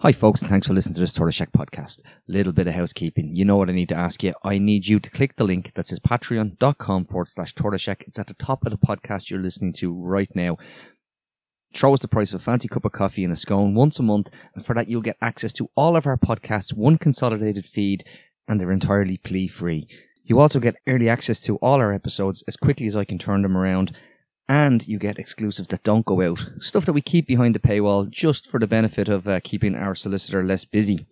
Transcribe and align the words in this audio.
Hi, 0.00 0.12
folks, 0.12 0.42
and 0.42 0.48
thanks 0.48 0.68
for 0.68 0.74
listening 0.74 0.94
to 0.94 1.00
this 1.00 1.12
Tortoise 1.12 1.34
Shack 1.34 1.50
podcast. 1.50 2.02
Little 2.28 2.52
bit 2.52 2.68
of 2.68 2.74
housekeeping. 2.74 3.34
You 3.34 3.44
know 3.44 3.56
what 3.56 3.68
I 3.68 3.72
need 3.72 3.88
to 3.88 3.96
ask 3.96 4.22
you. 4.22 4.32
I 4.44 4.58
need 4.58 4.86
you 4.86 5.00
to 5.00 5.10
click 5.10 5.34
the 5.34 5.42
link 5.42 5.72
that 5.74 5.88
says 5.88 5.98
patreon.com 5.98 7.06
forward 7.06 7.26
slash 7.26 7.52
Tortoise 7.52 7.80
Shack. 7.80 8.04
It's 8.06 8.16
at 8.16 8.28
the 8.28 8.34
top 8.34 8.64
of 8.64 8.70
the 8.70 8.78
podcast 8.78 9.28
you're 9.28 9.40
listening 9.40 9.72
to 9.78 9.92
right 9.92 10.30
now. 10.36 10.56
Throw 11.74 11.94
us 11.94 12.00
the 12.00 12.06
price 12.06 12.32
of 12.32 12.40
a 12.40 12.44
fancy 12.44 12.68
cup 12.68 12.84
of 12.84 12.92
coffee 12.92 13.24
and 13.24 13.32
a 13.32 13.36
scone 13.36 13.74
once 13.74 13.98
a 13.98 14.04
month, 14.04 14.30
and 14.54 14.64
for 14.64 14.72
that 14.76 14.86
you'll 14.86 15.02
get 15.02 15.16
access 15.20 15.52
to 15.54 15.68
all 15.74 15.96
of 15.96 16.06
our 16.06 16.16
podcasts, 16.16 16.72
one 16.72 16.96
consolidated 16.96 17.66
feed, 17.66 18.04
and 18.46 18.60
they're 18.60 18.70
entirely 18.70 19.16
plea 19.16 19.48
free. 19.48 19.88
You 20.22 20.38
also 20.38 20.60
get 20.60 20.76
early 20.86 21.08
access 21.08 21.40
to 21.40 21.56
all 21.56 21.80
our 21.80 21.92
episodes 21.92 22.44
as 22.46 22.56
quickly 22.56 22.86
as 22.86 22.94
I 22.94 23.04
can 23.04 23.18
turn 23.18 23.42
them 23.42 23.56
around 23.56 23.96
and 24.48 24.88
you 24.88 24.98
get 24.98 25.18
exclusives 25.18 25.68
that 25.68 25.82
don't 25.82 26.06
go 26.06 26.22
out. 26.22 26.44
Stuff 26.58 26.86
that 26.86 26.94
we 26.94 27.02
keep 27.02 27.26
behind 27.26 27.54
the 27.54 27.58
paywall 27.58 28.08
just 28.08 28.50
for 28.50 28.58
the 28.58 28.66
benefit 28.66 29.08
of 29.08 29.28
uh, 29.28 29.40
keeping 29.40 29.74
our 29.74 29.94
solicitor 29.94 30.42
less 30.42 30.64
busy. 30.64 31.06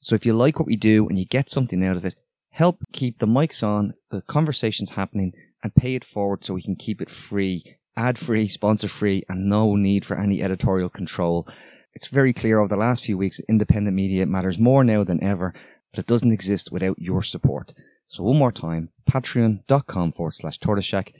So 0.00 0.14
if 0.14 0.24
you 0.24 0.32
like 0.32 0.58
what 0.58 0.66
we 0.66 0.76
do 0.76 1.06
and 1.08 1.18
you 1.18 1.26
get 1.26 1.50
something 1.50 1.84
out 1.84 1.96
of 1.96 2.04
it, 2.04 2.14
help 2.50 2.78
keep 2.92 3.18
the 3.18 3.26
mics 3.26 3.62
on, 3.62 3.94
the 4.10 4.22
conversations 4.22 4.90
happening, 4.90 5.32
and 5.62 5.74
pay 5.74 5.94
it 5.94 6.04
forward 6.04 6.44
so 6.44 6.54
we 6.54 6.62
can 6.62 6.74
keep 6.74 7.02
it 7.02 7.10
free, 7.10 7.76
ad 7.96 8.16
free, 8.16 8.48
sponsor 8.48 8.88
free, 8.88 9.24
and 9.28 9.48
no 9.48 9.76
need 9.76 10.06
for 10.06 10.18
any 10.18 10.42
editorial 10.42 10.88
control. 10.88 11.46
It's 11.92 12.08
very 12.08 12.32
clear 12.32 12.60
over 12.60 12.68
the 12.68 12.76
last 12.76 13.04
few 13.04 13.18
weeks 13.18 13.40
independent 13.40 13.94
media 13.94 14.24
matters 14.24 14.58
more 14.58 14.84
now 14.84 15.04
than 15.04 15.22
ever, 15.22 15.52
but 15.90 15.98
it 15.98 16.06
doesn't 16.06 16.32
exist 16.32 16.72
without 16.72 16.98
your 16.98 17.22
support. 17.22 17.74
So 18.08 18.22
one 18.22 18.38
more 18.38 18.52
time, 18.52 18.88
patreon.com 19.08 20.12
forward 20.12 20.32
slash 20.34 20.58
tortoise 20.58 20.84
shack. 20.84 21.12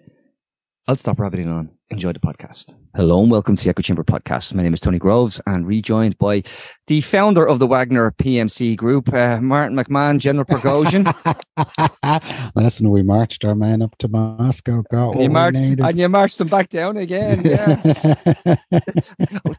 I'll 0.90 0.96
stop 0.96 1.20
rabbiting 1.20 1.46
on. 1.46 1.70
Enjoy 1.90 2.12
the 2.12 2.18
podcast. 2.18 2.74
Hello 2.96 3.22
and 3.22 3.30
welcome 3.30 3.54
to 3.54 3.62
the 3.62 3.70
Echo 3.70 3.80
Chamber 3.80 4.02
podcast. 4.02 4.52
My 4.54 4.64
name 4.64 4.74
is 4.74 4.80
Tony 4.80 4.98
Groves 4.98 5.40
and 5.46 5.64
rejoined 5.64 6.18
by 6.18 6.42
the 6.88 7.00
founder 7.00 7.46
of 7.46 7.60
the 7.60 7.68
Wagner 7.68 8.10
PMC 8.10 8.76
Group, 8.76 9.12
uh, 9.14 9.40
Martin 9.40 9.76
McMahon, 9.76 10.18
General 10.18 10.45
Prigozhin. 10.46 11.06
Listen, 12.56 12.90
we 12.90 13.04
marched 13.04 13.45
our 13.45 13.54
men 13.54 13.82
up 13.82 13.96
to 13.98 14.09
Moscow, 14.09 14.82
got 14.90 15.12
and, 15.12 15.23
you 15.23 15.30
marched, 15.30 15.59
and 15.59 15.96
you 15.96 16.09
marched 16.09 16.38
them 16.38 16.48
back 16.48 16.70
down 16.70 16.96
again. 16.96 17.40
Yeah. 17.45 17.76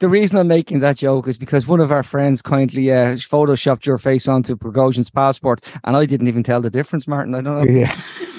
the 0.01 0.09
reason 0.09 0.37
I'm 0.37 0.49
making 0.49 0.81
that 0.81 0.97
joke 0.97 1.29
is 1.29 1.37
because 1.37 1.65
one 1.65 1.79
of 1.79 1.93
our 1.93 2.03
friends 2.03 2.41
kindly 2.41 2.91
uh, 2.91 3.15
photoshopped 3.15 3.85
your 3.85 3.97
face 3.97 4.27
onto 4.27 4.57
Prigozhin's 4.57 5.09
passport, 5.09 5.65
and 5.85 5.95
I 5.95 6.05
didn't 6.05 6.27
even 6.27 6.43
tell 6.43 6.59
the 6.59 6.69
difference, 6.69 7.07
Martin. 7.07 7.35
I 7.35 7.41
don't 7.41 7.55
know. 7.55 7.63
Yeah. 7.63 7.97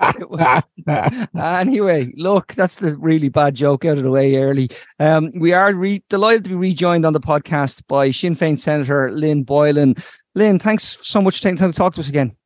anyway, 1.36 2.12
look, 2.16 2.54
that's 2.54 2.76
the 2.78 2.96
really 2.98 3.28
bad 3.28 3.54
joke 3.54 3.84
out 3.84 3.98
of 3.98 4.04
the 4.04 4.10
way 4.10 4.36
early. 4.36 4.70
Um, 4.98 5.30
we 5.34 5.52
are 5.52 5.74
re- 5.74 6.02
delighted 6.08 6.44
to 6.44 6.50
be 6.50 6.56
rejoined 6.56 7.04
on 7.04 7.12
the 7.12 7.20
podcast 7.20 7.82
by 7.88 8.10
Sinn 8.10 8.36
Féin 8.36 8.58
Senator 8.58 9.10
Lynn 9.10 9.42
Boylan. 9.42 9.96
Lynn, 10.34 10.58
thanks 10.58 10.98
so 11.02 11.20
much 11.20 11.36
for 11.36 11.42
taking 11.42 11.56
time 11.56 11.72
to 11.72 11.76
talk 11.76 11.94
to 11.94 12.00
us 12.00 12.08
again. 12.08 12.36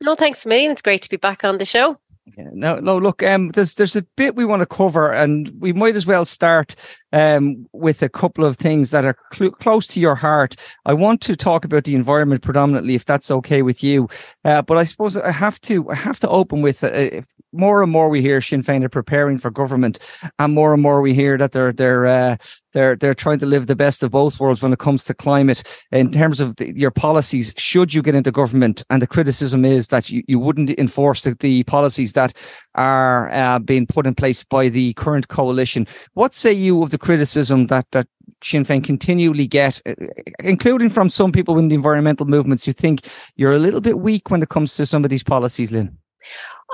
No, 0.00 0.14
thanks 0.14 0.46
me. 0.46 0.66
It's 0.66 0.82
great 0.82 1.02
to 1.02 1.10
be 1.10 1.16
back 1.16 1.44
on 1.44 1.58
the 1.58 1.64
show. 1.64 1.98
Yeah, 2.36 2.48
no, 2.52 2.76
no. 2.76 2.98
Look, 2.98 3.22
um, 3.22 3.48
there's 3.50 3.74
there's 3.76 3.96
a 3.96 4.02
bit 4.16 4.34
we 4.34 4.44
want 4.44 4.60
to 4.60 4.66
cover, 4.66 5.10
and 5.12 5.50
we 5.60 5.72
might 5.72 5.96
as 5.96 6.06
well 6.06 6.24
start 6.24 6.74
um 7.12 7.66
with 7.72 8.02
a 8.02 8.08
couple 8.08 8.44
of 8.44 8.58
things 8.58 8.90
that 8.90 9.04
are 9.04 9.16
cl- 9.32 9.52
close 9.52 9.86
to 9.86 10.00
your 10.00 10.14
heart. 10.14 10.56
I 10.84 10.92
want 10.94 11.20
to 11.22 11.36
talk 11.36 11.64
about 11.64 11.84
the 11.84 11.94
environment 11.94 12.42
predominantly, 12.42 12.94
if 12.94 13.06
that's 13.06 13.30
okay 13.30 13.62
with 13.62 13.82
you. 13.82 14.08
Uh, 14.44 14.60
but 14.62 14.76
I 14.76 14.84
suppose 14.84 15.16
I 15.16 15.30
have 15.30 15.60
to 15.62 15.88
I 15.90 15.94
have 15.94 16.20
to 16.20 16.28
open 16.28 16.60
with 16.60 16.84
uh, 16.84 17.22
more 17.52 17.82
and 17.82 17.90
more 17.90 18.08
we 18.08 18.20
hear 18.20 18.40
Sinn 18.40 18.62
Féin 18.62 18.84
are 18.84 18.88
preparing 18.88 19.38
for 19.38 19.50
government, 19.50 19.98
and 20.38 20.54
more 20.54 20.72
and 20.72 20.82
more 20.82 21.00
we 21.00 21.14
hear 21.14 21.38
that 21.38 21.52
they're 21.52 21.72
they're 21.72 22.06
uh, 22.06 22.36
they're 22.72 22.96
they're 22.96 23.14
trying 23.14 23.38
to 23.38 23.46
live 23.46 23.66
the 23.66 23.76
best 23.76 24.02
of 24.02 24.10
both 24.10 24.38
worlds 24.38 24.62
when 24.62 24.72
it 24.72 24.78
comes 24.78 25.04
to 25.04 25.14
climate 25.14 25.62
in 25.90 26.10
terms 26.12 26.40
of 26.40 26.56
the, 26.56 26.76
your 26.78 26.90
policies. 26.90 27.54
Should 27.56 27.94
you 27.94 28.02
get 28.02 28.14
into 28.14 28.30
government, 28.30 28.84
and 28.90 29.00
the 29.00 29.06
criticism 29.06 29.64
is 29.64 29.88
that 29.88 30.10
you, 30.10 30.22
you 30.28 30.38
wouldn't 30.38 30.70
enforce 30.78 31.22
the, 31.22 31.34
the 31.40 31.64
policies 31.64 32.12
that 32.12 32.36
are 32.74 33.30
uh, 33.30 33.58
being 33.58 33.86
put 33.86 34.06
in 34.06 34.14
place 34.14 34.44
by 34.44 34.68
the 34.68 34.92
current 34.94 35.28
coalition. 35.28 35.86
What 36.14 36.34
say 36.34 36.52
you 36.52 36.82
of 36.82 36.90
the 36.90 36.98
criticism 36.98 37.68
that 37.68 37.86
that 37.92 38.06
Sinn 38.42 38.64
Féin 38.64 38.84
continually 38.84 39.46
get, 39.46 39.80
uh, 39.86 39.94
including 40.40 40.90
from 40.90 41.08
some 41.08 41.32
people 41.32 41.58
in 41.58 41.68
the 41.68 41.74
environmental 41.74 42.26
movements 42.26 42.64
who 42.64 42.72
think 42.72 43.08
you're 43.36 43.52
a 43.52 43.58
little 43.58 43.80
bit 43.80 43.98
weak 43.98 44.30
when 44.30 44.42
it 44.42 44.48
comes 44.48 44.76
to 44.76 44.86
some 44.86 45.04
of 45.04 45.10
these 45.10 45.24
policies, 45.24 45.72
Lynn? 45.72 45.96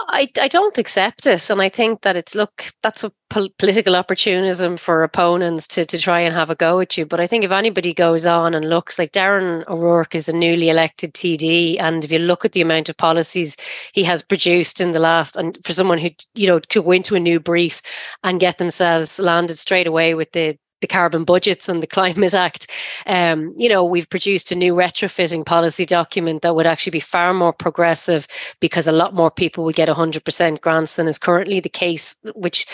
I, 0.09 0.29
I 0.41 0.49
don't 0.49 0.77
accept 0.79 1.27
it. 1.27 1.51
And 1.51 1.63
I 1.63 1.69
think 1.69 2.03
that 2.03 2.17
it's, 2.17 2.35
look, 2.35 2.65
that's 2.83 3.05
a 3.05 3.13
pol- 3.31 3.51
political 3.59 3.95
opportunism 3.95 4.77
for 4.77 5.05
opponents 5.05 5.69
to, 5.69 5.85
to 5.87 5.99
try 5.99 6.21
and 6.21 6.35
have 6.35 6.51
a 6.51 6.57
go 6.57 6.81
at 6.81 6.99
you. 6.99 7.07
But 7.07 7.21
I 7.21 7.27
think 7.27 7.45
if 7.45 7.53
anybody 7.53 7.95
goes 7.95 8.27
on 8.27 8.55
and 8.55 8.69
looks 8.69 8.99
like 8.99 9.13
Darren 9.13 9.67
O'Rourke 9.69 10.17
is 10.17 10.29
a 10.29 10.33
newly 10.33 10.69
elected 10.69 11.15
TD, 11.15 11.81
and 11.81 12.05
if 12.05 12.11
you 12.11 12.19
look 12.19 12.45
at 12.45 12.53
the 12.53 12.61
amount 12.61 12.89
of 12.89 12.97
policies 12.97 13.57
he 13.93 14.03
has 14.03 14.23
produced 14.23 14.81
in 14.81 14.93
the 14.93 14.99
last, 14.99 15.37
and 15.37 15.57
for 15.65 15.73
someone 15.73 15.99
who, 15.99 16.09
you 16.35 16.49
know, 16.49 16.59
could 16.59 16.85
go 16.85 16.91
into 16.91 17.15
a 17.15 17.21
new 17.21 17.39
brief 17.39 17.81
and 18.25 18.41
get 18.41 18.59
themselves 18.59 19.21
landed 19.21 19.59
straight 19.59 19.87
away 19.87 20.15
with 20.15 20.33
the, 20.33 20.59
the 20.85 20.89
carbon 20.89 21.25
budgets 21.25 21.67
and 21.67 21.83
the 21.83 21.87
Climate 21.87 22.35
Act. 22.35 22.71
Um, 23.07 23.55
you 23.57 23.71
know, 23.71 23.83
we've 23.83 24.11
produced 24.11 24.53
a 24.53 24.55
new 24.55 24.75
retrofitting 24.75 25.47
policy 25.47 25.87
document 25.87 26.43
that 26.43 26.55
would 26.55 26.67
actually 26.67 26.91
be 26.91 27.01
far 27.01 27.33
more 27.33 27.55
progressive 27.55 28.27
because 28.61 28.87
a 28.87 28.93
lot 28.93 29.15
more 29.15 29.31
people 29.31 29.65
would 29.65 29.77
get 29.77 29.89
100% 29.89 30.61
grants 30.61 30.97
than 30.97 31.09
is 31.09 31.17
currently 31.17 31.59
the 31.59 31.71
case, 31.71 32.17
which, 32.35 32.67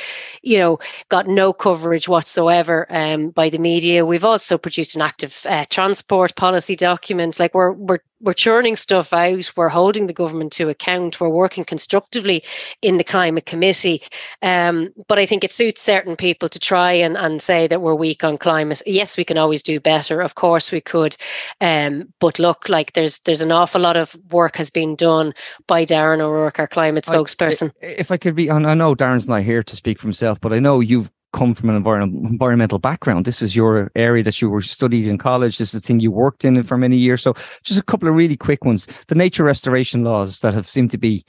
you 0.42 0.58
know, 0.58 0.80
got 1.08 1.28
no 1.28 1.52
coverage 1.52 2.08
whatsoever 2.08 2.84
um, 2.90 3.30
by 3.30 3.48
the 3.48 3.58
media. 3.58 4.04
We've 4.04 4.24
also 4.24 4.58
produced 4.58 4.96
an 4.96 5.02
active 5.02 5.46
uh, 5.48 5.66
transport 5.70 6.34
policy 6.34 6.74
document. 6.74 7.38
Like 7.38 7.54
we're 7.54 7.74
we're 7.74 8.00
we're 8.20 8.32
churning 8.32 8.76
stuff 8.76 9.12
out. 9.12 9.50
We're 9.56 9.68
holding 9.68 10.06
the 10.06 10.12
government 10.12 10.52
to 10.54 10.68
account. 10.68 11.20
We're 11.20 11.28
working 11.28 11.64
constructively 11.64 12.44
in 12.82 12.98
the 12.98 13.04
climate 13.04 13.46
committee. 13.46 14.02
Um, 14.42 14.90
but 15.08 15.18
I 15.18 15.26
think 15.26 15.44
it 15.44 15.52
suits 15.52 15.82
certain 15.82 16.16
people 16.16 16.48
to 16.48 16.58
try 16.58 16.92
and, 16.92 17.16
and 17.16 17.40
say 17.40 17.66
that 17.66 17.82
we're 17.82 17.94
weak 17.94 18.22
on 18.24 18.38
climate. 18.38 18.82
Yes, 18.86 19.16
we 19.16 19.24
can 19.24 19.38
always 19.38 19.62
do 19.62 19.80
better. 19.80 20.20
Of 20.20 20.34
course 20.34 20.70
we 20.70 20.80
could. 20.80 21.16
Um, 21.60 22.12
but 22.20 22.38
look, 22.38 22.68
like 22.68 22.92
there's 22.92 23.20
there's 23.20 23.40
an 23.40 23.52
awful 23.52 23.80
lot 23.80 23.96
of 23.96 24.16
work 24.30 24.56
has 24.56 24.70
been 24.70 24.96
done 24.96 25.34
by 25.66 25.84
Darren 25.84 26.20
O'Rourke, 26.20 26.58
our 26.58 26.68
climate 26.68 27.04
spokesperson. 27.04 27.72
I, 27.82 27.86
if 27.86 28.10
I 28.10 28.16
could 28.16 28.34
be, 28.34 28.50
I 28.50 28.74
know 28.74 28.94
Darren's 28.94 29.28
not 29.28 29.42
here 29.42 29.62
to 29.62 29.76
speak 29.76 29.98
for 29.98 30.06
himself, 30.06 30.40
but 30.40 30.52
I 30.52 30.58
know 30.58 30.80
you've 30.80 31.10
come 31.32 31.54
from 31.54 31.70
an 31.70 31.76
environmental 31.76 32.78
background. 32.78 33.24
This 33.24 33.42
is 33.42 33.54
your 33.54 33.90
area 33.94 34.22
that 34.24 34.40
you 34.40 34.50
were 34.50 34.60
studied 34.60 35.06
in 35.06 35.18
college. 35.18 35.58
This 35.58 35.74
is 35.74 35.80
the 35.80 35.86
thing 35.86 36.00
you 36.00 36.10
worked 36.10 36.44
in 36.44 36.62
for 36.62 36.76
many 36.76 36.96
years. 36.96 37.22
So 37.22 37.34
just 37.62 37.80
a 37.80 37.84
couple 37.84 38.08
of 38.08 38.14
really 38.14 38.36
quick 38.36 38.64
ones. 38.64 38.86
The 39.08 39.14
nature 39.14 39.44
restoration 39.44 40.04
laws 40.04 40.40
that 40.40 40.54
have 40.54 40.66
seemed 40.66 40.90
to 40.92 40.98
be 40.98 41.24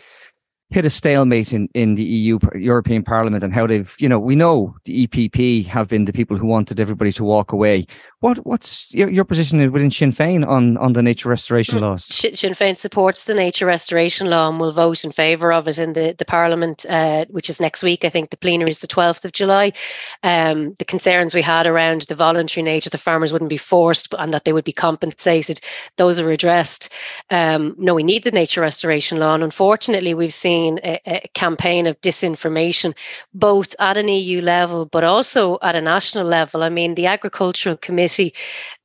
hit 0.72 0.86
a 0.86 0.90
stalemate 0.90 1.52
in, 1.52 1.68
in 1.74 1.96
the 1.96 2.04
EU 2.04 2.40
European 2.56 3.04
Parliament 3.04 3.44
and 3.44 3.54
how 3.54 3.68
they've, 3.68 3.94
you 4.00 4.08
know, 4.08 4.20
we 4.20 4.36
know 4.36 4.74
the 4.86 5.06
EPP 5.06 5.68
have 5.68 5.90
been 5.90 6.06
the 6.06 6.14
people 6.14 6.38
who 6.38 6.48
wanted 6.48 6.80
everybody 6.80 7.12
to 7.12 7.26
walk 7.26 7.52
away. 7.52 7.86
What 8.22 8.46
what's 8.46 8.94
your, 8.94 9.10
your 9.10 9.26
position 9.26 9.72
within 9.72 9.90
Sinn 9.90 10.12
Féin 10.12 10.48
on, 10.48 10.78
on 10.78 10.94
the 10.94 11.02
nature 11.02 11.28
restoration 11.28 11.80
mm, 11.80 11.82
laws? 11.82 12.06
Sinn 12.06 12.54
Féin 12.54 12.78
supports 12.78 13.24
the 13.24 13.34
nature 13.34 13.66
restoration 13.66 14.30
law 14.30 14.48
and 14.48 14.60
will 14.60 14.72
vote 14.72 15.04
in 15.04 15.12
favour 15.12 15.52
of 15.52 15.68
it 15.68 15.80
in 15.80 15.94
the, 15.94 16.14
the 16.16 16.24
Parliament, 16.24 16.86
uh, 16.88 17.26
which 17.30 17.50
is 17.50 17.60
next 17.60 17.82
week. 17.82 18.06
I 18.06 18.10
think 18.10 18.30
the 18.30 18.38
plenary 18.38 18.70
is 18.70 18.78
the 18.78 18.88
12th 18.88 19.26
of 19.26 19.32
July. 19.32 19.74
Um, 20.22 20.76
the 20.78 20.86
concerns 20.86 21.34
we 21.34 21.42
had 21.42 21.66
around 21.66 22.04
the 22.04 22.14
voluntary 22.14 22.64
nature, 22.64 22.92
the 22.92 23.00
farmers 23.00 23.34
wouldn't 23.34 23.50
be 23.50 23.58
forced 23.58 24.14
and 24.20 24.32
that 24.36 24.46
they 24.46 24.54
would 24.54 24.66
be 24.66 24.72
compensated, 24.72 25.60
those 25.98 26.20
are 26.20 26.30
addressed. 26.30 26.94
Um, 27.32 27.74
no, 27.80 27.96
we 27.96 28.04
need 28.04 28.24
the 28.24 28.30
nature 28.30 28.62
restoration 28.62 29.18
law. 29.18 29.34
And 29.34 29.44
unfortunately, 29.44 30.14
we've 30.14 30.32
seen 30.32 30.80
a, 30.84 31.00
a 31.08 31.28
campaign 31.34 31.88
of 31.88 32.00
disinformation, 32.02 32.96
both 33.34 33.76
at 33.80 33.98
an 33.98 34.10
EU 34.10 34.42
level, 34.42 34.86
but 34.86 35.04
also 35.04 35.58
at 35.64 35.76
a 35.76 35.82
national 35.82 36.28
level. 36.28 36.62
I 36.62 36.70
mean, 36.70 36.94
the 36.94 37.08
Agricultural 37.08 37.78
Committee 37.78 38.11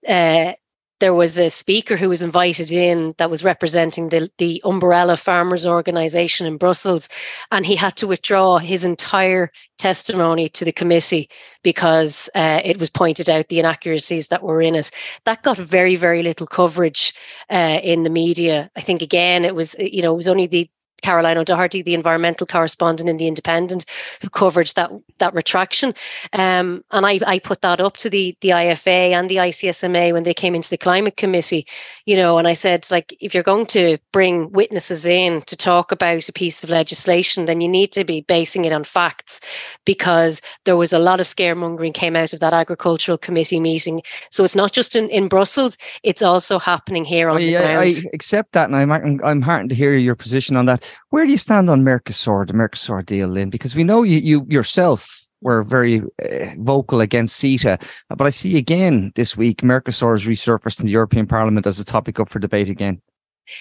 uh, 0.08 0.52
there 0.98 1.14
was 1.14 1.38
a 1.38 1.50
speaker 1.50 1.96
who 1.96 2.08
was 2.08 2.22
invited 2.22 2.72
in 2.72 3.14
that 3.18 3.30
was 3.30 3.44
representing 3.44 4.08
the, 4.08 4.30
the 4.38 4.62
umbrella 4.64 5.16
farmers 5.16 5.66
organization 5.66 6.46
in 6.46 6.56
brussels 6.56 7.08
and 7.50 7.66
he 7.66 7.76
had 7.76 7.96
to 7.96 8.06
withdraw 8.06 8.58
his 8.58 8.84
entire 8.84 9.50
testimony 9.78 10.48
to 10.48 10.64
the 10.64 10.72
committee 10.72 11.28
because 11.62 12.30
uh, 12.34 12.60
it 12.64 12.78
was 12.78 12.90
pointed 12.90 13.28
out 13.28 13.48
the 13.48 13.58
inaccuracies 13.58 14.28
that 14.28 14.42
were 14.42 14.62
in 14.62 14.74
it. 14.74 14.90
That 15.24 15.42
got 15.42 15.58
very 15.58 15.96
very 15.96 16.22
little 16.22 16.46
coverage 16.46 17.12
uh, 17.50 17.80
in 17.82 18.02
the 18.02 18.10
media. 18.10 18.70
I 18.76 18.80
think 18.80 19.02
again 19.02 19.44
it 19.44 19.54
was 19.54 19.76
you 19.78 20.02
know 20.02 20.14
it 20.14 20.16
was 20.16 20.28
only 20.28 20.46
the 20.46 20.70
Caroline 21.02 21.38
O'Doherty, 21.38 21.82
the 21.82 21.94
environmental 21.94 22.46
correspondent 22.46 23.08
in 23.08 23.16
the 23.16 23.28
Independent, 23.28 23.84
who 24.22 24.28
covered 24.28 24.68
that 24.76 24.90
that 25.18 25.34
retraction. 25.34 25.94
Um, 26.32 26.84
and 26.90 27.06
I, 27.06 27.20
I 27.26 27.38
put 27.38 27.60
that 27.62 27.80
up 27.80 27.96
to 27.98 28.10
the 28.10 28.36
the 28.40 28.50
IFA 28.50 29.12
and 29.12 29.28
the 29.28 29.36
ICMSA 29.36 30.12
when 30.12 30.22
they 30.22 30.34
came 30.34 30.54
into 30.54 30.70
the 30.70 30.78
climate 30.78 31.16
committee, 31.16 31.66
you 32.06 32.16
know, 32.16 32.38
and 32.38 32.48
I 32.48 32.54
said, 32.54 32.86
like, 32.90 33.16
if 33.20 33.34
you're 33.34 33.42
going 33.42 33.66
to 33.66 33.98
bring 34.12 34.50
witnesses 34.52 35.06
in 35.06 35.42
to 35.42 35.56
talk 35.56 35.92
about 35.92 36.28
a 36.28 36.32
piece 36.32 36.64
of 36.64 36.70
legislation, 36.70 37.44
then 37.44 37.60
you 37.60 37.68
need 37.68 37.92
to 37.92 38.04
be 38.04 38.22
basing 38.22 38.64
it 38.64 38.72
on 38.72 38.84
facts, 38.84 39.40
because 39.84 40.40
there 40.64 40.76
was 40.76 40.92
a 40.92 40.98
lot 40.98 41.20
of 41.20 41.26
scaremongering 41.26 41.94
came 41.94 42.16
out 42.16 42.32
of 42.32 42.40
that 42.40 42.52
agricultural 42.52 43.18
committee 43.18 43.60
meeting. 43.60 44.02
So 44.30 44.44
it's 44.44 44.56
not 44.56 44.72
just 44.72 44.96
in, 44.96 45.08
in 45.10 45.28
Brussels; 45.28 45.78
it's 46.02 46.22
also 46.22 46.58
happening 46.58 47.04
here 47.04 47.28
on 47.28 47.36
I, 47.36 47.40
the 47.40 47.52
ground. 47.52 47.78
I, 47.78 47.84
I 47.84 47.92
accept 48.12 48.52
that, 48.52 48.68
and 48.68 48.76
I'm, 48.76 48.90
I'm 48.92 49.20
I'm 49.24 49.42
heartened 49.42 49.70
to 49.70 49.76
hear 49.76 49.96
your 49.96 50.14
position 50.14 50.56
on 50.56 50.66
that. 50.66 50.85
Where 51.10 51.24
do 51.24 51.30
you 51.30 51.38
stand 51.38 51.70
on 51.70 51.82
Mercosur, 51.82 52.46
the 52.46 52.52
Mercosur 52.52 53.04
deal, 53.04 53.28
Lynn? 53.28 53.50
Because 53.50 53.76
we 53.76 53.84
know 53.84 54.02
you, 54.02 54.18
you 54.18 54.46
yourself 54.48 55.26
were 55.42 55.62
very 55.62 56.02
uh, 56.24 56.50
vocal 56.58 57.00
against 57.00 57.40
CETA, 57.42 57.82
but 58.08 58.26
I 58.26 58.30
see 58.30 58.56
again 58.56 59.12
this 59.14 59.36
week 59.36 59.58
Mercosur 59.58 60.12
has 60.12 60.26
resurfaced 60.26 60.80
in 60.80 60.86
the 60.86 60.92
European 60.92 61.26
Parliament 61.26 61.66
as 61.66 61.78
a 61.78 61.84
topic 61.84 62.18
up 62.18 62.28
for 62.28 62.38
debate 62.38 62.68
again. 62.68 63.00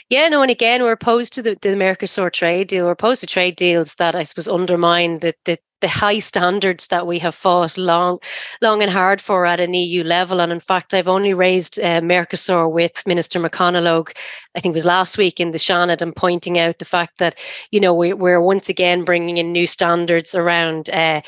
Yeah, 0.09 0.27
no, 0.29 0.41
and 0.41 0.51
again, 0.51 0.83
we're 0.83 0.91
opposed 0.91 1.33
to 1.33 1.41
the, 1.41 1.57
the 1.61 1.69
Mercosur 1.69 2.31
trade 2.31 2.67
deal. 2.67 2.85
We're 2.85 2.91
opposed 2.91 3.21
to 3.21 3.27
trade 3.27 3.55
deals 3.55 3.95
that 3.95 4.15
I 4.15 4.23
suppose 4.23 4.47
undermine 4.47 5.19
the, 5.19 5.33
the 5.45 5.57
the 5.81 5.87
high 5.89 6.19
standards 6.19 6.87
that 6.87 7.05
we 7.05 7.19
have 7.19 7.35
fought 7.35 7.77
long, 7.77 8.17
long 8.61 8.81
and 8.81 8.91
hard 8.91 9.21
for 9.21 9.45
at 9.45 9.59
an 9.59 9.73
EU 9.73 10.03
level. 10.03 10.39
And 10.39 10.51
in 10.51 10.59
fact, 10.59 10.93
I've 10.93 11.09
only 11.09 11.33
raised 11.33 11.79
uh, 11.79 12.01
Mercosur 12.01 12.71
with 12.71 13.05
Minister 13.05 13.39
McConalogue, 13.39 14.11
I 14.55 14.61
think 14.61 14.73
it 14.73 14.77
was 14.77 14.85
last 14.85 15.17
week 15.17 15.39
in 15.39 15.51
the 15.51 15.57
Seanad, 15.57 16.01
and 16.01 16.15
pointing 16.15 16.57
out 16.57 16.79
the 16.79 16.85
fact 16.85 17.17
that 17.17 17.37
you 17.71 17.79
know 17.79 17.93
we, 17.93 18.13
we're 18.13 18.41
once 18.41 18.69
again 18.69 19.03
bringing 19.03 19.37
in 19.37 19.51
new 19.51 19.67
standards 19.67 20.33
around 20.33 20.89
uh, 20.89 21.21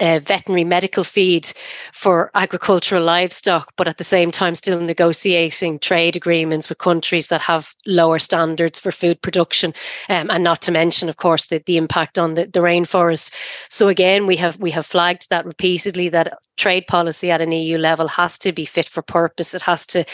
uh, 0.00 0.20
veterinary 0.20 0.64
medical 0.64 1.04
feed 1.04 1.46
for 1.92 2.30
agricultural 2.34 3.04
livestock, 3.04 3.72
but 3.76 3.88
at 3.88 3.98
the 3.98 4.04
same 4.04 4.30
time 4.30 4.54
still 4.54 4.80
negotiating 4.80 5.78
trade 5.78 6.16
agreements 6.16 6.68
with 6.68 6.78
countries 6.78 7.28
that 7.28 7.40
have 7.40 7.74
lower 7.86 8.18
standards 8.18 8.78
for 8.78 8.92
food 8.92 9.20
production, 9.22 9.72
um, 10.08 10.30
and 10.30 10.44
not 10.44 10.62
to 10.62 10.72
mention, 10.72 11.08
of 11.08 11.16
course, 11.16 11.46
the, 11.46 11.62
the 11.66 11.76
impact 11.76 12.18
on 12.18 12.34
the, 12.34 12.46
the 12.46 12.60
rainforest. 12.60 13.32
So 13.68 13.88
again, 13.88 14.26
we 14.26 14.36
have 14.36 14.58
we 14.58 14.70
have 14.70 14.86
flagged 14.86 15.28
that 15.30 15.44
repeatedly 15.46 16.08
that 16.10 16.38
trade 16.56 16.86
policy 16.86 17.30
at 17.30 17.40
an 17.40 17.52
EU 17.52 17.78
level 17.78 18.06
has 18.06 18.38
to 18.38 18.52
be 18.52 18.66
fit 18.66 18.88
for 18.88 19.02
purpose. 19.02 19.54
It 19.54 19.62
has 19.62 19.86
to 19.86 20.04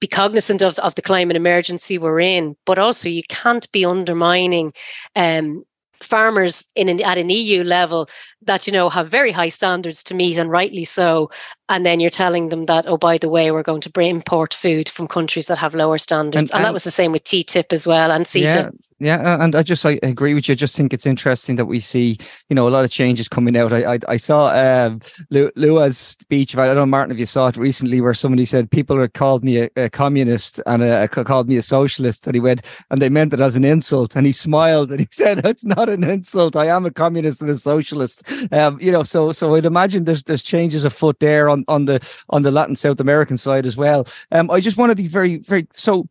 be 0.00 0.06
cognizant 0.06 0.62
of, 0.62 0.78
of 0.78 0.94
the 0.94 1.02
climate 1.02 1.36
emergency 1.36 1.98
we're 1.98 2.20
in, 2.20 2.56
but 2.64 2.78
also 2.78 3.08
you 3.08 3.22
can't 3.28 3.70
be 3.70 3.84
undermining 3.84 4.72
um, 5.14 5.62
farmers 6.02 6.68
in 6.74 6.88
an, 6.88 7.02
at 7.02 7.18
an 7.18 7.30
EU 7.30 7.62
level 7.62 8.08
that 8.42 8.66
you 8.66 8.72
know 8.72 8.88
have 8.88 9.08
very 9.08 9.32
high 9.32 9.48
standards 9.48 10.02
to 10.04 10.14
meet 10.14 10.38
and 10.38 10.50
rightly 10.50 10.84
so. 10.84 11.30
And 11.68 11.86
then 11.86 12.00
you're 12.00 12.10
telling 12.10 12.48
them 12.48 12.66
that 12.66 12.86
oh 12.86 12.96
by 12.96 13.18
the 13.18 13.28
way 13.28 13.50
we're 13.50 13.62
going 13.62 13.82
to 13.82 13.90
bring 13.90 14.10
import 14.10 14.54
food 14.54 14.88
from 14.88 15.08
countries 15.08 15.46
that 15.46 15.58
have 15.58 15.74
lower 15.74 15.98
standards. 15.98 16.50
And, 16.50 16.50
and, 16.50 16.58
and 16.58 16.64
that 16.64 16.72
was 16.72 16.84
the 16.84 16.90
same 16.90 17.12
with 17.12 17.24
TTIP 17.24 17.72
as 17.72 17.86
well 17.86 18.10
and 18.10 18.24
CETA 18.24 18.54
yeah, 18.54 18.70
yeah 19.00 19.42
and 19.42 19.56
I 19.56 19.62
just 19.62 19.84
I 19.84 19.98
agree 20.02 20.34
with 20.34 20.48
you. 20.48 20.52
I 20.52 20.56
just 20.56 20.76
think 20.76 20.92
it's 20.92 21.06
interesting 21.06 21.56
that 21.56 21.66
we 21.66 21.80
see 21.80 22.18
you 22.48 22.54
know 22.54 22.68
a 22.68 22.70
lot 22.70 22.84
of 22.84 22.90
changes 22.90 23.28
coming 23.28 23.56
out. 23.56 23.72
I 23.72 23.94
I, 23.94 23.98
I 24.08 24.16
saw 24.16 24.48
um, 24.48 25.00
Lula's 25.30 25.98
speech 25.98 26.54
about 26.54 26.64
I 26.64 26.66
don't 26.68 26.76
know 26.76 26.86
Martin 26.86 27.12
if 27.12 27.18
you 27.18 27.26
saw 27.26 27.48
it 27.48 27.56
recently 27.56 28.00
where 28.00 28.14
somebody 28.14 28.44
said 28.44 28.70
people 28.70 29.00
had 29.00 29.14
called 29.14 29.42
me 29.42 29.62
a, 29.62 29.70
a 29.76 29.90
communist 29.90 30.60
and 30.66 30.82
a, 30.82 31.04
a, 31.04 31.08
called 31.08 31.48
me 31.48 31.56
a 31.56 31.62
socialist 31.62 32.26
and 32.26 32.34
he 32.34 32.40
went 32.40 32.62
and 32.90 33.00
they 33.00 33.08
meant 33.08 33.32
it 33.32 33.40
as 33.40 33.56
an 33.56 33.64
insult 33.64 34.14
and 34.14 34.26
he 34.26 34.32
smiled 34.32 34.90
and 34.90 35.00
he 35.00 35.08
said 35.12 35.44
it's 35.44 35.64
not 35.64 35.88
an 35.88 36.04
insult. 36.04 36.54
I 36.54 36.66
am 36.66 36.86
a 36.86 36.90
communist 36.90 37.40
and 37.40 37.50
a 37.50 37.56
socialist. 37.56 38.22
Um, 38.52 38.78
you 38.80 38.92
know, 38.92 39.02
so 39.02 39.32
so 39.32 39.54
I'd 39.54 39.64
imagine 39.64 40.04
there's 40.04 40.24
there's 40.24 40.42
changes 40.42 40.84
afoot 40.84 41.18
there 41.20 41.48
on 41.48 41.64
on 41.68 41.86
the 41.86 42.00
on 42.28 42.42
the 42.42 42.50
Latin 42.50 42.76
South 42.76 43.00
American 43.00 43.38
side 43.38 43.66
as 43.66 43.76
well. 43.76 44.06
Um, 44.30 44.50
I 44.50 44.60
just 44.60 44.76
want 44.76 44.90
to 44.90 44.96
be 44.96 45.06
very 45.06 45.38
very 45.38 45.66
so 45.72 46.06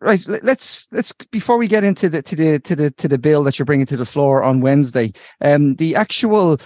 right 0.00 0.24
let's 0.42 0.88
let's 0.92 1.12
before 1.30 1.58
we 1.58 1.68
get 1.68 1.84
into 1.84 2.08
the 2.08 2.22
to 2.22 2.34
the 2.34 2.58
to 2.60 2.74
the 2.74 2.90
to 2.92 3.06
the 3.06 3.18
bill 3.18 3.42
that 3.42 3.58
you're 3.58 3.66
bringing 3.66 3.86
to 3.86 3.96
the 3.96 4.04
floor 4.04 4.42
on 4.42 4.60
wednesday 4.60 5.12
um 5.42 5.74
the 5.76 5.94
actual 5.94 6.58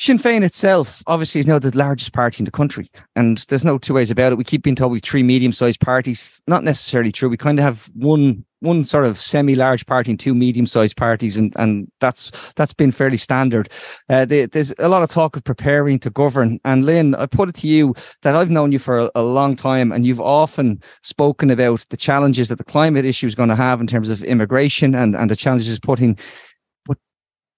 Sinn 0.00 0.16
Féin 0.16 0.44
itself 0.44 1.02
obviously 1.08 1.40
is 1.40 1.48
now 1.48 1.58
the 1.58 1.76
largest 1.76 2.12
party 2.12 2.40
in 2.40 2.44
the 2.44 2.52
country, 2.52 2.88
and 3.16 3.38
there's 3.48 3.64
no 3.64 3.78
two 3.78 3.94
ways 3.94 4.12
about 4.12 4.30
it. 4.30 4.38
We 4.38 4.44
keep 4.44 4.62
being 4.62 4.76
told 4.76 4.92
we've 4.92 5.02
three 5.02 5.24
medium-sized 5.24 5.80
parties. 5.80 6.40
Not 6.46 6.62
necessarily 6.62 7.10
true. 7.10 7.28
We 7.28 7.36
kind 7.36 7.58
of 7.58 7.64
have 7.64 7.90
one 7.94 8.44
one 8.60 8.84
sort 8.84 9.04
of 9.04 9.18
semi-large 9.18 9.86
party 9.86 10.12
and 10.12 10.18
two 10.18 10.34
medium-sized 10.34 10.96
parties, 10.96 11.36
and 11.36 11.52
and 11.56 11.90
that's 11.98 12.30
that's 12.54 12.72
been 12.72 12.92
fairly 12.92 13.16
standard. 13.16 13.70
Uh, 14.08 14.24
there's 14.24 14.72
a 14.78 14.88
lot 14.88 15.02
of 15.02 15.10
talk 15.10 15.34
of 15.34 15.42
preparing 15.42 15.98
to 15.98 16.10
govern. 16.10 16.60
And 16.64 16.86
Lynn, 16.86 17.16
I 17.16 17.26
put 17.26 17.48
it 17.48 17.56
to 17.56 17.66
you 17.66 17.92
that 18.22 18.36
I've 18.36 18.52
known 18.52 18.70
you 18.70 18.78
for 18.78 18.98
a, 19.00 19.10
a 19.16 19.22
long 19.22 19.56
time, 19.56 19.90
and 19.90 20.06
you've 20.06 20.20
often 20.20 20.80
spoken 21.02 21.50
about 21.50 21.84
the 21.90 21.96
challenges 21.96 22.50
that 22.50 22.58
the 22.58 22.64
climate 22.64 23.04
issue 23.04 23.26
is 23.26 23.34
going 23.34 23.48
to 23.48 23.56
have 23.56 23.80
in 23.80 23.88
terms 23.88 24.10
of 24.10 24.22
immigration 24.22 24.94
and 24.94 25.16
and 25.16 25.28
the 25.28 25.36
challenges 25.36 25.80
putting 25.80 26.16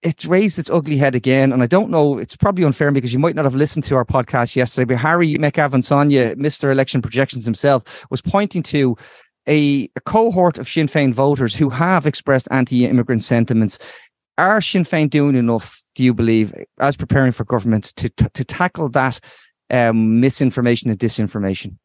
it's 0.03 0.25
raised 0.25 0.59
its 0.59 0.71
ugly 0.71 0.97
head 0.97 1.15
again. 1.15 1.53
And 1.53 1.63
I 1.63 1.67
don't 1.67 1.91
know, 1.91 2.19
it's 2.19 2.37
probably 2.37 2.65
unfair 2.65 2.91
because 2.91 3.13
you 3.13 3.19
might 3.19 3.35
not 3.35 3.45
have 3.45 3.55
listened 3.55 3.85
to 3.85 3.97
our 3.97 4.05
podcast 4.05 4.57
yesterday, 4.57 4.95
but 4.95 4.99
Harry 4.99 5.35
McAvan-Sonia, 5.35 6.37
Mr. 6.37 6.73
Election 6.73 7.03
Projections 7.03 7.45
himself, 7.45 8.07
was 8.11 8.23
pointing 8.23 8.63
to 8.65 8.97
a, 9.47 9.91
a 9.97 10.01
cohort 10.01 10.59
of 10.59 10.69
Sinn 10.69 10.87
Féin 10.87 11.13
voters 11.13 11.55
who 11.55 11.69
have 11.71 12.07
expressed 12.07 12.49
anti-immigrant 12.51 13.23
sentiments. 13.23 13.79
Are 14.39 14.61
Sinn 14.61 14.85
Féin 14.85 15.11
doing 15.11 15.35
enough, 15.35 15.83
do 15.95 16.05
you 16.05 16.15
believe, 16.15 16.55
as 16.79 16.97
preparing 16.97 17.33
for 17.33 17.45
government 17.45 17.93
to, 17.97 18.09
to, 18.11 18.29
to 18.31 18.45
tackle 18.45 18.89
that 18.91 19.21
um, 19.71 20.21
misinformation 20.21 20.91
and 20.91 20.99
disinformation? 20.99 21.77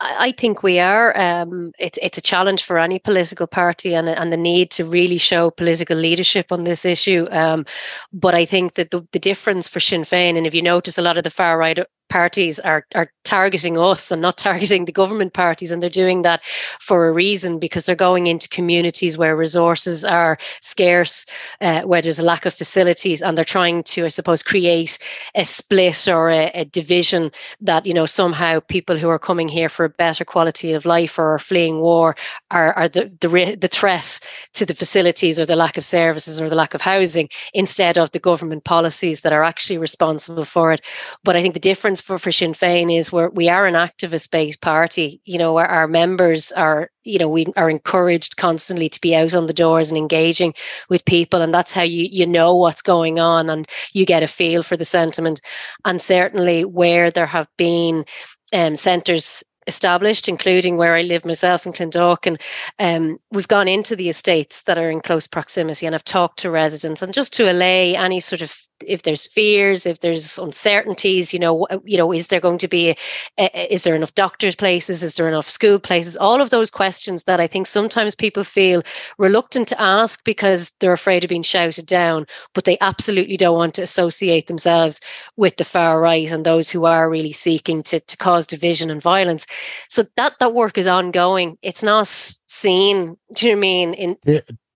I 0.00 0.32
think 0.32 0.62
we 0.62 0.80
are. 0.80 1.16
Um, 1.16 1.72
it's 1.78 1.98
it's 2.02 2.18
a 2.18 2.22
challenge 2.22 2.64
for 2.64 2.78
any 2.78 2.98
political 2.98 3.46
party, 3.46 3.94
and 3.94 4.08
and 4.08 4.32
the 4.32 4.36
need 4.36 4.72
to 4.72 4.84
really 4.84 5.18
show 5.18 5.50
political 5.50 5.96
leadership 5.96 6.50
on 6.50 6.64
this 6.64 6.84
issue. 6.84 7.28
Um, 7.30 7.64
but 8.12 8.34
I 8.34 8.44
think 8.44 8.74
that 8.74 8.90
the, 8.90 9.06
the 9.12 9.20
difference 9.20 9.68
for 9.68 9.78
Sinn 9.78 10.02
Féin, 10.02 10.36
and 10.36 10.46
if 10.46 10.54
you 10.54 10.62
notice, 10.62 10.98
a 10.98 11.02
lot 11.02 11.16
of 11.16 11.24
the 11.24 11.30
far 11.30 11.56
right 11.56 11.78
parties 12.08 12.58
are 12.60 12.86
are 12.94 13.10
targeting 13.24 13.78
us 13.78 14.10
and 14.10 14.22
not 14.22 14.38
targeting 14.38 14.84
the 14.84 14.92
government 14.92 15.34
parties 15.34 15.70
and 15.70 15.82
they're 15.82 15.90
doing 15.90 16.22
that 16.22 16.42
for 16.80 17.06
a 17.06 17.12
reason 17.12 17.58
because 17.58 17.84
they're 17.84 17.94
going 17.94 18.26
into 18.26 18.48
communities 18.48 19.18
where 19.18 19.36
resources 19.36 20.04
are 20.04 20.38
scarce 20.62 21.26
uh, 21.60 21.82
where 21.82 22.00
there's 22.00 22.18
a 22.18 22.24
lack 22.24 22.46
of 22.46 22.54
facilities 22.54 23.20
and 23.20 23.36
they're 23.36 23.44
trying 23.44 23.82
to 23.82 24.04
i 24.04 24.08
suppose 24.08 24.42
create 24.42 24.98
a 25.34 25.44
split 25.44 26.08
or 26.08 26.30
a, 26.30 26.50
a, 26.54 26.64
division 26.64 27.30
that 27.60 27.84
you 27.86 27.94
know 27.94 28.06
somehow 28.06 28.60
people 28.60 28.96
who 28.96 29.08
are 29.08 29.18
coming 29.18 29.48
here 29.48 29.68
for 29.68 29.84
a 29.84 29.90
better 29.90 30.24
quality 30.24 30.72
of 30.72 30.86
life 30.86 31.18
or 31.18 31.34
are 31.34 31.38
fleeing 31.38 31.80
war 31.80 32.14
are, 32.50 32.72
are 32.74 32.88
the, 32.88 33.10
the 33.20 33.56
the 33.60 33.68
threat 33.68 34.20
to 34.54 34.64
the 34.64 34.74
facilities 34.74 35.38
or 35.38 35.46
the 35.46 35.56
lack 35.56 35.76
of 35.76 35.84
services 35.84 36.40
or 36.40 36.48
the 36.48 36.56
lack 36.56 36.74
of 36.74 36.80
housing 36.80 37.28
instead 37.52 37.98
of 37.98 38.10
the 38.12 38.18
government 38.18 38.64
policies 38.64 39.20
that 39.20 39.32
are 39.32 39.44
actually 39.44 39.78
responsible 39.78 40.44
for 40.44 40.72
it. 40.72 40.80
But 41.24 41.36
i 41.36 41.42
think 41.42 41.54
the 41.54 41.60
difference 41.60 41.97
for, 42.00 42.18
Sinn 42.18 42.52
Féin 42.52 42.96
is 42.96 43.12
we're, 43.12 43.28
we 43.28 43.48
are 43.48 43.66
an 43.66 43.74
activist 43.74 44.30
based 44.30 44.60
party. 44.60 45.20
You 45.24 45.38
know, 45.38 45.56
our, 45.56 45.66
our, 45.66 45.88
members 45.88 46.52
are, 46.52 46.90
you 47.04 47.18
know, 47.18 47.28
we 47.28 47.46
are 47.56 47.70
encouraged 47.70 48.36
constantly 48.36 48.88
to 48.88 49.00
be 49.00 49.14
out 49.14 49.34
on 49.34 49.46
the 49.46 49.52
doors 49.52 49.90
and 49.90 49.98
engaging 49.98 50.54
with 50.88 51.04
people. 51.04 51.42
And 51.42 51.52
that's 51.52 51.72
how 51.72 51.82
you, 51.82 52.04
you 52.10 52.26
know 52.26 52.56
what's 52.56 52.82
going 52.82 53.18
on 53.18 53.50
and 53.50 53.66
you 53.92 54.04
get 54.04 54.22
a 54.22 54.28
feel 54.28 54.62
for 54.62 54.76
the 54.76 54.84
sentiment. 54.84 55.40
And 55.84 56.00
certainly 56.00 56.64
where 56.64 57.10
there 57.10 57.26
have 57.26 57.48
been 57.56 58.04
um, 58.52 58.76
centres 58.76 59.42
established, 59.68 60.28
including 60.28 60.76
where 60.76 60.96
I 60.96 61.02
live 61.02 61.24
myself 61.24 61.66
in 61.66 61.72
Clondalkin. 61.72 62.40
And 62.78 63.12
um, 63.12 63.20
we've 63.30 63.46
gone 63.46 63.68
into 63.68 63.94
the 63.94 64.08
estates 64.08 64.62
that 64.64 64.78
are 64.78 64.90
in 64.90 65.00
close 65.00 65.28
proximity 65.28 65.86
and 65.86 65.94
I've 65.94 66.02
talked 66.02 66.40
to 66.40 66.50
residents 66.50 67.02
and 67.02 67.14
just 67.14 67.32
to 67.34 67.50
allay 67.50 67.94
any 67.94 68.18
sort 68.18 68.42
of 68.42 68.68
if 68.86 69.02
there's 69.02 69.26
fears, 69.26 69.86
if 69.86 70.00
there's 70.00 70.38
uncertainties, 70.38 71.32
you 71.32 71.38
know, 71.38 71.66
you 71.84 71.96
know, 71.96 72.12
is 72.12 72.28
there 72.28 72.40
going 72.40 72.58
to 72.58 72.68
be, 72.68 72.96
a, 73.38 73.74
is 73.74 73.84
there 73.84 73.94
enough 73.94 74.14
doctors' 74.14 74.54
places? 74.54 75.02
Is 75.02 75.14
there 75.14 75.28
enough 75.28 75.48
school 75.48 75.78
places? 75.78 76.16
All 76.16 76.40
of 76.40 76.50
those 76.50 76.70
questions 76.70 77.24
that 77.24 77.40
I 77.40 77.46
think 77.46 77.66
sometimes 77.66 78.14
people 78.14 78.44
feel 78.44 78.82
reluctant 79.18 79.68
to 79.68 79.80
ask 79.80 80.22
because 80.24 80.70
they're 80.78 80.92
afraid 80.92 81.24
of 81.24 81.28
being 81.28 81.42
shouted 81.42 81.86
down, 81.86 82.26
but 82.54 82.64
they 82.64 82.78
absolutely 82.80 83.36
don't 83.36 83.56
want 83.56 83.74
to 83.74 83.82
associate 83.82 84.46
themselves 84.46 85.00
with 85.36 85.56
the 85.56 85.64
far 85.64 86.00
right 86.00 86.30
and 86.30 86.44
those 86.44 86.70
who 86.70 86.84
are 86.84 87.10
really 87.10 87.32
seeking 87.32 87.82
to, 87.84 88.00
to 88.00 88.16
cause 88.16 88.46
division 88.46 88.90
and 88.90 89.02
violence. 89.02 89.46
So 89.88 90.04
that 90.16 90.34
that 90.40 90.54
work 90.54 90.78
is 90.78 90.86
ongoing. 90.86 91.58
It's 91.62 91.82
not 91.82 92.06
seen. 92.06 93.16
Do 93.34 93.46
you 93.46 93.52
know 93.52 93.58
what 93.58 93.58
I 93.58 93.60
mean? 93.60 93.94
In 93.94 94.16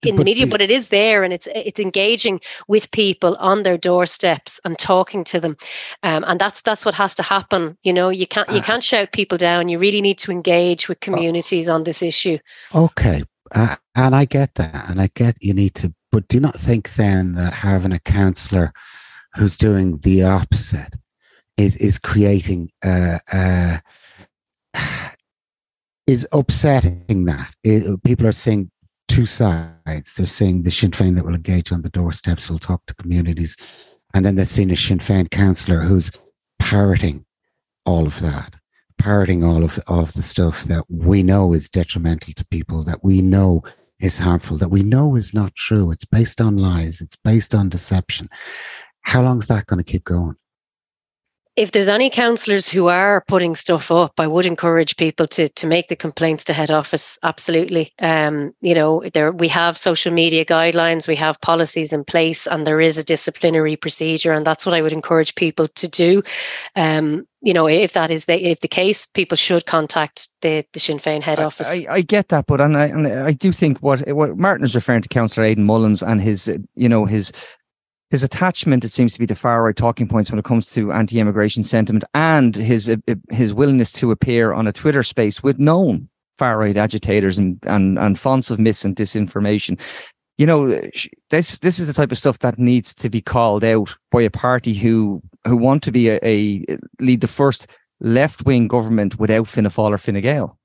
in 0.04 0.16
the 0.16 0.24
media, 0.24 0.46
but 0.46 0.60
it 0.60 0.70
is 0.70 0.88
there 0.88 1.22
and 1.22 1.32
it's 1.32 1.48
it's 1.54 1.80
engaging 1.80 2.40
with 2.68 2.90
people 2.90 3.36
on 3.38 3.62
their 3.62 3.78
doorsteps 3.78 4.58
and 4.64 4.78
talking 4.78 5.24
to 5.24 5.40
them, 5.40 5.56
um, 6.02 6.24
and 6.26 6.40
that's 6.40 6.62
that's 6.62 6.84
what 6.84 6.94
has 6.94 7.14
to 7.16 7.22
happen. 7.22 7.76
You 7.82 7.92
know, 7.92 8.08
you 8.08 8.26
can't 8.26 8.48
you 8.50 8.58
ah. 8.58 8.62
can't 8.62 8.84
shout 8.84 9.12
people 9.12 9.38
down. 9.38 9.68
You 9.68 9.78
really 9.78 10.00
need 10.00 10.18
to 10.18 10.32
engage 10.32 10.88
with 10.88 11.00
communities 11.00 11.68
on 11.68 11.84
this 11.84 12.02
issue. 12.02 12.38
Okay, 12.74 13.22
uh, 13.54 13.76
and 13.94 14.16
I 14.16 14.24
get 14.24 14.54
that, 14.56 14.90
and 14.90 15.00
I 15.00 15.08
get 15.14 15.36
you 15.40 15.54
need 15.54 15.74
to, 15.76 15.94
but 16.10 16.28
do 16.28 16.40
not 16.40 16.56
think 16.56 16.94
then 16.94 17.34
that 17.34 17.52
having 17.52 17.92
a 17.92 18.00
counsellor 18.00 18.72
who's 19.34 19.56
doing 19.56 19.98
the 19.98 20.24
opposite 20.24 20.94
is 21.56 21.76
is 21.76 21.98
creating 21.98 22.70
uh, 22.84 23.18
uh, 23.32 23.78
is 26.12 26.28
upsetting 26.32 27.24
that 27.24 27.54
it, 27.64 28.02
people 28.04 28.26
are 28.26 28.32
saying 28.32 28.70
two 29.08 29.24
sides. 29.24 30.12
They're 30.14 30.26
saying 30.26 30.62
the 30.62 30.70
Sinn 30.70 30.90
Féin 30.90 31.16
that 31.16 31.24
will 31.24 31.34
engage 31.34 31.72
on 31.72 31.82
the 31.82 31.88
doorsteps 31.88 32.50
will 32.50 32.58
talk 32.58 32.84
to 32.86 32.94
communities, 32.94 33.56
and 34.14 34.24
then 34.24 34.36
they're 34.36 34.44
seeing 34.44 34.70
a 34.70 34.76
Sinn 34.76 34.98
Féin 34.98 35.30
councillor 35.30 35.80
who's 35.80 36.10
parroting 36.58 37.24
all 37.86 38.06
of 38.06 38.20
that, 38.20 38.56
parroting 38.98 39.42
all 39.42 39.64
of, 39.64 39.78
of 39.86 40.12
the 40.12 40.22
stuff 40.22 40.64
that 40.64 40.84
we 40.88 41.22
know 41.22 41.54
is 41.54 41.68
detrimental 41.68 42.34
to 42.34 42.46
people, 42.46 42.84
that 42.84 43.02
we 43.02 43.22
know 43.22 43.62
is 43.98 44.18
harmful, 44.18 44.58
that 44.58 44.68
we 44.68 44.82
know 44.82 45.16
is 45.16 45.32
not 45.32 45.54
true. 45.54 45.90
It's 45.90 46.04
based 46.04 46.40
on 46.40 46.58
lies. 46.58 47.00
It's 47.00 47.16
based 47.16 47.54
on 47.54 47.70
deception. 47.70 48.28
How 49.02 49.22
long 49.22 49.38
is 49.38 49.46
that 49.46 49.66
going 49.66 49.82
to 49.82 49.92
keep 49.92 50.04
going? 50.04 50.36
If 51.54 51.72
there's 51.72 51.88
any 51.88 52.08
councillors 52.08 52.68
who 52.68 52.88
are 52.88 53.22
putting 53.28 53.54
stuff 53.54 53.90
up, 53.90 54.18
I 54.18 54.26
would 54.26 54.46
encourage 54.46 54.96
people 54.96 55.26
to 55.28 55.48
to 55.48 55.66
make 55.66 55.88
the 55.88 55.96
complaints 55.96 56.44
to 56.44 56.54
head 56.54 56.70
office. 56.70 57.18
Absolutely, 57.22 57.92
um, 58.00 58.54
you 58.62 58.74
know, 58.74 59.02
there 59.12 59.32
we 59.32 59.48
have 59.48 59.76
social 59.76 60.12
media 60.12 60.44
guidelines, 60.44 61.06
we 61.06 61.16
have 61.16 61.40
policies 61.42 61.92
in 61.92 62.04
place, 62.04 62.46
and 62.46 62.66
there 62.66 62.80
is 62.80 62.96
a 62.96 63.04
disciplinary 63.04 63.76
procedure, 63.76 64.32
and 64.32 64.46
that's 64.46 64.64
what 64.64 64.74
I 64.74 64.80
would 64.80 64.92
encourage 64.92 65.34
people 65.34 65.68
to 65.68 65.88
do. 65.88 66.22
Um, 66.74 67.26
you 67.42 67.52
know, 67.52 67.68
if 67.68 67.92
that 67.92 68.10
is 68.10 68.24
the 68.24 68.42
if 68.50 68.60
the 68.60 68.68
case, 68.68 69.04
people 69.04 69.36
should 69.36 69.66
contact 69.66 70.28
the 70.40 70.64
the 70.72 70.80
Sinn 70.80 70.98
Féin 70.98 71.20
head 71.20 71.38
office. 71.38 71.70
I, 71.70 71.86
I, 71.90 71.94
I 71.96 72.00
get 72.00 72.28
that, 72.28 72.46
but 72.46 72.62
and 72.62 72.78
I 72.78 72.86
and 72.86 73.06
I 73.06 73.32
do 73.32 73.52
think 73.52 73.78
what 73.78 74.08
what 74.12 74.38
Martin 74.38 74.64
is 74.64 74.74
referring 74.74 75.02
to, 75.02 75.08
Councillor 75.08 75.44
Aidan 75.44 75.64
Mullins, 75.64 76.02
and 76.02 76.22
his 76.22 76.50
you 76.76 76.88
know 76.88 77.04
his 77.04 77.30
his 78.12 78.22
attachment, 78.22 78.84
it 78.84 78.92
seems 78.92 79.14
to 79.14 79.18
be 79.18 79.24
the 79.24 79.34
far 79.34 79.64
right 79.64 79.74
talking 79.74 80.06
points 80.06 80.30
when 80.30 80.38
it 80.38 80.44
comes 80.44 80.70
to 80.72 80.92
anti-immigration 80.92 81.64
sentiment, 81.64 82.04
and 82.12 82.54
his 82.54 82.90
uh, 82.90 82.96
uh, 83.08 83.14
his 83.30 83.54
willingness 83.54 83.90
to 83.94 84.10
appear 84.10 84.52
on 84.52 84.66
a 84.66 84.72
Twitter 84.72 85.02
space 85.02 85.42
with 85.42 85.58
known 85.58 86.10
far 86.36 86.58
right 86.58 86.76
agitators 86.76 87.38
and 87.38 87.58
and 87.62 87.98
and 87.98 88.18
fonts 88.18 88.50
of 88.50 88.58
mis 88.58 88.84
and 88.84 88.94
disinformation. 88.94 89.80
You 90.36 90.44
know, 90.44 90.78
this 91.30 91.58
this 91.60 91.78
is 91.78 91.86
the 91.86 91.94
type 91.94 92.12
of 92.12 92.18
stuff 92.18 92.38
that 92.40 92.58
needs 92.58 92.94
to 92.96 93.08
be 93.08 93.22
called 93.22 93.64
out 93.64 93.96
by 94.10 94.20
a 94.20 94.30
party 94.30 94.74
who 94.74 95.22
who 95.46 95.56
want 95.56 95.82
to 95.84 95.90
be 95.90 96.10
a, 96.10 96.18
a 96.22 96.64
lead 97.00 97.22
the 97.22 97.28
first 97.28 97.66
left 98.00 98.44
wing 98.44 98.68
government 98.68 99.18
without 99.18 99.48
Fianna 99.48 99.70
Fáil 99.70 99.90
or 99.90 99.98
Fine 99.98 100.20
Gael. 100.20 100.58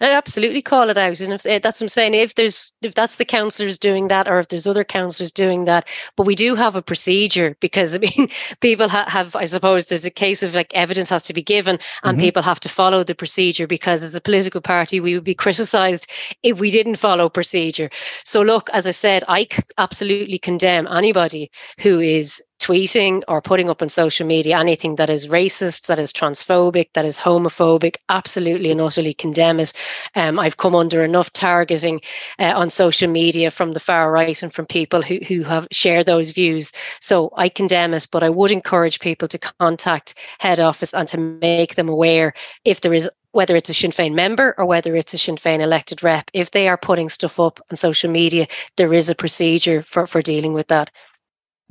I 0.00 0.10
absolutely 0.10 0.60
call 0.60 0.90
it 0.90 0.98
out, 0.98 1.20
and 1.20 1.32
if, 1.32 1.46
eh, 1.46 1.58
that's 1.58 1.80
what 1.80 1.86
I'm 1.86 1.88
saying. 1.88 2.12
If 2.12 2.34
there's 2.34 2.74
if 2.82 2.94
that's 2.94 3.16
the 3.16 3.24
councillors 3.24 3.78
doing 3.78 4.08
that, 4.08 4.28
or 4.28 4.38
if 4.38 4.48
there's 4.48 4.66
other 4.66 4.84
councillors 4.84 5.32
doing 5.32 5.64
that, 5.64 5.88
but 6.16 6.26
we 6.26 6.34
do 6.34 6.54
have 6.54 6.76
a 6.76 6.82
procedure 6.82 7.56
because 7.60 7.94
I 7.96 7.98
mean, 7.98 8.28
people 8.60 8.88
ha- 8.88 9.08
have, 9.08 9.34
I 9.34 9.46
suppose, 9.46 9.86
there's 9.86 10.04
a 10.04 10.10
case 10.10 10.42
of 10.42 10.54
like 10.54 10.74
evidence 10.74 11.08
has 11.08 11.22
to 11.24 11.34
be 11.34 11.42
given, 11.42 11.78
and 12.04 12.18
mm-hmm. 12.18 12.26
people 12.26 12.42
have 12.42 12.60
to 12.60 12.68
follow 12.68 13.04
the 13.04 13.14
procedure 13.14 13.66
because 13.66 14.02
as 14.02 14.14
a 14.14 14.20
political 14.20 14.60
party, 14.60 15.00
we 15.00 15.14
would 15.14 15.24
be 15.24 15.34
criticised 15.34 16.10
if 16.42 16.60
we 16.60 16.70
didn't 16.70 16.96
follow 16.96 17.30
procedure. 17.30 17.88
So 18.24 18.42
look, 18.42 18.68
as 18.74 18.86
I 18.86 18.90
said, 18.90 19.24
I 19.28 19.48
absolutely 19.78 20.38
condemn 20.38 20.86
anybody 20.88 21.50
who 21.80 22.00
is 22.00 22.42
tweeting 22.60 23.22
or 23.28 23.40
putting 23.40 23.70
up 23.70 23.82
on 23.82 23.88
social 23.88 24.26
media 24.26 24.58
anything 24.58 24.96
that 24.96 25.10
is 25.10 25.28
racist, 25.28 25.86
that 25.86 25.98
is 25.98 26.12
transphobic, 26.12 26.88
that 26.94 27.04
is 27.04 27.18
homophobic, 27.18 27.96
absolutely 28.08 28.70
and 28.70 28.80
utterly 28.80 29.14
condemn 29.14 29.60
it. 29.60 29.72
Um, 30.14 30.38
I've 30.38 30.56
come 30.56 30.74
under 30.74 31.02
enough 31.02 31.32
targeting 31.32 32.00
uh, 32.38 32.52
on 32.54 32.70
social 32.70 33.08
media 33.08 33.50
from 33.50 33.72
the 33.72 33.80
far 33.80 34.10
right 34.10 34.42
and 34.42 34.52
from 34.52 34.66
people 34.66 35.02
who, 35.02 35.18
who 35.26 35.42
have 35.42 35.68
shared 35.70 36.06
those 36.06 36.32
views. 36.32 36.72
So 37.00 37.30
I 37.36 37.48
condemn 37.48 37.94
it, 37.94 38.08
but 38.10 38.22
I 38.22 38.30
would 38.30 38.50
encourage 38.50 39.00
people 39.00 39.28
to 39.28 39.38
contact 39.38 40.14
head 40.38 40.60
office 40.60 40.94
and 40.94 41.06
to 41.08 41.18
make 41.18 41.74
them 41.74 41.88
aware 41.88 42.34
if 42.64 42.80
there 42.80 42.94
is 42.94 43.08
whether 43.36 43.54
it's 43.54 43.68
a 43.68 43.74
Sinn 43.74 43.90
Féin 43.90 44.14
member 44.14 44.54
or 44.56 44.64
whether 44.64 44.96
it's 44.96 45.12
a 45.12 45.18
Sinn 45.18 45.36
Féin 45.36 45.60
elected 45.60 46.02
rep, 46.02 46.30
if 46.32 46.52
they 46.52 46.68
are 46.68 46.78
putting 46.78 47.10
stuff 47.10 47.38
up 47.38 47.60
on 47.70 47.76
social 47.76 48.10
media, 48.10 48.46
there 48.76 48.94
is 48.94 49.10
a 49.10 49.14
procedure 49.14 49.82
for, 49.82 50.06
for 50.06 50.22
dealing 50.22 50.54
with 50.54 50.68
that. 50.68 50.90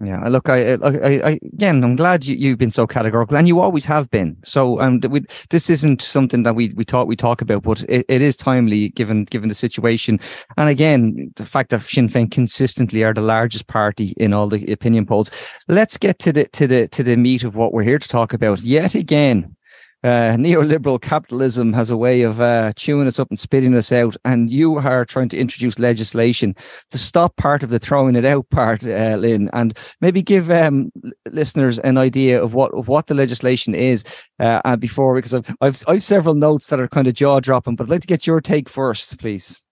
Yeah, 0.03 0.27
look, 0.27 0.49
I, 0.49 0.73
I, 0.73 1.21
I, 1.23 1.39
again, 1.53 1.81
I'm 1.81 1.95
glad 1.95 2.25
you, 2.25 2.35
you've 2.35 2.57
been 2.57 2.69
so 2.69 2.85
categorical, 2.85 3.37
and 3.37 3.47
you 3.47 3.61
always 3.61 3.85
have 3.85 4.09
been. 4.11 4.35
So, 4.43 4.81
um, 4.81 4.99
we, 5.09 5.21
this 5.51 5.69
isn't 5.69 6.01
something 6.01 6.43
that 6.43 6.53
we 6.53 6.73
we 6.75 6.83
thought 6.83 7.07
we 7.07 7.15
talk 7.15 7.41
about, 7.41 7.63
but 7.63 7.81
it, 7.87 8.05
it 8.09 8.21
is 8.21 8.35
timely 8.35 8.89
given 8.89 9.23
given 9.23 9.47
the 9.47 9.55
situation. 9.55 10.19
And 10.57 10.67
again, 10.67 11.31
the 11.37 11.45
fact 11.45 11.69
that 11.69 11.81
Sinn 11.81 12.09
Féin 12.09 12.29
consistently 12.29 13.05
are 13.05 13.13
the 13.13 13.21
largest 13.21 13.67
party 13.67 14.13
in 14.17 14.33
all 14.33 14.47
the 14.49 14.69
opinion 14.69 15.05
polls. 15.05 15.31
Let's 15.69 15.97
get 15.97 16.19
to 16.19 16.33
the 16.33 16.43
to 16.49 16.67
the 16.67 16.89
to 16.89 17.01
the 17.01 17.15
meat 17.15 17.45
of 17.45 17.55
what 17.55 17.71
we're 17.71 17.83
here 17.83 17.99
to 17.99 18.07
talk 18.09 18.33
about. 18.33 18.59
Yet 18.63 18.95
again, 18.95 19.54
uh, 20.05 20.37
neoliberal 20.37 21.01
capitalism 21.01 21.73
has 21.73 21.89
a 21.89 21.97
way 21.97 22.21
of 22.21 22.39
uh, 22.39 22.71
chewing 22.73 23.07
us 23.07 23.19
up 23.19 23.27
and 23.29 23.39
spitting 23.39 23.73
us 23.73 23.91
out. 23.91 24.15
And 24.23 24.51
you 24.51 24.77
are 24.77 25.03
trying 25.03 25.29
to 25.29 25.37
introduce 25.37 25.79
legislation 25.79 26.55
to 26.91 26.97
stop 26.97 27.35
part 27.37 27.63
of 27.63 27.71
the 27.71 27.79
throwing 27.79 28.15
it 28.15 28.23
out 28.23 28.47
part, 28.51 28.83
uh, 28.83 29.15
Lynn, 29.17 29.49
and 29.53 29.75
maybe 30.01 30.21
give 30.21 30.51
um, 30.51 30.91
listeners 31.31 31.79
an 31.79 31.97
idea 31.97 32.41
of 32.41 32.53
what 32.53 32.71
of 32.75 32.87
what 32.87 33.07
the 33.07 33.15
legislation 33.15 33.73
is 33.73 34.05
uh, 34.39 34.75
before, 34.75 35.15
because 35.15 35.33
I've, 35.33 35.55
I've 35.59 35.83
I've 35.87 36.03
several 36.03 36.35
notes 36.35 36.67
that 36.67 36.79
are 36.79 36.87
kind 36.87 37.07
of 37.07 37.15
jaw 37.15 37.39
dropping, 37.39 37.75
but 37.75 37.85
I'd 37.85 37.89
like 37.89 38.01
to 38.01 38.07
get 38.07 38.27
your 38.27 38.41
take 38.41 38.69
first, 38.69 39.17
please. 39.19 39.63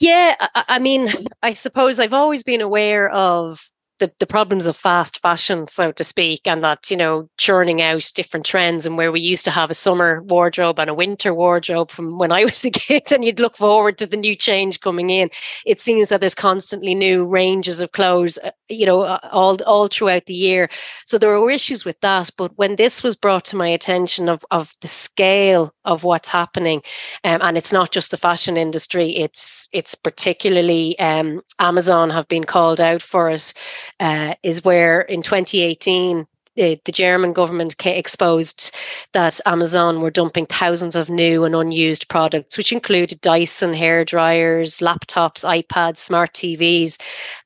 Yeah, 0.00 0.34
I, 0.40 0.64
I 0.66 0.78
mean, 0.80 1.08
I 1.42 1.52
suppose 1.52 2.00
I've 2.00 2.12
always 2.12 2.42
been 2.42 2.60
aware 2.60 3.08
of 3.10 3.60
the, 3.98 4.12
the 4.18 4.26
problems 4.26 4.66
of 4.66 4.76
fast 4.76 5.20
fashion, 5.20 5.68
so 5.68 5.92
to 5.92 6.04
speak, 6.04 6.46
and 6.46 6.64
that, 6.64 6.90
you 6.90 6.96
know, 6.96 7.28
churning 7.38 7.80
out 7.80 8.10
different 8.14 8.46
trends 8.46 8.86
and 8.86 8.96
where 8.96 9.12
we 9.12 9.20
used 9.20 9.44
to 9.44 9.50
have 9.50 9.70
a 9.70 9.74
summer 9.74 10.22
wardrobe 10.22 10.80
and 10.80 10.90
a 10.90 10.94
winter 10.94 11.32
wardrobe 11.34 11.90
from 11.90 12.18
when 12.18 12.32
I 12.32 12.44
was 12.44 12.64
a 12.64 12.70
kid 12.70 13.12
and 13.12 13.24
you'd 13.24 13.40
look 13.40 13.56
forward 13.56 13.98
to 13.98 14.06
the 14.06 14.16
new 14.16 14.34
change 14.34 14.80
coming 14.80 15.10
in. 15.10 15.30
It 15.66 15.80
seems 15.80 16.08
that 16.08 16.20
there's 16.20 16.34
constantly 16.34 16.94
new 16.94 17.24
ranges 17.26 17.80
of 17.80 17.92
clothes, 17.92 18.38
uh, 18.42 18.50
you 18.68 18.86
know, 18.86 19.04
all, 19.30 19.62
all 19.64 19.88
throughout 19.88 20.26
the 20.26 20.34
year. 20.34 20.68
So 21.04 21.18
there 21.18 21.38
were 21.38 21.50
issues 21.50 21.84
with 21.84 22.00
that. 22.00 22.30
But 22.36 22.56
when 22.56 22.76
this 22.76 23.02
was 23.02 23.16
brought 23.16 23.44
to 23.46 23.56
my 23.56 23.68
attention 23.68 24.28
of, 24.28 24.44
of 24.50 24.74
the 24.80 24.88
scale 24.88 25.72
of 25.84 26.04
what's 26.04 26.28
happening, 26.28 26.82
um, 27.24 27.40
and 27.42 27.56
it's 27.56 27.72
not 27.72 27.92
just 27.92 28.10
the 28.10 28.16
fashion 28.16 28.56
industry, 28.56 29.16
it's, 29.16 29.68
it's 29.72 29.94
particularly 29.94 30.98
um, 30.98 31.42
Amazon 31.58 32.10
have 32.10 32.28
been 32.28 32.44
called 32.44 32.80
out 32.80 33.02
for 33.02 33.30
it 33.30 33.52
uh, 34.00 34.34
is 34.42 34.64
where 34.64 35.00
in 35.00 35.22
2018 35.22 36.26
the, 36.54 36.78
German 36.92 37.32
government 37.32 37.74
exposed 37.86 38.76
that 39.12 39.40
Amazon 39.46 40.00
were 40.00 40.10
dumping 40.10 40.46
thousands 40.46 40.96
of 40.96 41.08
new 41.08 41.44
and 41.44 41.54
unused 41.54 42.08
products, 42.08 42.58
which 42.58 42.72
included 42.72 43.20
Dyson 43.20 43.72
hair 43.72 44.04
dryers, 44.04 44.78
laptops, 44.78 45.44
iPads, 45.44 45.98
smart 45.98 46.32
TVs. 46.34 47.00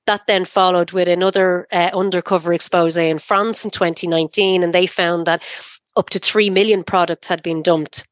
That 0.06 0.26
then 0.26 0.44
followed 0.44 0.92
with 0.92 1.08
another 1.08 1.66
uh, 1.72 1.90
undercover 1.94 2.52
expose 2.52 2.96
in 2.96 3.18
France 3.18 3.64
in 3.64 3.70
2019, 3.70 4.62
and 4.62 4.72
they 4.72 4.86
found 4.86 5.26
that 5.26 5.44
up 5.96 6.10
to 6.10 6.18
3 6.18 6.50
million 6.50 6.84
products 6.84 7.28
had 7.28 7.42
been 7.42 7.62
dumped 7.62 8.06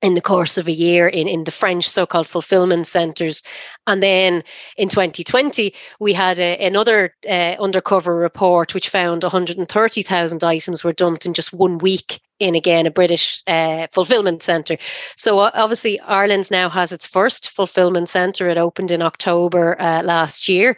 in 0.00 0.14
the 0.14 0.20
course 0.20 0.56
of 0.56 0.68
a 0.68 0.72
year 0.72 1.08
in, 1.08 1.26
in 1.26 1.44
the 1.44 1.50
French 1.50 1.88
so 1.88 2.06
called 2.06 2.26
fulfillment 2.26 2.86
centers. 2.86 3.42
And 3.86 4.02
then 4.02 4.44
in 4.76 4.88
2020, 4.88 5.74
we 5.98 6.12
had 6.12 6.38
a, 6.38 6.56
another 6.64 7.14
uh, 7.28 7.56
undercover 7.58 8.14
report 8.14 8.74
which 8.74 8.88
found 8.88 9.24
130,000 9.24 10.44
items 10.44 10.84
were 10.84 10.92
dumped 10.92 11.26
in 11.26 11.34
just 11.34 11.52
one 11.52 11.78
week 11.78 12.20
in 12.38 12.54
again 12.54 12.86
a 12.86 12.90
British 12.90 13.42
uh, 13.48 13.88
fulfillment 13.90 14.42
centre. 14.42 14.78
So 15.16 15.40
uh, 15.40 15.50
obviously 15.54 15.98
Ireland 16.00 16.50
now 16.50 16.68
has 16.68 16.92
its 16.92 17.06
first 17.06 17.50
fulfillment 17.50 18.08
centre. 18.08 18.48
It 18.48 18.58
opened 18.58 18.92
in 18.92 19.02
October 19.02 19.80
uh, 19.80 20.02
last 20.02 20.48
year 20.48 20.76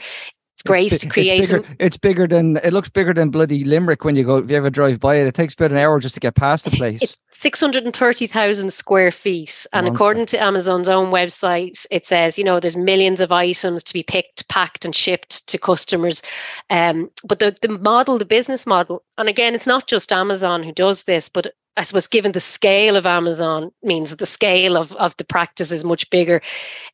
it's 0.60 0.68
great 0.68 0.92
it's, 0.92 1.00
to 1.00 1.08
create. 1.08 1.40
It's 1.40 1.50
bigger, 1.50 1.76
it's 1.78 1.96
bigger, 1.96 2.26
than 2.26 2.58
it 2.58 2.74
looks 2.74 2.90
bigger 2.90 3.14
than 3.14 3.30
bloody 3.30 3.64
Limerick 3.64 4.04
when 4.04 4.14
you 4.14 4.24
go. 4.24 4.36
If 4.36 4.50
you 4.50 4.56
ever 4.56 4.68
drive 4.68 5.00
by 5.00 5.14
it, 5.16 5.26
it 5.26 5.34
takes 5.34 5.54
about 5.54 5.70
an 5.70 5.78
hour 5.78 5.98
just 5.98 6.14
to 6.14 6.20
get 6.20 6.34
past 6.34 6.66
the 6.66 6.70
place. 6.72 7.02
It's 7.02 7.18
six 7.30 7.60
hundred 7.60 7.84
and 7.84 7.96
thirty 7.96 8.26
thousand 8.26 8.70
square 8.70 9.10
feet, 9.10 9.66
and 9.72 9.86
Monster. 9.86 9.94
according 9.94 10.26
to 10.26 10.42
Amazon's 10.42 10.88
own 10.88 11.10
website, 11.10 11.86
it 11.90 12.04
says 12.04 12.36
you 12.36 12.44
know 12.44 12.60
there's 12.60 12.76
millions 12.76 13.22
of 13.22 13.32
items 13.32 13.82
to 13.84 13.94
be 13.94 14.02
picked, 14.02 14.48
packed, 14.48 14.84
and 14.84 14.94
shipped 14.94 15.46
to 15.48 15.56
customers. 15.56 16.22
Um, 16.68 17.10
but 17.24 17.38
the 17.38 17.56
the 17.62 17.78
model, 17.78 18.18
the 18.18 18.26
business 18.26 18.66
model, 18.66 19.02
and 19.16 19.30
again, 19.30 19.54
it's 19.54 19.66
not 19.66 19.86
just 19.86 20.12
Amazon 20.12 20.62
who 20.62 20.72
does 20.72 21.04
this, 21.04 21.30
but 21.30 21.54
I 21.78 21.84
suppose 21.84 22.06
given 22.06 22.32
the 22.32 22.40
scale 22.40 22.96
of 22.96 23.06
Amazon 23.06 23.72
means 23.82 24.10
that 24.10 24.18
the 24.18 24.26
scale 24.26 24.76
of, 24.76 24.92
of 24.96 25.16
the 25.16 25.24
practice 25.24 25.72
is 25.72 25.86
much 25.86 26.10
bigger, 26.10 26.42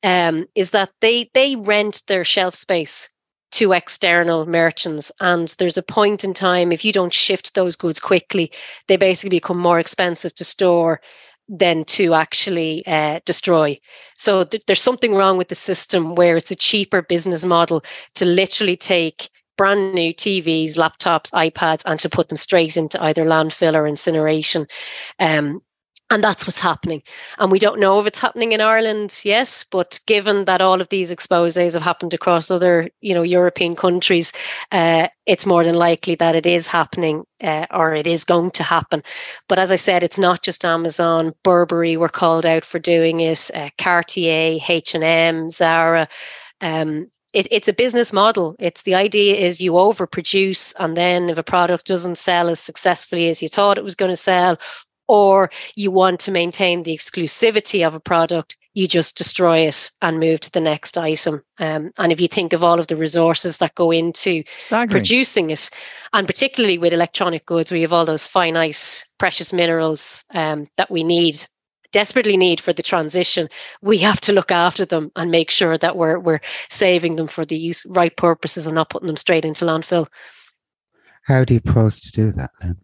um, 0.04 0.46
is 0.54 0.70
that 0.70 0.90
they 1.00 1.30
they 1.34 1.56
rent 1.56 2.04
their 2.06 2.22
shelf 2.22 2.54
space 2.54 3.08
to 3.52 3.72
external 3.72 4.46
merchants. 4.46 5.12
And 5.20 5.48
there's 5.58 5.78
a 5.78 5.82
point 5.82 6.24
in 6.24 6.34
time, 6.34 6.72
if 6.72 6.84
you 6.84 6.92
don't 6.92 7.12
shift 7.12 7.54
those 7.54 7.76
goods 7.76 8.00
quickly, 8.00 8.52
they 8.88 8.96
basically 8.96 9.36
become 9.36 9.58
more 9.58 9.78
expensive 9.78 10.34
to 10.36 10.44
store 10.44 11.00
than 11.48 11.84
to 11.84 12.14
actually 12.14 12.84
uh, 12.86 13.20
destroy. 13.24 13.78
So 14.14 14.42
th- 14.42 14.64
there's 14.66 14.82
something 14.82 15.14
wrong 15.14 15.38
with 15.38 15.48
the 15.48 15.54
system 15.54 16.14
where 16.16 16.36
it's 16.36 16.50
a 16.50 16.56
cheaper 16.56 17.02
business 17.02 17.44
model 17.44 17.84
to 18.16 18.24
literally 18.24 18.76
take 18.76 19.30
brand 19.56 19.94
new 19.94 20.12
TVs, 20.12 20.76
laptops, 20.76 21.32
iPads, 21.32 21.82
and 21.86 21.98
to 22.00 22.08
put 22.08 22.28
them 22.28 22.36
straight 22.36 22.76
into 22.76 23.02
either 23.02 23.24
landfill 23.24 23.74
or 23.74 23.86
incineration. 23.86 24.66
Um, 25.18 25.62
and 26.10 26.22
that's 26.22 26.46
what's 26.46 26.60
happening. 26.60 27.02
And 27.38 27.50
we 27.50 27.58
don't 27.58 27.80
know 27.80 27.98
if 27.98 28.06
it's 28.06 28.20
happening 28.20 28.52
in 28.52 28.60
Ireland, 28.60 29.20
yes, 29.24 29.64
but 29.64 29.98
given 30.06 30.44
that 30.44 30.60
all 30.60 30.80
of 30.80 30.88
these 30.88 31.10
exposes 31.10 31.74
have 31.74 31.82
happened 31.82 32.14
across 32.14 32.50
other, 32.50 32.88
you 33.00 33.12
know, 33.12 33.22
European 33.22 33.74
countries, 33.74 34.32
uh, 34.70 35.08
it's 35.26 35.46
more 35.46 35.64
than 35.64 35.74
likely 35.74 36.14
that 36.14 36.36
it 36.36 36.46
is 36.46 36.68
happening 36.68 37.24
uh, 37.42 37.66
or 37.72 37.92
it 37.92 38.06
is 38.06 38.24
going 38.24 38.52
to 38.52 38.62
happen. 38.62 39.02
But 39.48 39.58
as 39.58 39.72
I 39.72 39.76
said, 39.76 40.04
it's 40.04 40.18
not 40.18 40.42
just 40.42 40.64
Amazon. 40.64 41.34
Burberry 41.42 41.96
were 41.96 42.08
called 42.08 42.46
out 42.46 42.64
for 42.64 42.78
doing 42.78 43.20
it. 43.20 43.50
Uh, 43.52 43.70
Cartier, 43.76 44.60
H 44.68 44.94
and 44.94 45.02
M, 45.02 45.50
Zara. 45.50 46.06
Um, 46.60 47.10
it, 47.36 47.48
it's 47.50 47.68
a 47.68 47.72
business 47.74 48.12
model. 48.12 48.56
It's 48.58 48.84
the 48.84 48.94
idea 48.94 49.34
is 49.34 49.60
you 49.60 49.72
overproduce, 49.72 50.72
and 50.78 50.96
then 50.96 51.28
if 51.28 51.36
a 51.36 51.42
product 51.42 51.86
doesn't 51.86 52.16
sell 52.16 52.48
as 52.48 52.60
successfully 52.60 53.28
as 53.28 53.42
you 53.42 53.48
thought 53.48 53.76
it 53.76 53.84
was 53.84 53.94
going 53.94 54.10
to 54.10 54.16
sell, 54.16 54.56
or 55.08 55.50
you 55.74 55.90
want 55.90 56.20
to 56.20 56.30
maintain 56.30 56.82
the 56.82 56.96
exclusivity 56.96 57.86
of 57.86 57.94
a 57.94 58.00
product, 58.00 58.56
you 58.74 58.86
just 58.86 59.16
destroy 59.16 59.60
it 59.60 59.90
and 60.02 60.20
move 60.20 60.40
to 60.40 60.52
the 60.52 60.60
next 60.60 60.98
item. 60.98 61.42
Um, 61.58 61.92
and 61.98 62.12
if 62.12 62.20
you 62.20 62.28
think 62.28 62.52
of 62.52 62.62
all 62.62 62.78
of 62.78 62.88
the 62.88 62.96
resources 62.96 63.58
that 63.58 63.74
go 63.74 63.90
into 63.90 64.44
Staggering. 64.58 64.90
producing 64.90 65.50
it, 65.50 65.70
and 66.12 66.26
particularly 66.26 66.78
with 66.78 66.92
electronic 66.92 67.46
goods, 67.46 67.72
we 67.72 67.80
have 67.80 67.92
all 67.92 68.04
those 68.04 68.26
finite 68.26 69.04
precious 69.18 69.52
minerals 69.52 70.24
um, 70.34 70.66
that 70.76 70.90
we 70.90 71.02
need 71.02 71.36
desperately 71.92 72.36
need 72.36 72.60
for 72.60 72.74
the 72.74 72.82
transition, 72.82 73.48
we 73.80 73.96
have 73.96 74.20
to 74.20 74.32
look 74.32 74.52
after 74.52 74.84
them 74.84 75.10
and 75.16 75.30
make 75.30 75.50
sure 75.50 75.78
that 75.78 75.96
we're 75.96 76.18
we're 76.18 76.40
saving 76.68 77.16
them 77.16 77.26
for 77.26 77.46
the 77.46 77.56
use, 77.56 77.86
right 77.86 78.14
purposes 78.16 78.66
and 78.66 78.74
not 78.74 78.90
putting 78.90 79.06
them 79.06 79.16
straight 79.16 79.46
into 79.46 79.64
landfill. 79.64 80.06
How 81.24 81.44
do 81.44 81.54
you 81.54 81.60
propose 81.60 82.00
to 82.02 82.12
do 82.12 82.32
that, 82.32 82.50
Lynn? 82.62 82.76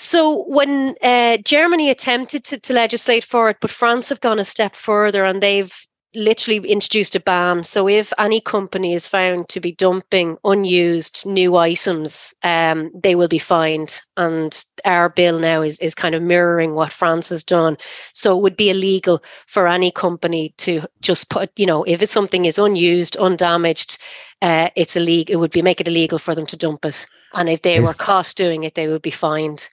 So 0.00 0.44
when 0.44 0.94
uh, 1.02 1.38
Germany 1.38 1.90
attempted 1.90 2.44
to, 2.44 2.60
to 2.60 2.72
legislate 2.72 3.24
for 3.24 3.50
it, 3.50 3.56
but 3.60 3.68
France 3.72 4.10
have 4.10 4.20
gone 4.20 4.38
a 4.38 4.44
step 4.44 4.76
further 4.76 5.24
and 5.24 5.42
they've 5.42 5.74
literally 6.14 6.58
introduced 6.70 7.16
a 7.16 7.20
ban. 7.20 7.64
So 7.64 7.88
if 7.88 8.12
any 8.16 8.40
company 8.40 8.94
is 8.94 9.08
found 9.08 9.48
to 9.48 9.58
be 9.58 9.72
dumping 9.72 10.38
unused 10.44 11.26
new 11.26 11.56
items, 11.56 12.32
um, 12.44 12.92
they 12.94 13.16
will 13.16 13.26
be 13.26 13.40
fined. 13.40 14.00
And 14.16 14.56
our 14.84 15.08
bill 15.08 15.40
now 15.40 15.62
is 15.62 15.80
is 15.80 15.96
kind 15.96 16.14
of 16.14 16.22
mirroring 16.22 16.74
what 16.74 16.92
France 16.92 17.30
has 17.30 17.42
done. 17.42 17.76
So 18.14 18.38
it 18.38 18.42
would 18.42 18.56
be 18.56 18.70
illegal 18.70 19.20
for 19.48 19.66
any 19.66 19.90
company 19.90 20.54
to 20.58 20.86
just 21.00 21.28
put, 21.28 21.50
you 21.58 21.66
know, 21.66 21.82
if 21.82 22.02
it's 22.02 22.12
something 22.12 22.44
is 22.44 22.56
unused, 22.56 23.16
undamaged, 23.16 23.98
uh, 24.42 24.70
it's 24.76 24.94
illegal. 24.94 25.32
It 25.32 25.38
would 25.40 25.50
be 25.50 25.62
make 25.62 25.80
it 25.80 25.88
illegal 25.88 26.20
for 26.20 26.36
them 26.36 26.46
to 26.46 26.56
dump 26.56 26.84
it. 26.84 27.04
And 27.34 27.48
if 27.48 27.62
they 27.62 27.78
is, 27.78 27.82
were 27.88 27.94
caught 27.94 28.32
doing 28.36 28.62
it, 28.62 28.76
they 28.76 28.86
would 28.86 29.02
be 29.02 29.10
fined. 29.10 29.68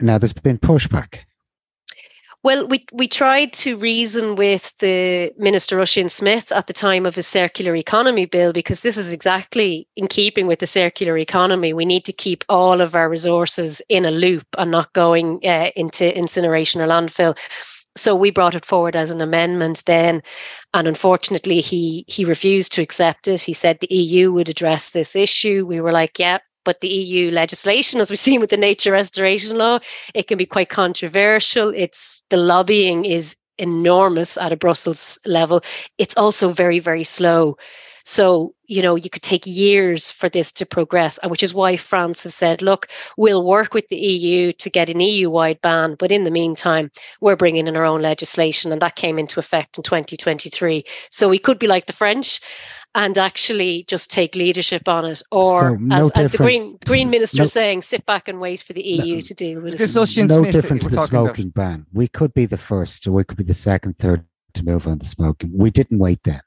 Now, 0.00 0.18
there's 0.18 0.32
been 0.32 0.58
pushback. 0.58 1.24
Well, 2.44 2.66
we, 2.66 2.84
we 2.92 3.08
tried 3.08 3.54
to 3.54 3.78
reason 3.78 4.36
with 4.36 4.76
the 4.76 5.32
Minister 5.38 5.78
Ossian 5.78 6.10
Smyth 6.10 6.52
at 6.52 6.66
the 6.66 6.74
time 6.74 7.06
of 7.06 7.14
his 7.14 7.26
circular 7.26 7.74
economy 7.74 8.26
bill 8.26 8.52
because 8.52 8.80
this 8.80 8.98
is 8.98 9.10
exactly 9.10 9.88
in 9.96 10.08
keeping 10.08 10.46
with 10.46 10.58
the 10.58 10.66
circular 10.66 11.16
economy. 11.16 11.72
We 11.72 11.86
need 11.86 12.04
to 12.04 12.12
keep 12.12 12.44
all 12.50 12.82
of 12.82 12.94
our 12.94 13.08
resources 13.08 13.80
in 13.88 14.04
a 14.04 14.10
loop 14.10 14.46
and 14.58 14.70
not 14.70 14.92
going 14.92 15.40
uh, 15.42 15.70
into 15.74 16.14
incineration 16.14 16.82
or 16.82 16.86
landfill. 16.86 17.38
So 17.96 18.14
we 18.14 18.30
brought 18.30 18.54
it 18.54 18.66
forward 18.66 18.94
as 18.94 19.10
an 19.10 19.22
amendment 19.22 19.84
then, 19.86 20.22
and 20.74 20.86
unfortunately 20.86 21.62
he 21.62 22.04
he 22.08 22.26
refused 22.26 22.72
to 22.72 22.82
accept 22.82 23.26
it. 23.26 23.40
He 23.40 23.54
said 23.54 23.78
the 23.80 23.94
EU 23.94 24.32
would 24.32 24.50
address 24.50 24.90
this 24.90 25.16
issue. 25.16 25.64
We 25.64 25.80
were 25.80 25.92
like, 25.92 26.18
yeah, 26.18 26.38
but 26.64 26.80
the 26.80 26.88
EU 26.88 27.30
legislation, 27.30 28.00
as 28.00 28.10
we've 28.10 28.18
seen 28.18 28.40
with 28.40 28.50
the 28.50 28.56
nature 28.56 28.92
restoration 28.92 29.56
law, 29.56 29.78
it 30.14 30.26
can 30.26 30.38
be 30.38 30.46
quite 30.46 30.68
controversial. 30.68 31.68
It's 31.74 32.22
the 32.30 32.36
lobbying 32.36 33.04
is 33.04 33.36
enormous 33.58 34.36
at 34.36 34.52
a 34.52 34.56
Brussels 34.56 35.18
level. 35.24 35.62
It's 35.98 36.16
also 36.16 36.48
very, 36.48 36.78
very 36.78 37.04
slow. 37.04 37.56
So, 38.06 38.54
you 38.66 38.82
know, 38.82 38.96
you 38.96 39.08
could 39.08 39.22
take 39.22 39.46
years 39.46 40.10
for 40.10 40.28
this 40.28 40.52
to 40.52 40.66
progress, 40.66 41.18
which 41.24 41.42
is 41.42 41.54
why 41.54 41.78
France 41.78 42.24
has 42.24 42.34
said, 42.34 42.60
look, 42.60 42.88
we'll 43.16 43.46
work 43.46 43.72
with 43.72 43.88
the 43.88 43.96
EU 43.96 44.52
to 44.52 44.68
get 44.68 44.90
an 44.90 45.00
EU 45.00 45.30
wide 45.30 45.60
ban. 45.62 45.96
But 45.98 46.12
in 46.12 46.24
the 46.24 46.30
meantime, 46.30 46.90
we're 47.22 47.36
bringing 47.36 47.66
in 47.66 47.76
our 47.76 47.84
own 47.84 48.02
legislation. 48.02 48.72
And 48.72 48.82
that 48.82 48.96
came 48.96 49.18
into 49.18 49.40
effect 49.40 49.78
in 49.78 49.84
2023. 49.84 50.84
So 51.08 51.30
we 51.30 51.38
could 51.38 51.58
be 51.58 51.66
like 51.66 51.86
the 51.86 51.94
French 51.94 52.40
and 52.94 53.18
actually 53.18 53.84
just 53.88 54.10
take 54.10 54.34
leadership 54.34 54.88
on 54.88 55.04
it, 55.04 55.22
or 55.30 55.60
so 55.60 55.74
no 55.74 55.96
as, 55.96 56.10
as, 56.26 56.32
the 56.32 56.38
Green 56.38 56.78
Green 56.86 57.10
Minister 57.10 57.38
no, 57.38 57.44
saying, 57.44 57.82
sit 57.82 58.06
back 58.06 58.28
and 58.28 58.40
wait 58.40 58.60
for 58.60 58.72
the 58.72 58.82
EU 58.82 59.16
no, 59.16 59.20
to 59.20 59.34
deal 59.34 59.62
with 59.62 59.74
it. 59.74 59.94
No 59.94 60.04
Smith 60.04 60.52
different 60.52 60.82
to 60.82 60.88
the 60.88 60.98
smoking 60.98 61.48
about. 61.48 61.54
ban. 61.54 61.86
We 61.92 62.08
could 62.08 62.34
be 62.34 62.46
the 62.46 62.56
first, 62.56 63.06
or 63.06 63.12
we 63.12 63.24
could 63.24 63.38
be 63.38 63.44
the 63.44 63.54
second, 63.54 63.98
third 63.98 64.24
to 64.54 64.64
move 64.64 64.86
on 64.86 64.98
the 64.98 65.04
smoking. 65.04 65.50
We 65.52 65.70
didn't 65.70 65.98
wait 65.98 66.22
then. 66.24 66.40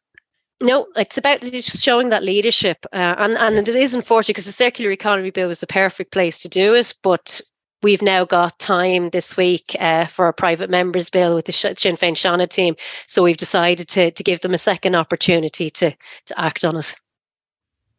No, 0.61 0.87
it's 0.95 1.17
about 1.17 1.41
just 1.41 1.83
showing 1.83 2.09
that 2.09 2.23
leadership, 2.23 2.85
uh, 2.91 3.15
and 3.17 3.37
and 3.37 3.57
it 3.57 3.75
is 3.75 3.93
unfortunate 3.93 4.35
because 4.35 4.45
the 4.45 4.51
circular 4.51 4.91
economy 4.91 5.29
bill 5.29 5.49
was 5.49 5.59
the 5.59 5.67
perfect 5.67 6.11
place 6.11 6.39
to 6.39 6.49
do 6.49 6.73
it, 6.73 6.93
but 7.03 7.41
we've 7.83 8.01
now 8.01 8.25
got 8.25 8.57
time 8.59 9.09
this 9.09 9.37
week 9.37 9.75
uh, 9.79 10.05
for 10.05 10.27
a 10.27 10.33
private 10.33 10.69
members 10.69 11.09
bill 11.09 11.35
with 11.35 11.45
the 11.45 11.51
Sinn 11.51 11.75
Féin 11.75 12.13
Seanad 12.13 12.49
team. 12.49 12.75
So 13.07 13.23
we've 13.23 13.37
decided 13.37 13.87
to, 13.89 14.11
to 14.11 14.23
give 14.23 14.41
them 14.41 14.53
a 14.53 14.57
second 14.57 14.95
opportunity 14.95 15.69
to, 15.71 15.91
to 16.25 16.39
act 16.39 16.63
on 16.65 16.77
it. 16.77 16.95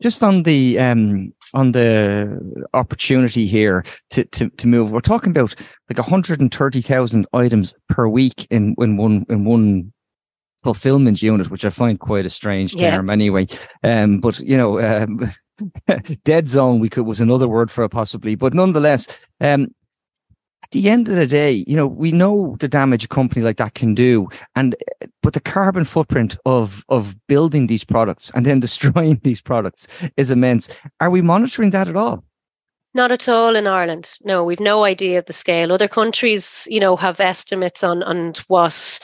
Just 0.00 0.22
on 0.22 0.44
the 0.44 0.78
um, 0.78 1.32
on 1.54 1.72
the 1.72 2.68
opportunity 2.72 3.48
here 3.48 3.84
to, 4.10 4.24
to, 4.26 4.48
to 4.48 4.68
move, 4.68 4.92
we're 4.92 5.00
talking 5.00 5.30
about 5.30 5.56
like 5.90 5.98
130,000 5.98 7.26
items 7.32 7.74
per 7.88 8.06
week 8.06 8.46
in, 8.48 8.76
in 8.78 8.96
one 8.96 9.26
in 9.28 9.44
one 9.44 9.92
fulfillment 10.62 11.20
unit, 11.20 11.50
which 11.50 11.64
I 11.64 11.70
find 11.70 11.98
quite 11.98 12.26
a 12.26 12.30
strange 12.30 12.76
term 12.76 13.08
yeah. 13.08 13.12
anyway. 13.12 13.48
Um, 13.82 14.20
but 14.20 14.38
you 14.38 14.56
know, 14.56 14.78
um, 14.80 15.20
dead 16.24 16.48
zone 16.48 16.80
we 16.80 16.88
could 16.88 17.06
was 17.06 17.20
another 17.20 17.48
word 17.48 17.70
for 17.70 17.84
it 17.84 17.90
possibly 17.90 18.34
but 18.34 18.54
nonetheless 18.54 19.08
um 19.40 19.66
at 20.62 20.70
the 20.72 20.88
end 20.88 21.08
of 21.08 21.14
the 21.14 21.26
day 21.26 21.64
you 21.66 21.76
know 21.76 21.86
we 21.86 22.12
know 22.12 22.56
the 22.60 22.68
damage 22.68 23.04
a 23.04 23.08
company 23.08 23.42
like 23.42 23.56
that 23.56 23.74
can 23.74 23.94
do 23.94 24.28
and 24.54 24.76
but 25.22 25.34
the 25.34 25.40
carbon 25.40 25.84
footprint 25.84 26.36
of 26.46 26.84
of 26.88 27.14
building 27.26 27.66
these 27.66 27.84
products 27.84 28.30
and 28.34 28.46
then 28.46 28.60
destroying 28.68 29.20
these 29.24 29.40
products 29.42 29.86
is 30.16 30.30
immense. 30.30 30.68
Are 31.00 31.10
we 31.10 31.20
monitoring 31.20 31.70
that 31.70 31.88
at 31.88 31.96
all 31.96 32.24
not 32.94 33.12
at 33.12 33.28
all 33.28 33.56
in 33.56 33.66
Ireland. 33.66 34.16
No, 34.22 34.44
we've 34.44 34.60
no 34.60 34.84
idea 34.84 35.18
of 35.18 35.26
the 35.26 35.32
scale. 35.32 35.72
Other 35.72 35.88
countries, 35.88 36.66
you 36.70 36.80
know, 36.80 36.96
have 36.96 37.20
estimates 37.20 37.84
on 37.84 38.02
on 38.02 38.32
what 38.48 39.00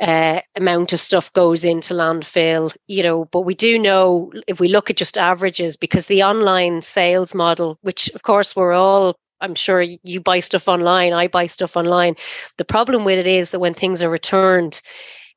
uh, 0.00 0.40
amount 0.56 0.92
of 0.92 1.00
stuff 1.00 1.32
goes 1.32 1.64
into 1.64 1.94
landfill, 1.94 2.74
you 2.86 3.02
know, 3.02 3.26
but 3.26 3.42
we 3.42 3.54
do 3.54 3.78
know 3.78 4.32
if 4.46 4.58
we 4.58 4.68
look 4.68 4.90
at 4.90 4.96
just 4.96 5.18
averages, 5.18 5.76
because 5.76 6.06
the 6.06 6.22
online 6.22 6.82
sales 6.82 7.34
model, 7.34 7.78
which 7.82 8.08
of 8.10 8.22
course 8.22 8.56
we're 8.56 8.72
all 8.72 9.16
I'm 9.42 9.54
sure 9.54 9.82
you 9.82 10.20
buy 10.20 10.40
stuff 10.40 10.68
online, 10.68 11.12
I 11.12 11.28
buy 11.28 11.46
stuff 11.46 11.76
online. 11.76 12.16
The 12.58 12.64
problem 12.64 13.04
with 13.04 13.18
it 13.18 13.26
is 13.26 13.50
that 13.50 13.60
when 13.60 13.74
things 13.74 14.02
are 14.02 14.10
returned, 14.10 14.82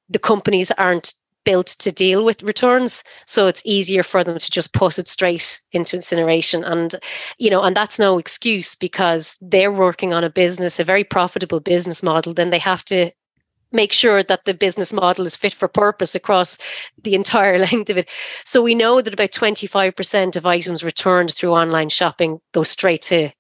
the 0.10 0.20
companies 0.20 0.72
aren't 0.72 1.14
built 1.46 1.68
to 1.68 1.92
deal 1.92 2.24
with 2.24 2.44
returns 2.44 3.04
so 3.26 3.48
it's 3.48 3.62
easier 3.66 4.04
for 4.04 4.24
them 4.24 4.38
to 4.38 4.52
just 4.52 4.74
put 4.74 5.00
it 5.00 5.08
straight 5.08 5.60
into 5.72 5.96
incineration 5.96 6.64
and 6.64 6.96
you 7.38 7.50
know 7.50 7.62
and 7.62 7.76
that's 7.76 8.00
no 8.00 8.18
excuse 8.18 8.76
because 8.76 9.38
they're 9.42 9.72
working 9.72 10.14
on 10.14 10.24
a 10.24 10.30
business 10.30 10.80
a 10.80 10.84
very 10.84 11.04
profitable 11.04 11.60
business 11.60 12.04
model 12.04 12.34
then 12.34 12.50
they 12.50 12.60
have 12.60 12.84
to 12.86 13.12
make 13.74 13.92
sure 13.92 14.24
that 14.24 14.46
the 14.46 14.54
business 14.54 14.94
model 14.94 15.26
is 15.26 15.36
fit 15.36 15.54
for 15.54 15.68
purpose 15.68 16.16
across 16.16 16.58
the 17.04 17.16
entire 17.16 17.58
length 17.72 17.90
of 17.90 17.98
it. 17.98 18.10
So 18.46 18.62
we 18.62 18.76
know 18.76 19.02
that 19.02 19.14
about 19.14 19.32
25% 19.32 20.36
of 20.36 20.46
items 20.46 20.84
returned 20.84 21.34
through 21.34 21.54
online 21.54 21.90
shopping 21.90 22.40
go 22.54 22.64
straight 22.64 23.02
to 23.04 23.32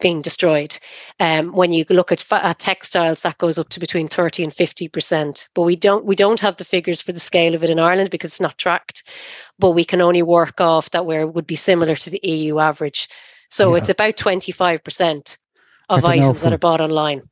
being 0.00 0.22
destroyed. 0.22 0.78
Um, 1.20 1.52
when 1.52 1.72
you 1.72 1.84
look 1.90 2.12
at, 2.12 2.24
at, 2.32 2.58
textiles, 2.58 3.22
that 3.22 3.38
goes 3.38 3.58
up 3.58 3.68
to 3.70 3.80
between 3.80 4.08
30 4.08 4.44
and 4.44 4.52
50%. 4.52 5.48
But 5.54 5.62
we 5.62 5.76
don't 5.76 6.04
we 6.04 6.16
don't 6.16 6.40
have 6.40 6.56
the 6.56 6.64
figures 6.64 7.02
for 7.02 7.12
the 7.12 7.20
scale 7.20 7.54
of 7.54 7.64
it 7.64 7.70
in 7.70 7.78
Ireland 7.78 8.10
because 8.10 8.30
it's 8.30 8.40
not 8.40 8.58
tracked. 8.58 9.02
But 9.58 9.72
we 9.72 9.84
can 9.84 10.00
only 10.00 10.22
work 10.22 10.60
off 10.60 10.90
that 10.90 11.06
where 11.06 11.22
it 11.22 11.34
would 11.34 11.46
be 11.46 11.56
similar 11.56 11.96
to 11.96 12.10
the 12.10 12.20
EU 12.22 12.58
average. 12.58 13.08
So 13.50 13.70
yeah. 13.70 13.78
it's 13.78 13.88
about 13.88 14.16
25% 14.16 15.38
of 15.88 16.04
items 16.04 16.42
that 16.42 16.52
are 16.52 16.58
bought 16.58 16.80
online. 16.80 17.22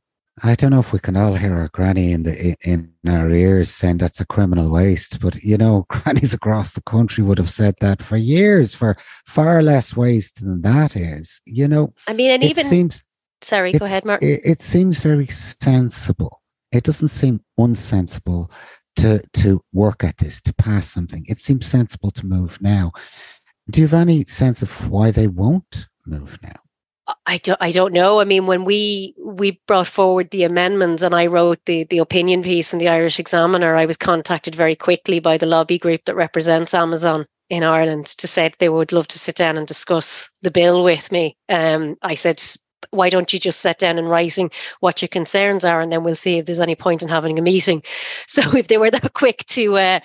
I 0.43 0.53
don't 0.53 0.69
know 0.69 0.79
if 0.79 0.93
we 0.93 0.99
can 0.99 1.17
all 1.17 1.33
hear 1.33 1.55
our 1.55 1.69
granny 1.69 2.11
in 2.11 2.23
the 2.23 2.55
in 2.63 2.93
our 3.07 3.29
ears 3.29 3.71
saying 3.71 3.97
that's 3.97 4.21
a 4.21 4.25
criminal 4.25 4.69
waste, 4.69 5.19
but 5.19 5.41
you 5.43 5.57
know, 5.57 5.85
grannies 5.89 6.33
across 6.33 6.73
the 6.73 6.81
country 6.81 7.23
would 7.23 7.39
have 7.39 7.49
said 7.49 7.75
that 7.81 8.03
for 8.03 8.17
years 8.17 8.73
for 8.73 8.97
far 9.25 9.63
less 9.63 9.95
waste 9.95 10.43
than 10.43 10.61
that 10.61 10.95
is. 10.95 11.41
You 11.45 11.67
know, 11.67 11.93
I 12.07 12.13
mean, 12.13 12.31
and 12.31 12.43
even 12.43 12.63
seems. 12.63 13.03
Sorry, 13.41 13.71
go 13.71 13.85
ahead, 13.85 14.05
Mark. 14.05 14.23
It, 14.23 14.41
it 14.43 14.61
seems 14.61 14.99
very 14.99 15.27
sensible 15.27 16.41
It 16.71 16.83
doesn't 16.83 17.09
seem 17.09 17.41
unsensible 17.59 18.51
to 18.97 19.21
to 19.33 19.61
work 19.73 20.03
at 20.03 20.17
this, 20.17 20.41
to 20.41 20.53
pass 20.53 20.89
something. 20.89 21.25
It 21.27 21.41
seems 21.41 21.65
sensible 21.65 22.11
to 22.11 22.25
move 22.25 22.61
now. 22.61 22.91
Do 23.69 23.81
you 23.81 23.87
have 23.87 23.99
any 23.99 24.25
sense 24.25 24.61
of 24.61 24.89
why 24.89 25.11
they 25.11 25.27
won't 25.27 25.87
move 26.05 26.39
now? 26.41 26.55
I 27.25 27.37
don't, 27.37 27.57
I 27.61 27.71
don't 27.71 27.93
know. 27.93 28.19
I 28.19 28.25
mean, 28.25 28.47
when 28.47 28.65
we 28.65 29.15
we 29.17 29.61
brought 29.67 29.87
forward 29.87 30.29
the 30.29 30.43
amendments 30.43 31.03
and 31.03 31.15
I 31.15 31.27
wrote 31.27 31.59
the 31.65 31.85
the 31.85 31.99
opinion 31.99 32.43
piece 32.43 32.73
in 32.73 32.79
the 32.79 32.89
Irish 32.89 33.19
Examiner, 33.19 33.75
I 33.75 33.85
was 33.85 33.97
contacted 33.97 34.55
very 34.55 34.75
quickly 34.75 35.19
by 35.19 35.37
the 35.37 35.45
lobby 35.45 35.77
group 35.77 36.05
that 36.05 36.15
represents 36.15 36.73
Amazon 36.73 37.25
in 37.49 37.63
Ireland 37.63 38.07
to 38.07 38.27
say 38.27 38.51
they 38.59 38.69
would 38.69 38.91
love 38.91 39.07
to 39.07 39.19
sit 39.19 39.35
down 39.35 39.57
and 39.57 39.65
discuss 39.65 40.29
the 40.41 40.51
bill 40.51 40.83
with 40.83 41.11
me. 41.11 41.37
Um, 41.47 41.95
I 42.01 42.15
said, 42.15 42.41
why 42.91 43.09
don't 43.09 43.33
you 43.33 43.39
just 43.39 43.61
set 43.61 43.79
down 43.79 43.97
in 43.97 44.05
writing 44.05 44.51
what 44.79 45.01
your 45.01 45.09
concerns 45.09 45.65
are 45.65 45.81
and 45.81 45.91
then 45.91 46.03
we'll 46.03 46.15
see 46.15 46.37
if 46.37 46.45
there's 46.45 46.59
any 46.59 46.75
point 46.75 47.03
in 47.03 47.09
having 47.09 47.37
a 47.39 47.41
meeting. 47.41 47.83
So 48.27 48.55
if 48.55 48.67
they 48.67 48.77
were 48.77 48.91
that 48.91 49.13
quick 49.13 49.45
to 49.47 49.77
uh, 49.77 49.99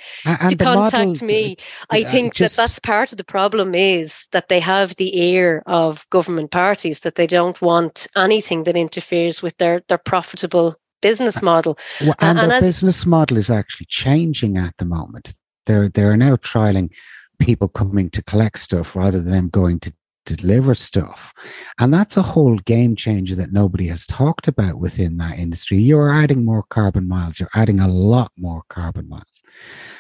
to 0.49 0.57
contact 0.57 0.95
model, 0.95 1.27
me 1.27 1.57
i 1.91 2.03
think 2.03 2.35
just, 2.35 2.57
that 2.57 2.63
that's 2.63 2.79
part 2.79 3.13
of 3.13 3.19
the 3.19 3.25
problem 3.25 3.75
is 3.75 4.27
that 4.33 4.49
they 4.49 4.61
have 4.61 4.97
the 4.97 5.19
ear 5.19 5.63
of 5.67 6.09
government 6.11 6.51
parties 6.51 7.01
that 7.01 7.17
they 7.17 7.27
don't 7.27 7.61
want 7.61 8.07
anything 8.17 8.65
that 8.65 8.77
interferes 8.77 9.43
with 9.43 9.57
their 9.59 9.83
their 9.89 9.99
profitable 9.99 10.77
business 11.03 11.43
model. 11.43 11.79
well, 12.01 12.15
and, 12.21 12.39
and 12.39 12.51
their 12.51 12.59
as, 12.59 12.65
business 12.65 13.05
model 13.05 13.37
is 13.37 13.51
actually 13.51 13.87
changing 13.91 14.57
at 14.57 14.77
the 14.79 14.87
moment. 14.87 15.35
They're 15.67 15.89
they're 15.89 16.17
now 16.17 16.37
trialing 16.37 16.91
people 17.39 17.69
coming 17.69 18.09
to 18.11 18.23
collect 18.23 18.59
stuff 18.59 18.97
rather 18.97 19.21
than 19.21 19.33
them 19.33 19.49
going 19.49 19.81
to 19.81 19.93
deliver 20.25 20.75
stuff. 20.75 21.33
And 21.79 21.93
that's 21.93 22.17
a 22.17 22.23
whole 22.23 22.57
game 22.59 22.97
changer 22.97 23.35
that 23.37 23.53
nobody 23.53 23.87
has 23.89 24.07
talked 24.07 24.49
about 24.49 24.79
within 24.79 25.17
that 25.19 25.39
industry. 25.39 25.79
You're 25.79 26.11
adding 26.11 26.45
more 26.45 26.63
carbon 26.65 27.09
miles, 27.09 27.41
you're 27.41 27.49
adding 27.55 27.81
a 27.81 27.89
lot 27.89 28.33
more 28.37 28.63
carbon 28.69 29.09
miles. 29.09 29.43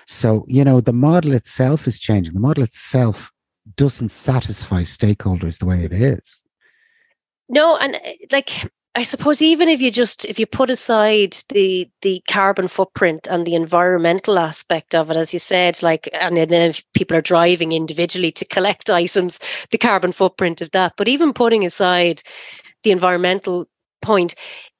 So, 0.06 0.44
you 0.48 0.64
know, 0.64 0.80
the 0.80 0.92
model 0.92 1.32
itself 1.32 1.87
is 1.87 1.98
changing. 1.98 2.35
The 2.35 2.40
model 2.40 2.64
itself 2.64 3.30
doesn't 3.76 4.11
satisfy 4.11 4.82
stakeholders 4.82 5.58
the 5.58 5.66
way 5.66 5.85
it 5.85 5.92
is. 5.92 6.42
No, 7.48 7.76
and 7.76 7.96
eh, 8.02 8.16
like 8.30 8.70
I 8.94 9.05
suppose 9.05 9.40
even 9.40 9.70
if 9.70 9.81
you 9.81 9.90
just 9.90 10.26
if 10.26 10.38
you 10.38 10.46
put 10.46 10.68
aside 10.68 11.35
the 11.48 11.88
the 12.02 12.22
carbon 12.28 12.68
footprint 12.68 13.26
and 13.26 13.46
the 13.46 13.55
environmental 13.55 14.38
aspect 14.38 14.94
of 14.94 15.11
it, 15.11 15.16
as 15.16 15.33
you 15.33 15.38
said, 15.38 15.83
like 15.83 16.11
and 16.12 16.37
then 16.37 16.70
if 16.70 16.85
people 16.92 17.16
are 17.16 17.22
driving 17.22 17.72
individually 17.72 18.33
to 18.33 18.44
collect 18.44 18.90
items, 19.02 19.40
the 19.70 19.78
carbon 19.78 20.12
footprint 20.12 20.61
of 20.61 20.70
that. 20.72 20.92
But 20.98 21.09
even 21.09 21.33
putting 21.33 21.64
aside 21.64 22.22
the 22.83 22.90
environmental 22.90 23.66
point, 24.02 24.35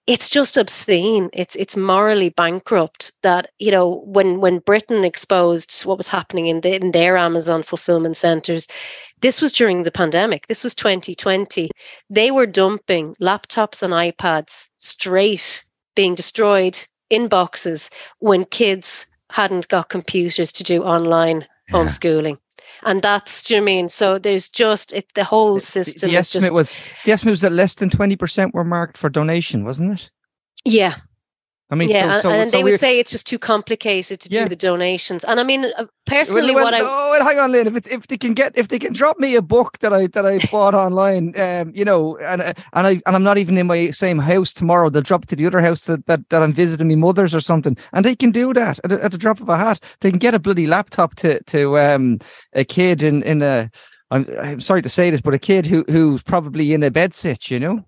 it's 0.07 0.29
just 0.29 0.59
obscene. 0.59 1.31
It's 1.33 1.57
it's 1.57 1.77
morally 1.77 2.29
bankrupt 2.29 3.13
that 3.23 3.51
you 3.59 3.71
know 3.71 4.03
when 4.05 4.41
when 4.41 4.59
Britain 4.59 5.05
exposed 5.05 5.83
what 5.85 5.97
was 5.97 6.09
happening 6.09 6.49
in, 6.49 6.61
the, 6.61 6.75
in 6.75 6.93
their 6.93 7.17
Amazon 7.17 7.63
fulfillment 7.63 8.19
centers, 8.19 8.69
this 9.23 9.41
was 9.41 9.53
during 9.53 9.85
the 9.85 9.91
pandemic. 9.91 10.47
This 10.49 10.65
was 10.65 10.75
2020. 10.75 11.71
They 12.11 12.31
were 12.31 12.47
dumping 12.47 13.15
laptops 13.21 13.83
and 13.83 13.95
iPads 13.95 14.69
straight 14.79 15.65
being 15.95 16.15
destroyed 16.15 16.79
in 17.09 17.29
boxes 17.29 17.91
when 18.19 18.45
kids 18.45 19.07
hadn't 19.31 19.69
got 19.69 19.89
computers 19.89 20.53
to 20.53 20.65
do 20.65 20.83
online 20.83 21.47
yeah. 21.69 21.75
homeschooling 21.75 22.37
and 22.85 23.03
that's 23.03 23.43
do 23.43 23.57
you 23.57 23.63
mean 23.63 23.89
so 23.89 24.19
there's 24.19 24.49
just 24.49 24.93
it 24.93 25.07
the 25.15 25.25
whole 25.25 25.61
system 25.61 26.09
the, 26.09 26.13
the 26.13 26.19
estimate 26.19 26.51
just, 26.51 26.59
was 26.59 26.79
the 27.05 27.13
estimate 27.13 27.33
was 27.33 27.41
that 27.41 27.53
less 27.53 27.75
than 27.75 27.89
20% 27.89 28.53
were 28.53 28.65
marked 28.65 28.99
for 28.99 29.09
donation 29.09 29.65
wasn't 29.65 29.93
it 29.93 30.11
yeah 30.65 30.95
I 31.73 31.75
mean, 31.75 31.89
yeah, 31.89 32.13
so, 32.13 32.21
so, 32.21 32.31
and, 32.31 32.51
so 32.51 32.55
they 32.55 32.63
would 32.63 32.79
say 32.79 33.01
it's 33.01 33.11
just 33.11 33.27
too 33.27 33.39
complicated 33.39 34.21
to 34.21 34.29
yeah. 34.31 34.43
do 34.43 34.51
the 34.51 34.57
donations. 34.57 35.25
And 35.25 35.41
I 35.41 35.43
mean, 35.43 35.65
uh, 35.79 35.87
personally, 36.05 36.55
well, 36.55 36.71
well, 36.71 36.73
what 36.73 36.75
I 36.75 37.23
oh, 37.23 37.25
hang 37.25 37.39
on, 37.39 37.51
Lynn. 37.51 37.67
If 37.67 37.77
it's 37.77 37.89
if 37.89 38.09
they 38.09 38.19
can 38.19 38.35
get 38.35 38.53
if 38.59 38.69
they 38.69 38.79
can 38.79 38.93
drop 38.93 39.19
me 39.19 39.37
a 39.37 39.41
book 39.41 39.79
that 39.79 39.91
I 39.91 40.07
that 40.09 40.27
I 40.27 40.39
bought 40.53 40.75
online, 40.75 41.33
um, 41.41 41.73
you 41.75 41.87
know, 41.87 42.19
and 42.19 42.43
and 42.43 42.57
I 42.75 43.01
and 43.07 43.17
I'm 43.17 43.23
not 43.23 43.39
even 43.39 43.57
in 43.57 43.67
my 43.67 43.89
same 43.89 44.19
house 44.19 44.53
tomorrow, 44.53 44.91
they'll 44.91 45.01
drop 45.01 45.23
it 45.23 45.31
to 45.31 45.37
the 45.37 45.47
other 45.47 45.63
house 45.63 45.87
that, 45.87 46.05
that, 46.09 46.29
that 46.29 46.43
I'm 46.43 46.53
visiting 46.53 46.89
my 46.89 46.95
mother's 46.95 47.35
or 47.35 47.41
something, 47.41 47.75
and 47.95 48.05
they 48.05 48.17
can 48.17 48.33
do 48.33 48.53
that 48.53 48.79
at, 48.85 48.93
at 48.93 49.13
the 49.13 49.17
drop 49.17 49.41
of 49.41 49.49
a 49.49 49.57
hat. 49.57 49.81
They 50.03 50.11
can 50.11 50.19
get 50.19 50.35
a 50.35 50.39
bloody 50.39 50.67
laptop 50.67 51.15
to 51.17 51.43
to 51.45 51.79
um 51.79 52.19
a 52.53 52.65
kid 52.65 53.03
in 53.03 53.23
in 53.23 53.41
a. 53.41 53.71
I'm, 54.11 54.27
I'm 54.39 54.61
sorry 54.61 54.83
to 54.83 54.91
say 54.91 55.09
this, 55.09 55.23
but 55.23 55.33
a 55.33 55.39
kid 55.39 55.65
who 55.65 55.87
who's 55.89 56.23
probably 56.23 56.75
in 56.75 56.83
a 56.83 56.91
bed 56.91 57.15
sit, 57.15 57.51
you 57.51 57.59
know. 57.59 57.83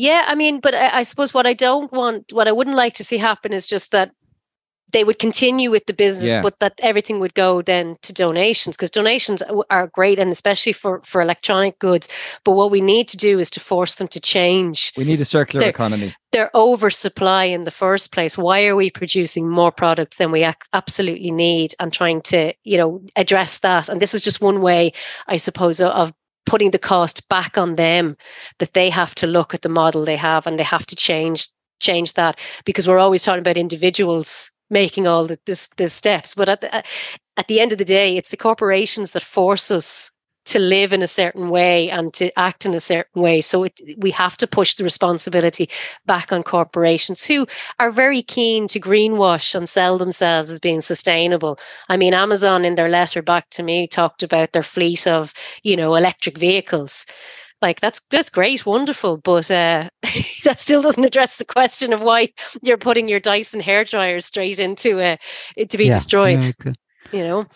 Yeah, 0.00 0.24
I 0.26 0.34
mean, 0.34 0.60
but 0.60 0.74
I, 0.74 1.00
I, 1.00 1.02
suppose 1.02 1.34
what 1.34 1.46
I 1.46 1.52
don't 1.52 1.92
want, 1.92 2.32
what 2.32 2.48
I 2.48 2.52
wouldn't 2.52 2.74
like 2.74 2.94
to 2.94 3.04
see 3.04 3.18
happen 3.18 3.52
is 3.52 3.66
just 3.66 3.92
that 3.92 4.12
they 4.92 5.04
would 5.04 5.18
continue 5.18 5.70
with 5.70 5.84
the 5.84 5.92
business, 5.92 6.30
yeah. 6.30 6.40
but 6.40 6.58
that 6.60 6.72
everything 6.78 7.20
would 7.20 7.34
go 7.34 7.60
then 7.60 7.98
to 8.00 8.14
donations 8.14 8.78
because 8.78 8.88
donations 8.88 9.42
are 9.68 9.88
great 9.88 10.18
and 10.18 10.30
especially 10.30 10.72
for 10.72 11.02
for 11.04 11.20
electronic 11.20 11.78
goods. 11.78 12.08
But 12.44 12.52
what 12.52 12.70
we 12.70 12.80
need 12.80 13.08
to 13.08 13.18
do 13.18 13.38
is 13.38 13.50
to 13.50 13.60
force 13.60 13.96
them 13.96 14.08
to 14.08 14.20
change. 14.20 14.90
We 14.96 15.04
need 15.04 15.20
a 15.20 15.26
circular 15.26 15.60
their, 15.60 15.70
economy. 15.70 16.14
Their 16.32 16.50
oversupply 16.54 17.44
in 17.44 17.64
the 17.64 17.70
first 17.70 18.10
place. 18.10 18.38
Why 18.38 18.66
are 18.68 18.76
we 18.76 18.90
producing 18.90 19.50
more 19.50 19.70
products 19.70 20.16
than 20.16 20.32
we 20.32 20.44
ac- 20.44 20.56
absolutely 20.72 21.30
need 21.30 21.74
and 21.78 21.92
trying 21.92 22.22
to 22.22 22.54
you 22.64 22.78
know 22.78 23.02
address 23.16 23.58
that? 23.58 23.90
And 23.90 24.00
this 24.00 24.14
is 24.14 24.22
just 24.22 24.40
one 24.40 24.62
way, 24.62 24.94
I 25.28 25.36
suppose, 25.36 25.78
of 25.82 26.14
putting 26.46 26.70
the 26.70 26.78
cost 26.78 27.28
back 27.28 27.56
on 27.56 27.76
them 27.76 28.16
that 28.58 28.74
they 28.74 28.90
have 28.90 29.14
to 29.16 29.26
look 29.26 29.54
at 29.54 29.62
the 29.62 29.68
model 29.68 30.04
they 30.04 30.16
have 30.16 30.46
and 30.46 30.58
they 30.58 30.64
have 30.64 30.86
to 30.86 30.96
change 30.96 31.48
change 31.80 32.12
that 32.14 32.38
because 32.64 32.86
we're 32.86 32.98
always 32.98 33.22
talking 33.22 33.40
about 33.40 33.56
individuals 33.56 34.50
making 34.68 35.06
all 35.06 35.26
the 35.26 35.38
this, 35.46 35.68
this 35.76 35.92
steps. 35.92 36.34
But 36.34 36.48
at 36.48 36.60
the, 36.60 36.84
at 37.36 37.48
the 37.48 37.60
end 37.60 37.72
of 37.72 37.78
the 37.78 37.84
day 37.84 38.16
it's 38.16 38.30
the 38.30 38.36
corporations 38.36 39.12
that 39.12 39.22
force 39.22 39.70
us 39.70 40.10
to 40.46 40.58
live 40.58 40.92
in 40.92 41.02
a 41.02 41.06
certain 41.06 41.50
way 41.50 41.90
and 41.90 42.12
to 42.14 42.36
act 42.38 42.64
in 42.64 42.74
a 42.74 42.80
certain 42.80 43.22
way. 43.22 43.40
So 43.40 43.64
it, 43.64 43.80
we 43.98 44.10
have 44.12 44.36
to 44.38 44.46
push 44.46 44.74
the 44.74 44.84
responsibility 44.84 45.68
back 46.06 46.32
on 46.32 46.42
corporations 46.42 47.24
who 47.24 47.46
are 47.78 47.90
very 47.90 48.22
keen 48.22 48.66
to 48.68 48.80
greenwash 48.80 49.54
and 49.54 49.68
sell 49.68 49.98
themselves 49.98 50.50
as 50.50 50.60
being 50.60 50.80
sustainable. 50.80 51.58
I 51.88 51.96
mean, 51.96 52.14
Amazon 52.14 52.64
in 52.64 52.74
their 52.74 52.88
letter 52.88 53.22
back 53.22 53.50
to 53.50 53.62
me 53.62 53.86
talked 53.86 54.22
about 54.22 54.52
their 54.52 54.62
fleet 54.62 55.06
of, 55.06 55.34
you 55.62 55.76
know, 55.76 55.94
electric 55.94 56.38
vehicles 56.38 57.06
like 57.62 57.80
that's 57.80 58.00
that's 58.10 58.30
great 58.30 58.64
wonderful 58.64 59.18
but 59.18 59.50
uh, 59.50 59.88
that 60.44 60.58
still 60.58 60.82
doesn't 60.82 61.04
address 61.04 61.36
the 61.36 61.44
question 61.44 61.92
of 61.92 62.00
why 62.00 62.32
you're 62.62 62.78
putting 62.78 63.08
your 63.08 63.20
dyson 63.20 63.60
hair 63.60 63.84
dryer 63.84 64.20
straight 64.20 64.58
into 64.58 65.00
uh, 65.00 65.16
to 65.68 65.78
be 65.78 65.86
yeah, 65.86 65.92
destroyed 65.92 66.42
yeah, 66.42 66.72
you 67.12 67.22
know 67.22 67.46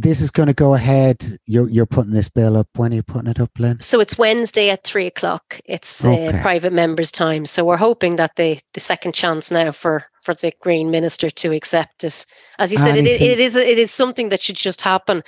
this 0.00 0.20
is 0.20 0.30
going 0.30 0.46
to 0.46 0.54
go 0.54 0.74
ahead. 0.74 1.26
You're 1.46 1.68
you're 1.68 1.84
putting 1.84 2.12
this 2.12 2.28
bill 2.28 2.56
up. 2.56 2.68
When 2.76 2.92
are 2.92 2.96
you 2.96 3.02
putting 3.02 3.28
it 3.28 3.40
up, 3.40 3.50
Lynn? 3.58 3.80
So 3.80 3.98
it's 3.98 4.16
Wednesday 4.16 4.70
at 4.70 4.84
three 4.84 5.06
o'clock. 5.06 5.60
It's 5.64 6.04
uh, 6.04 6.10
okay. 6.10 6.40
private 6.40 6.72
members' 6.72 7.10
time. 7.10 7.44
So 7.46 7.64
we're 7.64 7.76
hoping 7.76 8.14
that 8.16 8.36
the 8.36 8.60
the 8.74 8.80
second 8.80 9.12
chance 9.12 9.50
now 9.50 9.72
for 9.72 10.04
for 10.22 10.34
the 10.34 10.52
Green 10.60 10.92
Minister 10.92 11.30
to 11.30 11.52
accept 11.52 12.04
it. 12.04 12.24
As 12.60 12.70
you 12.70 12.78
said, 12.78 12.96
it, 12.96 13.06
it 13.06 13.40
is 13.40 13.56
it 13.56 13.78
is 13.78 13.90
something 13.90 14.28
that 14.28 14.40
should 14.40 14.56
just 14.56 14.80
happen. 14.80 15.24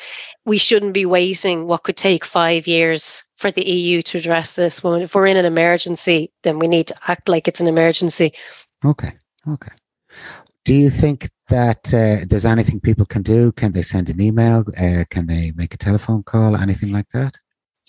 We 0.46 0.56
shouldn't 0.56 0.94
be 0.94 1.04
waiting 1.04 1.66
what 1.66 1.82
could 1.82 1.96
take 1.96 2.24
five 2.24 2.68
years 2.68 3.24
for 3.34 3.50
the 3.50 3.68
EU 3.68 4.02
to 4.02 4.18
address 4.18 4.54
this. 4.54 4.84
When 4.84 5.02
if 5.02 5.16
we're 5.16 5.26
in 5.26 5.36
an 5.36 5.46
emergency, 5.46 6.30
then 6.44 6.60
we 6.60 6.68
need 6.68 6.86
to 6.86 6.94
act 7.08 7.28
like 7.28 7.48
it's 7.48 7.60
an 7.60 7.66
emergency. 7.66 8.32
Okay. 8.84 9.18
Okay. 9.48 9.72
Do 10.64 10.74
you 10.74 10.90
think 10.90 11.28
that 11.50 11.92
uh, 11.94 12.24
there's 12.28 12.46
anything 12.46 12.80
people 12.80 13.06
can 13.06 13.22
do? 13.22 13.52
Can 13.52 13.72
they 13.72 13.82
send 13.82 14.08
an 14.08 14.20
email? 14.20 14.64
Uh, 14.80 15.04
can 15.10 15.26
they 15.26 15.52
make 15.54 15.74
a 15.74 15.78
telephone 15.78 16.22
call? 16.22 16.56
Anything 16.56 16.92
like 16.92 17.08
that? 17.10 17.38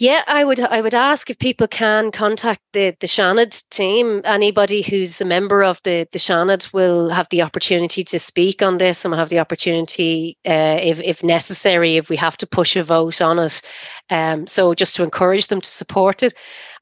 Yeah, 0.01 0.23
I 0.25 0.43
would. 0.43 0.59
I 0.59 0.81
would 0.81 0.95
ask 0.95 1.29
if 1.29 1.37
people 1.37 1.67
can 1.67 2.11
contact 2.11 2.61
the 2.73 2.95
the 2.99 3.07
Seanad 3.07 3.63
team. 3.69 4.21
Anybody 4.25 4.81
who's 4.81 5.21
a 5.21 5.25
member 5.25 5.63
of 5.63 5.79
the 5.83 6.07
the 6.11 6.17
Seanad 6.17 6.73
will 6.73 7.09
have 7.09 7.29
the 7.29 7.43
opportunity 7.43 8.03
to 8.05 8.17
speak 8.17 8.63
on 8.63 8.79
this, 8.79 9.05
and 9.05 9.11
will 9.11 9.19
have 9.19 9.29
the 9.29 9.37
opportunity, 9.37 10.39
uh, 10.43 10.79
if 10.81 10.99
if 11.01 11.23
necessary, 11.23 11.97
if 11.97 12.09
we 12.09 12.15
have 12.15 12.35
to 12.37 12.47
push 12.47 12.75
a 12.75 12.81
vote 12.81 13.21
on 13.21 13.37
it. 13.37 13.61
Um, 14.09 14.47
so 14.47 14.73
just 14.73 14.95
to 14.95 15.03
encourage 15.03 15.47
them 15.49 15.61
to 15.61 15.69
support 15.69 16.23
it. 16.23 16.33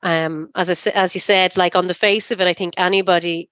Um, 0.02 0.50
as 0.56 0.88
I 0.88 0.92
as 0.92 1.14
you 1.14 1.20
said, 1.20 1.58
like 1.58 1.76
on 1.76 1.88
the 1.88 1.94
face 1.94 2.32
of 2.32 2.40
it, 2.40 2.48
I 2.48 2.54
think 2.54 2.76
anybody 2.78 3.50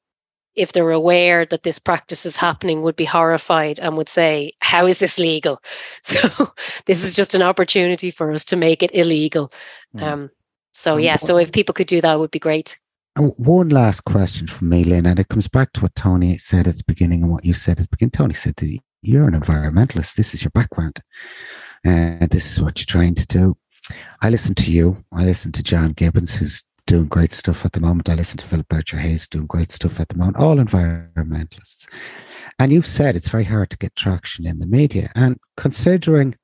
if 0.57 0.73
they're 0.73 0.91
aware 0.91 1.45
that 1.45 1.63
this 1.63 1.79
practice 1.79 2.25
is 2.25 2.35
happening, 2.35 2.81
would 2.81 2.95
be 2.95 3.05
horrified 3.05 3.79
and 3.79 3.95
would 3.95 4.09
say, 4.09 4.51
How 4.59 4.85
is 4.85 4.99
this 4.99 5.17
legal? 5.17 5.61
So, 6.03 6.51
this 6.85 7.03
is 7.03 7.13
just 7.15 7.35
an 7.35 7.41
opportunity 7.41 8.11
for 8.11 8.31
us 8.31 8.45
to 8.45 8.55
make 8.55 8.81
it 8.83 8.91
illegal. 8.93 9.51
Mm. 9.95 10.03
Um, 10.03 10.29
so, 10.73 10.97
yeah, 10.97 11.15
so 11.15 11.37
if 11.37 11.51
people 11.51 11.73
could 11.73 11.87
do 11.87 12.01
that, 12.01 12.19
would 12.19 12.31
be 12.31 12.39
great. 12.39 12.79
One 13.17 13.69
last 13.69 14.01
question 14.01 14.47
from 14.47 14.69
me, 14.69 14.83
Lynn, 14.83 15.07
and 15.07 15.19
it 15.19 15.27
comes 15.27 15.47
back 15.47 15.73
to 15.73 15.81
what 15.81 15.95
Tony 15.95 16.37
said 16.37 16.67
at 16.67 16.77
the 16.77 16.83
beginning 16.85 17.23
and 17.23 17.31
what 17.31 17.45
you 17.45 17.53
said 17.53 17.79
at 17.79 17.89
the 17.89 17.89
beginning. 17.89 18.11
Tony 18.11 18.35
said 18.35 18.55
that 18.57 18.79
you're 19.01 19.27
an 19.27 19.33
environmentalist. 19.33 20.15
This 20.15 20.33
is 20.33 20.43
your 20.43 20.51
background. 20.51 20.99
and 21.83 22.29
this 22.29 22.51
is 22.51 22.61
what 22.61 22.79
you're 22.79 22.85
trying 22.85 23.15
to 23.15 23.25
do. 23.27 23.57
I 24.21 24.29
listen 24.29 24.55
to 24.55 24.71
you. 24.71 25.03
I 25.11 25.23
listen 25.23 25.51
to 25.53 25.63
John 25.63 25.93
Gibbons, 25.93 26.35
who's 26.35 26.63
doing 26.88 27.06
great 27.06 27.34
stuff 27.34 27.65
at 27.65 27.73
the 27.73 27.82
moment. 27.82 28.10
I 28.10 28.15
listen 28.15 28.38
to 28.38 28.47
Philip 28.47 28.67
Boucher 28.69 28.97
Hayes 28.97 29.28
doing 29.28 29.45
great 29.45 29.69
stuff 29.69 30.00
at 30.00 30.10
the 30.10 30.17
moment, 30.17 30.38
all 30.38 30.56
environmentalists. 30.56 31.88
And 32.58 32.71
you've 32.71 32.88
said 32.88 33.15
it's 33.15 33.30
very 33.30 33.43
hard 33.43 33.69
to 33.69 33.78
get 33.78 33.95
traction 33.95 34.47
in 34.47 34.58
the 34.58 34.65
media. 34.65 35.12
And 35.13 35.38
considering 35.56 36.36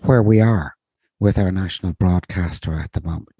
where 0.00 0.22
we 0.22 0.40
are 0.40 0.74
with 1.20 1.38
our 1.38 1.52
national 1.52 1.92
broadcaster 1.92 2.74
at 2.74 2.92
the 2.92 3.02
moment, 3.02 3.36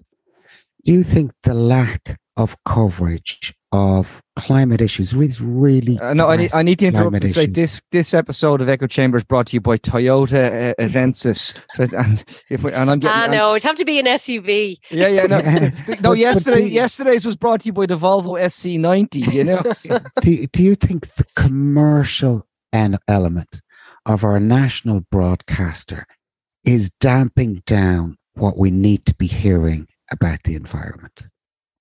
do 0.85 0.93
you 0.93 1.03
think 1.03 1.31
the 1.43 1.53
lack 1.53 2.19
of 2.37 2.55
coverage 2.63 3.53
of 3.73 4.21
climate 4.35 4.81
issues. 4.81 5.13
Really, 5.13 5.33
really 5.41 5.99
uh, 5.99 6.13
no 6.13 6.29
I 6.29 6.37
need, 6.37 6.53
I 6.53 6.61
need 6.61 6.79
to 6.79 6.85
interrupt 6.85 7.15
and 7.15 7.31
say 7.31 7.47
this 7.47 7.81
this 7.91 8.13
episode 8.13 8.61
of 8.61 8.69
echo 8.69 8.87
chambers 8.87 9.23
brought 9.23 9.47
to 9.47 9.55
you 9.55 9.61
by 9.61 9.77
toyota 9.77 10.71
uh, 10.71 10.81
avensis 10.81 11.55
and 11.97 12.23
if 12.49 12.63
we, 12.63 12.71
and 12.71 12.89
i'm 12.89 12.99
getting, 12.99 13.15
ah 13.15 13.27
no 13.27 13.55
it'd 13.55 13.63
have 13.63 13.75
to 13.75 13.85
be 13.85 13.99
an 13.99 14.05
suv 14.05 14.77
yeah 14.91 15.07
yeah 15.07 15.25
no, 15.25 15.39
no 16.01 16.09
but, 16.09 16.17
yesterday 16.17 16.61
but 16.61 16.71
yesterday's 16.71 17.25
was 17.25 17.35
brought 17.35 17.61
to 17.61 17.67
you 17.67 17.73
by 17.73 17.85
the 17.85 17.97
volvo 17.97 18.39
XC90 18.39 19.33
you 19.33 19.43
know? 19.43 19.61
Do, 20.21 20.47
do 20.47 20.63
you 20.63 20.75
think 20.75 21.15
the 21.15 21.25
commercial 21.35 22.45
element 23.07 23.61
of 24.05 24.23
our 24.23 24.39
national 24.39 25.01
broadcaster 25.11 26.05
is 26.63 26.91
damping 26.99 27.63
down 27.65 28.17
what 28.35 28.57
we 28.57 28.71
need 28.71 29.05
to 29.07 29.15
be 29.15 29.27
hearing 29.27 29.87
about 30.11 30.43
the 30.43 30.55
environment 30.55 31.25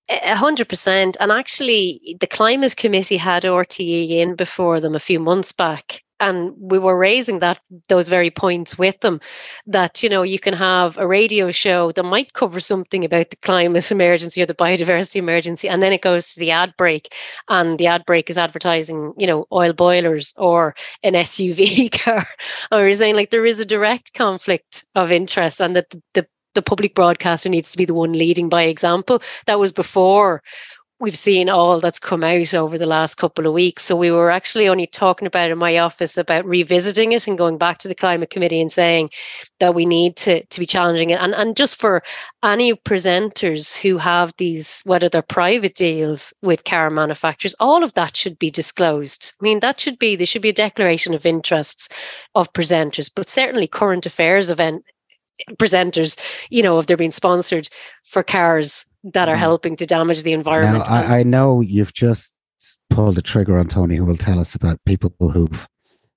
a 0.09 0.37
hundred 0.37 0.69
percent. 0.69 1.17
And 1.21 1.33
actually, 1.33 2.17
the 2.21 2.27
climate 2.27 2.77
committee 2.77 3.17
had 3.17 3.45
RTE 3.45 4.11
in 4.11 4.35
before 4.35 4.81
them 4.81 4.95
a 4.95 5.01
few 5.01 5.21
months 5.21 5.53
back, 5.53 6.03
and 6.21 6.53
we 6.59 6.79
were 6.79 6.97
raising 6.97 7.41
that 7.41 7.61
those 7.89 8.09
very 8.09 8.31
points 8.31 8.79
with 8.79 9.01
them. 9.01 9.21
That 9.67 10.03
you 10.03 10.09
know 10.09 10.23
you 10.23 10.39
can 10.39 10.55
have 10.55 10.99
a 10.99 11.07
radio 11.07 11.51
show 11.51 11.93
that 11.93 12.03
might 12.03 12.33
cover 12.35 12.61
something 12.61 13.05
about 13.05 13.31
the 13.31 13.37
climate 13.37 13.91
emergency 13.91 14.43
or 14.43 14.47
the 14.47 14.55
biodiversity 14.55 15.17
emergency, 15.17 15.69
and 15.69 15.83
then 15.83 15.93
it 15.93 16.03
goes 16.03 16.35
to 16.35 16.41
the 16.41 16.51
ad 16.51 16.75
break, 16.77 17.15
and 17.49 17.79
the 17.79 17.87
ad 17.89 18.05
break 18.07 18.31
is 18.31 18.39
advertising 18.39 19.13
you 19.19 19.27
know 19.27 19.47
oil 19.53 19.73
boilers 19.73 20.35
or 20.37 20.75
an 21.03 21.15
SUV 21.15 21.89
car. 22.03 22.27
or 22.71 22.93
saying 22.95 23.17
like 23.17 23.31
there 23.31 23.47
is 23.47 23.61
a 23.61 23.67
direct 23.67 24.15
conflict 24.15 24.85
of 24.95 25.13
interest, 25.13 25.61
and 25.61 25.77
that 25.77 25.91
the, 25.91 26.03
the 26.15 26.27
the 26.55 26.63
public 26.63 26.95
broadcaster 26.95 27.49
needs 27.49 27.73
to 27.73 27.79
be 27.79 27.85
the 27.85 27.95
one 27.95 28.13
leading 28.13 28.49
by 28.49 28.63
example. 28.65 29.23
That 29.47 29.59
was 29.59 29.73
before 29.73 30.43
we've 31.03 31.19
seen 31.19 31.51
all 31.51 31.81
that's 31.81 31.99
come 31.99 32.23
out 32.23 32.55
over 32.55 32.79
the 32.79 32.87
last 32.87 33.17
couple 33.17 33.45
of 33.45 33.53
weeks. 33.53 33.83
So 33.83 33.97
we 33.97 34.13
were 34.13 34.31
actually 34.31 34.69
only 34.69 34.87
talking 34.87 35.27
about 35.27 35.51
in 35.51 35.59
my 35.59 35.79
office 35.79 36.17
about 36.17 36.47
revisiting 36.47 37.11
it 37.11 37.27
and 37.27 37.37
going 37.37 37.59
back 37.59 37.79
to 37.79 37.89
the 37.89 37.95
climate 37.95 38.31
committee 38.31 38.61
and 38.61 38.71
saying 38.71 39.11
that 39.59 39.75
we 39.75 39.85
need 39.85 40.15
to 40.19 40.45
to 40.47 40.61
be 40.61 40.65
challenging 40.65 41.11
it. 41.11 41.21
And 41.21 41.35
and 41.35 41.57
just 41.57 41.81
for 41.81 42.05
any 42.45 42.73
presenters 42.75 43.77
who 43.77 43.99
have 43.99 44.33
these, 44.39 44.81
whether 44.85 45.09
they're 45.09 45.23
private 45.23 45.75
deals 45.75 46.33
with 46.41 46.65
car 46.65 46.89
manufacturers, 46.89 47.57
all 47.59 47.83
of 47.83 47.93
that 47.95 48.17
should 48.17 48.39
be 48.39 48.51
disclosed. 48.51 49.33
I 49.41 49.43
mean, 49.43 49.59
that 49.59 49.81
should 49.81 49.99
be 49.99 50.15
there 50.15 50.25
should 50.27 50.43
be 50.43 50.51
a 50.51 50.65
declaration 50.67 51.15
of 51.15 51.27
interests 51.27 51.89
of 52.37 52.53
presenters, 52.53 53.11
but 53.13 53.29
certainly 53.29 53.67
current 53.67 54.07
affairs 54.07 54.51
event 54.51 54.85
presenters, 55.53 56.19
you 56.51 56.63
know, 56.63 56.79
if 56.79 56.87
they're 56.87 56.97
being 56.97 57.11
sponsored 57.11 57.69
for 58.05 58.23
cars 58.23 58.87
that 59.05 59.29
are 59.29 59.37
mm. 59.37 59.41
helping 59.41 59.77
to 59.77 59.87
damage 59.87 60.23
the 60.23 60.33
environment. 60.33 60.85
Now, 60.89 60.95
I, 60.95 61.19
I 61.19 61.23
know 61.23 61.61
you've 61.61 61.93
just 61.93 62.35
pulled 62.91 63.17
the 63.17 63.23
trigger 63.23 63.59
on 63.59 63.69
Tony, 63.69 63.97
who 63.97 64.05
will 64.05 64.17
tell 64.17 64.39
us 64.39 64.55
about 64.55 64.79
people 64.85 65.13
who've 65.19 65.69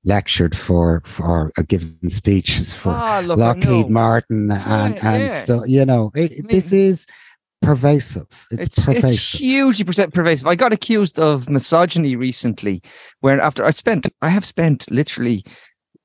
lectured 0.03 0.55
for 0.55 1.01
for 1.03 1.51
a 1.57 1.63
given 1.63 2.09
speeches 2.09 2.75
for 2.75 2.95
oh, 2.95 3.21
look, 3.25 3.39
Lockheed 3.39 3.89
Martin 3.89 4.51
and 4.51 4.95
yeah, 4.95 5.11
and 5.11 5.23
yeah. 5.23 5.27
stuff. 5.27 5.63
You 5.67 5.85
know, 5.85 6.11
it, 6.15 6.31
I 6.31 6.35
mean, 6.35 6.47
this 6.47 6.71
is 6.71 7.07
pervasive. 7.61 8.27
It's, 8.51 8.67
it's, 8.67 8.85
pervasive. 8.85 9.09
It's 9.09 9.31
hugely 9.31 9.85
pervasive. 10.11 10.47
I 10.47 10.55
got 10.55 10.73
accused 10.73 11.17
of 11.19 11.49
misogyny 11.49 12.15
recently, 12.15 12.81
where 13.21 13.41
after 13.41 13.65
I 13.65 13.71
spent, 13.71 14.07
I 14.21 14.29
have 14.29 14.45
spent 14.45 14.89
literally 14.91 15.43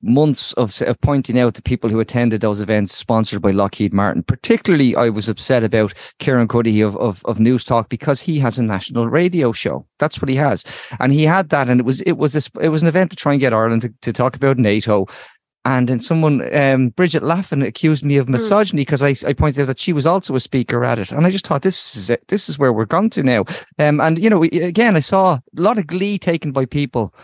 months 0.03 0.53
of, 0.55 0.81
of 0.83 1.01
pointing 1.01 1.39
out 1.39 1.55
to 1.55 1.63
people 1.63 1.91
who 1.91 2.01
attended 2.01 2.41
those 2.41 2.61
events 2.61 2.95
sponsored 2.95 3.43
by 3.43 3.51
Lockheed 3.51 3.93
Martin. 3.93 4.23
Particularly, 4.23 4.97
I 4.97 5.09
was 5.09 5.29
upset 5.29 5.63
about 5.63 5.95
Kieran 6.19 6.49
Cuddihy 6.49 6.87
of, 6.87 6.97
of, 6.97 7.25
of 7.27 7.39
Newstalk 7.39 7.89
because 7.89 8.21
he 8.21 8.39
has 8.39 8.59
a 8.59 8.63
national 8.63 9.09
radio 9.09 9.53
show. 9.53 9.87
That's 9.99 10.21
what 10.21 10.29
he 10.29 10.37
has. 10.37 10.65
And 10.99 11.13
he 11.13 11.25
had 11.25 11.51
that. 11.51 11.69
And 11.69 11.81
it 11.81 11.85
was, 11.85 12.01
it 12.03 12.13
was, 12.13 12.35
a, 12.35 12.61
it 12.61 12.69
was 12.69 12.83
an 12.83 12.89
event 12.89 13.11
to 13.11 13.17
try 13.17 13.33
and 13.33 13.41
get 13.41 13.53
Ireland 13.53 13.83
to, 13.83 13.95
to 14.03 14.13
talk 14.13 14.37
about 14.37 14.59
NATO. 14.59 15.07
And 15.67 15.89
then 15.91 16.01
someone, 16.01 16.43
um, 16.57 16.89
Brigid 16.89 17.23
Laffan, 17.23 17.67
accused 17.67 18.03
me 18.03 18.17
of 18.17 18.27
hmm. 18.27 18.33
misogyny 18.33 18.81
because 18.81 19.03
I, 19.03 19.15
I 19.29 19.35
pointed 19.35 19.61
out 19.61 19.67
that 19.67 19.79
she 19.79 19.93
was 19.93 20.07
also 20.07 20.35
a 20.35 20.41
speaker 20.41 20.85
at 20.85 20.99
it. 20.99 21.13
And 21.13 21.27
I 21.27 21.31
just 21.31 21.47
thought, 21.47 21.63
this 21.63 21.97
is 21.97 22.09
it. 22.09 22.27
This 22.29 22.49
is 22.49 22.59
where 22.59 22.73
we're 22.73 22.87
gone 22.87 23.11
to 23.11 23.23
now. 23.23 23.45
Um, 23.79 24.01
and, 24.01 24.19
you 24.19 24.31
know, 24.31 24.43
again, 24.43 24.97
I 24.97 25.01
saw 25.01 25.35
a 25.35 25.43
lot 25.61 25.77
of 25.77 25.87
glee 25.87 26.19
taken 26.19 26.53
by 26.53 26.65
people 26.65 27.15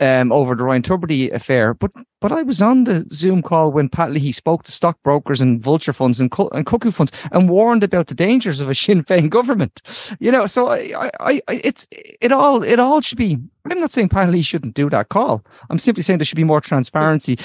um, 0.00 0.32
over 0.32 0.54
the 0.54 0.64
Ryan 0.64 0.82
Tubridy 0.82 1.32
affair. 1.32 1.74
But 1.74 1.90
but 2.20 2.32
I 2.32 2.42
was 2.42 2.62
on 2.62 2.84
the 2.84 3.06
Zoom 3.12 3.42
call 3.42 3.70
when 3.70 3.88
Pat 3.88 4.10
Leahy 4.10 4.32
spoke 4.32 4.62
to 4.64 4.72
stockbrokers 4.72 5.40
and 5.40 5.62
vulture 5.62 5.92
funds 5.92 6.20
and, 6.20 6.32
and 6.52 6.64
cuckoo 6.64 6.90
funds 6.90 7.12
and 7.32 7.50
warned 7.50 7.84
about 7.84 8.06
the 8.06 8.14
dangers 8.14 8.60
of 8.60 8.70
a 8.70 8.74
Sinn 8.74 9.04
Féin 9.04 9.28
government. 9.28 9.82
You 10.20 10.32
know, 10.32 10.46
so 10.46 10.68
I, 10.68 11.10
I, 11.20 11.42
I, 11.48 11.60
it's 11.62 11.86
it 11.92 12.32
all 12.32 12.62
it 12.62 12.78
all 12.78 13.00
should 13.00 13.18
be. 13.18 13.38
I'm 13.70 13.80
not 13.80 13.92
saying 13.92 14.10
Pat 14.10 14.30
Leahy 14.30 14.42
shouldn't 14.42 14.74
do 14.74 14.90
that 14.90 15.08
call. 15.08 15.44
I'm 15.70 15.78
simply 15.78 16.02
saying 16.02 16.18
there 16.18 16.26
should 16.26 16.36
be 16.36 16.44
more 16.44 16.60
transparency. 16.60 17.38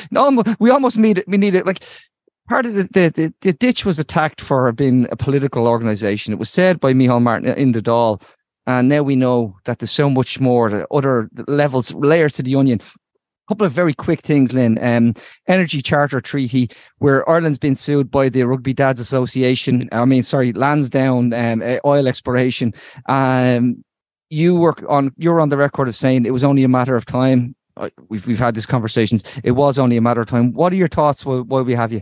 We 0.60 0.70
almost 0.70 0.98
need 0.98 1.20
it. 1.20 1.28
We 1.28 1.38
need 1.38 1.56
it 1.56 1.66
like 1.66 1.84
part 2.50 2.66
of 2.66 2.74
the, 2.74 2.84
the, 2.84 3.12
the, 3.16 3.34
the, 3.42 3.54
ditch 3.54 3.86
was 3.86 4.00
attacked 4.00 4.42
for 4.42 4.72
being 4.72 5.08
a 5.12 5.16
political 5.16 5.68
organization. 5.68 6.34
It 6.34 6.40
was 6.40 6.50
said 6.50 6.80
by 6.80 6.94
Micheál 6.94 7.22
Martin 7.22 7.54
in 7.54 7.74
the 7.74 7.82
Dáil 7.82 8.22
and 8.68 8.90
now 8.90 9.04
we 9.04 9.16
know 9.16 9.58
that 9.66 9.80
there's 9.80 9.92
so 9.92 10.10
much 10.10 10.40
more, 10.40 10.86
other 10.92 11.30
levels, 11.48 11.94
layers 11.96 12.34
to 12.34 12.44
the 12.44 12.56
onion. 12.56 12.80
A 12.82 13.54
couple 13.54 13.66
of 13.66 13.72
very 13.72 13.96
quick 13.96 14.22
things, 14.22 14.54
Lynn. 14.54 14.78
Um, 14.84 15.16
Energy 15.48 15.82
Charter 15.82 16.22
Treaty, 16.22 16.70
where 17.00 17.28
Ireland's 17.28 17.58
been 17.58 17.74
sued 17.74 18.12
by 18.12 18.30
the 18.30 18.44
Rugby 18.44 18.74
Dads 18.74 19.00
Association. 19.00 19.90
I 19.92 20.06
mean, 20.06 20.22
sorry, 20.22 20.54
Lansdowne 20.54 21.34
um, 21.34 21.64
oil 21.84 22.08
exploration. 22.08 22.74
Um, 23.08 23.84
you 24.30 24.56
work 24.56 24.84
on. 24.88 25.12
You're 25.18 25.42
on 25.42 25.50
the 25.50 25.58
record 25.58 25.88
of 25.88 25.96
saying 25.96 26.28
it 26.28 26.34
was 26.34 26.44
only 26.44 26.64
a 26.64 26.68
matter 26.68 26.96
of 26.96 27.06
time. 27.06 27.56
We've 28.10 28.28
we've 28.28 28.38
had 28.38 28.54
these 28.54 28.68
conversations. 28.68 29.24
It 29.44 29.52
was 29.52 29.80
only 29.80 29.98
a 29.98 30.02
matter 30.02 30.22
of 30.22 30.28
time. 30.28 30.54
What 30.54 30.72
are 30.72 30.76
your 30.76 30.88
thoughts 30.88 31.26
while, 31.26 31.42
while 31.42 31.64
we 31.64 31.74
have 31.74 31.92
you? 31.92 32.02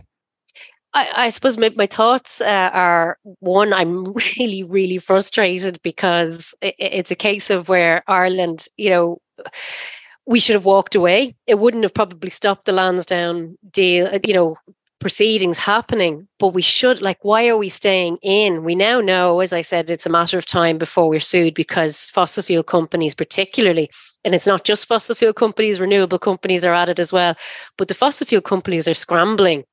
I, 0.94 1.10
I 1.14 1.28
suppose 1.28 1.58
my, 1.58 1.70
my 1.76 1.86
thoughts 1.86 2.40
uh, 2.40 2.70
are 2.72 3.18
one, 3.40 3.72
I'm 3.72 4.12
really, 4.38 4.62
really 4.62 4.98
frustrated 4.98 5.78
because 5.82 6.54
it, 6.60 6.74
it's 6.78 7.10
a 7.10 7.16
case 7.16 7.50
of 7.50 7.68
where 7.68 8.02
Ireland, 8.06 8.66
you 8.76 8.90
know, 8.90 9.18
we 10.26 10.40
should 10.40 10.54
have 10.54 10.64
walked 10.64 10.94
away. 10.94 11.36
It 11.46 11.58
wouldn't 11.58 11.84
have 11.84 11.94
probably 11.94 12.30
stopped 12.30 12.64
the 12.64 12.72
Lansdowne 12.72 13.56
deal, 13.70 14.06
uh, 14.06 14.18
you 14.24 14.34
know, 14.34 14.56
proceedings 14.98 15.58
happening, 15.58 16.26
but 16.40 16.48
we 16.48 16.62
should, 16.62 17.02
like, 17.02 17.18
why 17.22 17.46
are 17.48 17.56
we 17.56 17.68
staying 17.68 18.18
in? 18.20 18.64
We 18.64 18.74
now 18.74 19.00
know, 19.00 19.40
as 19.40 19.52
I 19.52 19.62
said, 19.62 19.90
it's 19.90 20.06
a 20.06 20.10
matter 20.10 20.36
of 20.36 20.46
time 20.46 20.76
before 20.76 21.08
we're 21.08 21.20
sued 21.20 21.54
because 21.54 22.10
fossil 22.10 22.42
fuel 22.42 22.64
companies, 22.64 23.14
particularly, 23.14 23.90
and 24.24 24.34
it's 24.34 24.46
not 24.46 24.64
just 24.64 24.88
fossil 24.88 25.14
fuel 25.14 25.32
companies, 25.32 25.80
renewable 25.80 26.18
companies 26.18 26.64
are 26.64 26.74
at 26.74 26.88
it 26.88 26.98
as 26.98 27.12
well, 27.12 27.36
but 27.76 27.86
the 27.86 27.94
fossil 27.94 28.26
fuel 28.26 28.42
companies 28.42 28.88
are 28.88 28.94
scrambling 28.94 29.64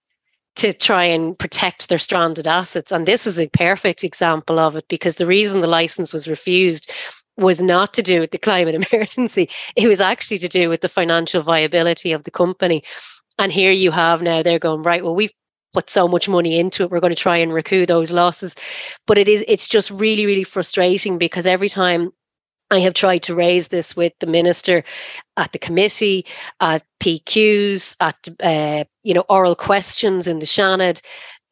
to 0.56 0.74
try 0.74 1.04
and 1.04 1.38
protect 1.38 1.90
their 1.90 1.98
stranded 1.98 2.48
assets. 2.48 2.92
And 2.92 3.06
this 3.06 3.28
is 3.28 3.40
a 3.40 3.50
perfect 3.50 4.04
example 4.04 4.60
of 4.60 4.76
it 4.76 4.88
because 4.88 5.16
the 5.16 5.26
reason 5.26 5.62
the 5.62 5.68
license 5.68 6.14
was 6.14 6.28
refused 6.28 6.92
was 7.38 7.62
not 7.62 7.94
to 7.94 8.02
do 8.02 8.22
with 8.22 8.32
the 8.32 8.38
climate 8.38 8.76
emergency. 8.92 9.50
It 9.76 9.88
was 9.88 10.02
actually 10.02 10.38
to 10.40 10.48
do 10.48 10.70
with 10.70 10.82
the 10.82 10.90
financial 10.90 11.42
viability 11.42 12.12
of 12.14 12.24
the 12.24 12.32
company. 12.32 12.84
And 13.38 13.52
here 13.52 13.72
you 13.72 13.92
have 13.92 14.22
now 14.22 14.42
they're 14.44 14.60
going, 14.60 14.84
right, 14.84 15.04
well, 15.04 15.16
we've 15.16 15.34
put 15.74 15.90
so 15.90 16.08
much 16.08 16.30
money 16.30 16.58
into 16.58 16.84
it. 16.84 16.90
We're 16.90 17.02
going 17.02 17.14
to 17.14 17.22
try 17.22 17.38
and 17.38 17.54
recoup 17.54 17.88
those 17.88 18.14
losses. 18.14 18.56
But 19.06 19.18
it 19.18 19.28
is 19.28 19.44
it's 19.48 19.68
just 19.68 19.92
really, 19.92 20.26
really 20.26 20.46
frustrating 20.46 21.18
because 21.18 21.46
every 21.46 21.68
time 21.68 22.12
I 22.72 22.80
have 22.80 22.94
tried 22.94 23.24
to 23.24 23.36
raise 23.36 23.68
this 23.68 23.96
with 23.96 24.14
the 24.20 24.28
minister 24.28 24.84
at 25.38 25.52
the 25.52 25.60
committee, 25.60 26.26
at 26.62 26.84
PQs, 27.02 27.98
at 28.00 28.28
uh, 28.42 28.86
you 29.06 29.14
know 29.14 29.24
oral 29.30 29.56
questions 29.56 30.28
in 30.28 30.40
the 30.40 30.46
Seanad, 30.46 31.02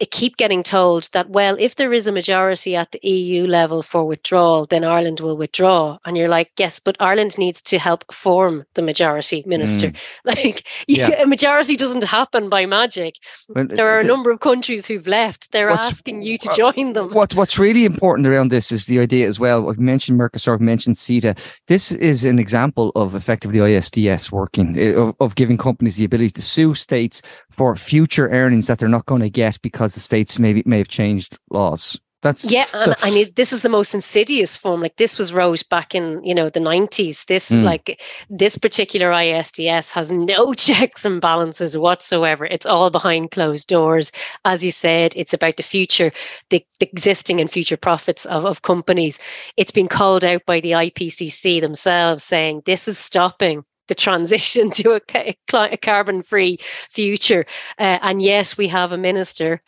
keep 0.06 0.38
getting 0.38 0.64
told 0.64 1.10
that, 1.14 1.30
well, 1.30 1.56
if 1.60 1.76
there 1.76 1.94
is 1.94 2.08
a 2.08 2.12
majority 2.12 2.76
at 2.76 2.92
the 2.92 3.00
EU 3.08 3.46
level 3.48 3.82
for 3.82 4.06
withdrawal, 4.06 4.66
then 4.66 4.84
Ireland 4.84 5.20
will 5.20 5.38
withdraw. 5.38 5.98
And 6.06 6.18
you're 6.18 6.30
like, 6.30 6.52
yes, 6.58 6.80
but 6.80 6.96
Ireland 7.00 7.38
needs 7.38 7.62
to 7.64 7.78
help 7.78 8.12
form 8.12 8.66
the 8.74 8.82
majority, 8.82 9.44
Minister. 9.46 9.90
Mm. 9.90 10.00
Like, 10.26 10.68
yeah. 10.88 11.22
a 11.22 11.28
majority 11.28 11.76
doesn't 11.76 12.04
happen 12.04 12.50
by 12.50 12.66
magic. 12.66 13.16
Well, 13.50 13.68
there 13.68 13.88
are 13.90 14.00
a 14.00 14.04
number 14.04 14.32
of 14.32 14.40
countries 14.40 14.86
who've 14.88 15.06
left. 15.06 15.52
They're 15.52 15.70
asking 15.70 16.22
you 16.22 16.38
to 16.38 16.50
join 16.56 16.94
them. 16.94 17.14
What, 17.14 17.36
what's 17.36 17.60
really 17.60 17.84
important 17.84 18.26
around 18.28 18.50
this 18.50 18.72
is 18.72 18.86
the 18.86 19.00
idea 19.00 19.28
as 19.28 19.40
well. 19.40 19.70
I've 19.70 19.80
mentioned 19.80 20.20
Mercosur, 20.20 20.54
I've 20.54 20.62
mentioned 20.62 20.96
CETA. 20.96 21.38
This 21.68 21.92
is 21.92 22.26
an 22.26 22.40
example 22.40 22.92
of 22.96 23.16
effectively 23.16 23.60
ISDS 23.60 24.32
working, 24.32 24.78
eh, 24.80 24.94
of, 24.94 25.14
of 25.20 25.36
giving 25.36 25.58
companies 25.58 25.98
the 25.98 26.06
ability 26.06 26.32
to 26.32 26.42
sue 26.42 26.74
states 26.74 27.22
for 27.50 27.76
future 27.76 28.30
earnings 28.30 28.68
that 28.68 28.80
they're 28.80 28.90
not 28.90 29.06
going 29.06 29.22
to 29.22 29.30
get 29.30 29.62
because 29.62 29.93
the 29.94 30.00
states 30.00 30.40
maybe 30.40 30.64
may 30.66 30.78
have 30.80 30.88
changed 30.88 31.38
laws. 31.50 32.00
That's 32.24 32.50
yeah, 32.50 32.66
so, 32.80 32.92
and 32.92 32.96
I 33.04 33.12
mean 33.12 33.34
this 33.36 33.52
is 33.52 33.64
the 33.64 33.70
most 33.70 33.94
insidious 33.94 34.56
form. 34.56 34.80
Like 34.80 34.96
this 34.96 35.18
was 35.20 35.34
wrote 35.34 35.68
back 35.68 35.94
in 35.94 36.24
you 36.24 36.34
know 36.34 36.50
the 36.50 36.62
nineties. 36.62 37.26
This 37.26 37.52
Mm. 37.52 37.64
like 37.64 38.02
this 38.30 38.58
particular 38.58 39.12
ISDS 39.12 39.92
has 39.92 40.10
no 40.10 40.54
checks 40.68 41.04
and 41.04 41.20
balances 41.20 41.78
whatsoever. 41.78 42.46
It's 42.46 42.66
all 42.66 42.90
behind 42.90 43.32
closed 43.32 43.68
doors. 43.68 44.14
As 44.46 44.64
you 44.64 44.72
said, 44.72 45.14
it's 45.18 45.34
about 45.34 45.58
the 45.58 45.64
future, 45.64 46.14
the, 46.50 46.66
the 46.80 46.90
existing 46.90 47.42
and 47.42 47.52
future 47.52 47.78
profits 47.78 48.26
of, 48.26 48.46
of 48.46 48.62
companies. 48.62 49.20
It's 49.58 49.72
been 49.74 49.90
called 49.90 50.24
out 50.24 50.46
by 50.46 50.62
the 50.62 50.72
IPCC 50.72 51.60
themselves, 51.60 52.24
saying 52.24 52.62
this 52.66 52.88
is 52.88 52.98
stopping 52.98 53.66
the 53.88 53.96
transition 53.96 54.72
to 54.80 55.02
a, 55.14 55.36
a 55.54 55.78
carbon-free 55.78 56.58
future. 56.90 57.46
Uh, 57.80 58.00
and 58.02 58.22
yes, 58.22 58.58
we 58.58 58.68
have 58.68 58.92
a 58.92 58.98
minister 58.98 59.62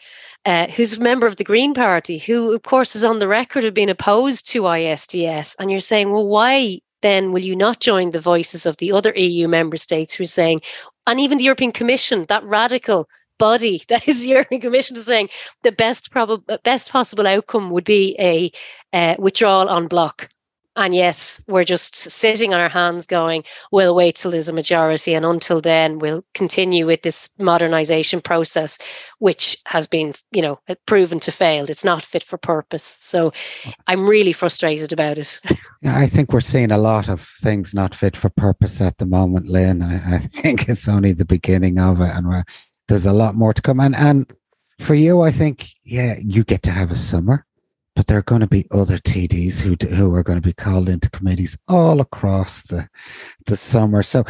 uh, 0.45 0.67
who's 0.67 0.97
a 0.97 1.01
member 1.01 1.25
of 1.25 1.38
the 1.38 1.43
Green 1.43 1.73
Party, 1.73 2.19
who, 2.19 2.54
of 2.54 2.63
course, 2.63 2.95
is 2.95 3.04
on 3.04 3.19
the 3.19 3.28
record 3.28 3.65
of 3.65 3.73
being 3.73 3.89
opposed 3.89 4.47
to 4.51 4.62
ISDS. 4.62 5.56
And 5.60 5.71
you're 5.71 5.80
saying, 5.80 6.12
well, 6.12 6.28
why 6.28 6.80
then 7.01 7.32
will 7.32 7.43
you 7.43 7.56
not 7.56 7.80
join 7.80 8.12
the 8.12 8.19
voices 8.19 8.65
of 8.65 8.78
the 8.78 8.91
other 8.91 9.13
EU 9.15 9.47
member 9.47 9.78
states 9.78 10.13
who 10.13 10.23
are 10.23 10.28
saying, 10.28 10.62
and 11.08 11.19
even 11.19 11.38
the 11.38 11.43
European 11.43 11.71
Commission, 11.71 12.25
that 12.30 12.43
radical 12.43 13.08
body 13.38 13.84
that 13.89 14.08
is 14.08 14.21
the 14.21 14.28
European 14.28 14.62
Commission, 14.62 14.95
is 14.95 15.06
saying 15.06 15.30
the 15.63 15.71
best 15.71 16.12
probable, 16.12 16.58
best 16.63 16.91
possible 16.91 17.28
outcome 17.28 17.69
would 17.71 17.84
be 17.84 18.15
a 18.19 18.51
uh, 18.93 19.15
withdrawal 19.19 19.67
on 19.67 19.88
block. 19.88 20.30
And 20.75 20.93
yes, 20.93 21.41
we're 21.47 21.63
just 21.63 21.95
sitting 21.95 22.53
on 22.53 22.59
our 22.59 22.69
hands 22.69 23.05
going, 23.05 23.43
we'll 23.71 23.95
wait 23.95 24.15
till 24.15 24.31
there's 24.31 24.49
a 24.49 24.53
majority. 24.53 25.13
And 25.13 25.25
until 25.25 25.61
then, 25.61 25.99
we'll 25.99 26.23
continue 26.33 26.85
with 26.85 27.01
this 27.01 27.29
modernization 27.39 28.21
process, 28.21 28.77
which 29.19 29.57
has 29.65 29.88
been, 29.88 30.13
you 30.31 30.41
know, 30.41 30.59
uh, 30.67 30.75
proven 30.85 31.19
to 31.21 31.31
fail. 31.31 31.65
It's 31.69 31.85
not 31.85 32.03
fit 32.03 32.23
for 32.23 32.38
purpose. 32.38 32.83
So 32.83 33.31
I'm 33.88 34.07
really 34.07 34.33
frustrated 34.33 34.91
about 34.93 35.17
it. 35.17 35.39
Yeah, 35.81 35.99
I 35.99 36.07
think 36.07 36.33
we're 36.33 36.41
seeing 36.41 36.71
a 36.71 36.79
lot 36.79 37.09
of 37.09 37.21
things 37.21 37.75
not 37.75 37.93
fit 37.93 38.17
for 38.17 38.29
purpose 38.29 38.81
at 38.81 38.97
the 38.97 39.05
moment, 39.05 39.47
Lynn. 39.47 39.83
I, 39.83 40.15
I 40.15 40.17
think 40.41 40.67
it's 40.67 40.88
only 40.88 41.13
the 41.13 41.25
beginning 41.25 41.77
of 41.77 42.01
it, 42.01 42.09
and 42.15 42.43
there's 42.88 43.05
a 43.05 43.13
lot 43.13 43.35
more 43.35 43.53
to 43.53 43.61
come. 43.61 43.79
And 43.79 43.95
and 43.95 44.25
for 44.79 44.95
you, 44.95 45.21
I 45.21 45.31
think, 45.31 45.67
yeah, 45.83 46.15
you 46.19 46.43
get 46.43 46.63
to 46.63 46.71
have 46.71 46.91
a 46.91 46.95
summer, 46.95 47.45
but 47.95 48.08
there 48.08 48.17
are 48.17 48.23
going 48.23 48.41
to 48.41 48.47
be 48.47 48.67
other 48.71 48.97
TDs 48.97 49.62
who 49.62 49.75
d- 49.75 49.88
who 49.88 50.13
are 50.13 50.23
going 50.23 50.39
to 50.39 50.47
be 50.47 50.53
called 50.53 50.89
into 50.89 51.10
committees 51.10 51.58
all 51.67 52.01
across 52.01 52.63
the 52.63 52.88
the 53.45 53.58
summer. 53.58 54.03
So 54.03 54.23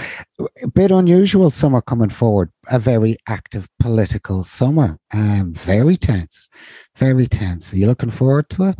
a 0.63 0.67
bit 0.67 0.91
unusual 0.91 1.49
summer 1.49 1.81
coming 1.81 2.09
forward. 2.09 2.51
A 2.71 2.79
very 2.79 3.17
active 3.27 3.67
political 3.79 4.43
summer. 4.43 4.99
Um, 5.13 5.53
very 5.53 5.97
tense, 5.97 6.49
very 6.95 7.27
tense. 7.27 7.73
Are 7.73 7.77
you 7.77 7.87
looking 7.87 8.11
forward 8.11 8.49
to 8.51 8.69
it? 8.69 8.77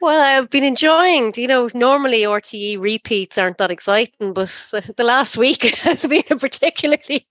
Well, 0.00 0.20
I've 0.20 0.50
been 0.50 0.64
enjoying, 0.64 1.32
you 1.34 1.46
know, 1.46 1.70
normally 1.72 2.24
RTE 2.24 2.78
repeats 2.78 3.38
aren't 3.38 3.56
that 3.56 3.70
exciting, 3.70 4.34
but 4.34 4.48
the 4.98 5.02
last 5.02 5.38
week 5.38 5.64
has 5.76 6.04
been 6.04 6.24
a 6.30 6.36
particularly 6.36 7.26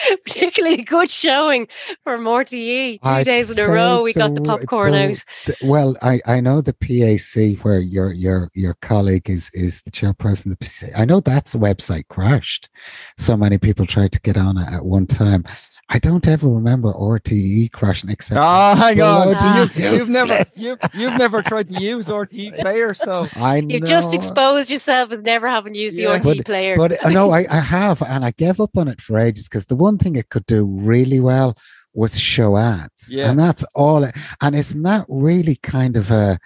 particularly 0.24 0.82
good 0.82 1.10
showing 1.10 1.68
for 2.02 2.18
RTE. 2.18 3.00
2 3.02 3.08
I'd 3.08 3.24
days 3.24 3.56
in 3.56 3.68
a 3.68 3.72
row, 3.72 4.02
we 4.02 4.12
got 4.12 4.34
the 4.34 4.40
the- 4.40 4.48
popcorn 4.48 4.92
the- 4.92 5.10
out. 5.10 5.24
The- 5.46 5.56
well, 5.64 5.96
I, 6.02 6.20
I 6.26 6.40
know 6.40 6.60
the 6.60 6.74
PAC 6.74 7.64
where 7.64 7.80
your 7.80 8.12
your 8.12 8.50
your 8.54 8.74
colleague 8.74 9.28
is 9.30 9.50
is 9.54 9.82
the 9.82 9.90
chairperson 9.90 10.46
of 10.46 10.58
the 10.58 10.64
PAC. 10.64 10.90
I 10.98 11.04
know 11.04 11.20
that's 11.20 11.54
a 11.54 11.58
website 11.58 12.08
crashed. 12.08 12.68
So 13.16 13.36
many 13.36 13.58
people 13.58 13.86
tried 13.86 14.12
to 14.12 14.20
get 14.20 14.36
on 14.36 14.58
it 14.58 14.68
at 14.68 14.84
one 14.84 15.06
time. 15.06 15.44
I 15.88 16.00
don't 16.00 16.26
ever 16.26 16.48
remember 16.48 16.92
RTE 16.92 17.70
crashing 17.70 18.10
except 18.10 18.40
Oh, 18.42 18.74
hang 18.74 19.00
on. 19.00 19.34
bloody 19.34 19.80
You, 19.80 19.90
you've 19.98 20.08
never 20.10 20.32
useless. 20.38 20.62
you, 20.62 20.76
you've 20.94 21.16
never 21.18 21.42
tried 21.42 21.68
to 21.68 21.80
use 21.80 22.08
RTE 22.08 22.58
player, 22.58 22.92
so 22.92 23.28
I 23.36 23.58
You've 23.58 23.82
know. 23.82 23.86
just 23.86 24.12
exposed 24.12 24.68
yourself 24.68 25.12
as 25.12 25.20
never 25.20 25.46
having 25.48 25.74
used 25.76 25.96
the 25.96 26.02
Yeah. 26.02 26.18
RTE 26.18 26.44
player. 26.44 26.76
But 26.76 27.04
uh, 27.04 27.10
no, 27.10 27.30
I, 27.30 27.46
I 27.48 27.60
have, 27.60 28.02
and 28.02 28.24
I 28.24 28.32
gave 28.32 28.60
up 28.60 28.76
on 28.76 28.88
it 28.88 29.00
for 29.00 29.16
ages 29.18 29.48
because 29.48 29.66
the 29.66 29.76
one 29.76 29.96
thing 29.96 30.16
it 30.16 30.28
could 30.28 30.46
do 30.46 30.64
really 30.66 31.20
well 31.20 31.56
was 31.94 32.18
show 32.18 32.56
ads, 32.56 33.14
Yeah. 33.14 33.30
and 33.30 33.38
that's 33.38 33.64
all. 33.74 34.02
It, 34.04 34.14
and 34.42 34.56
isn't 34.56 34.82
that 34.82 35.06
really 35.08 35.54
kind 35.62 35.96
of 35.96 36.10
a, 36.10 36.38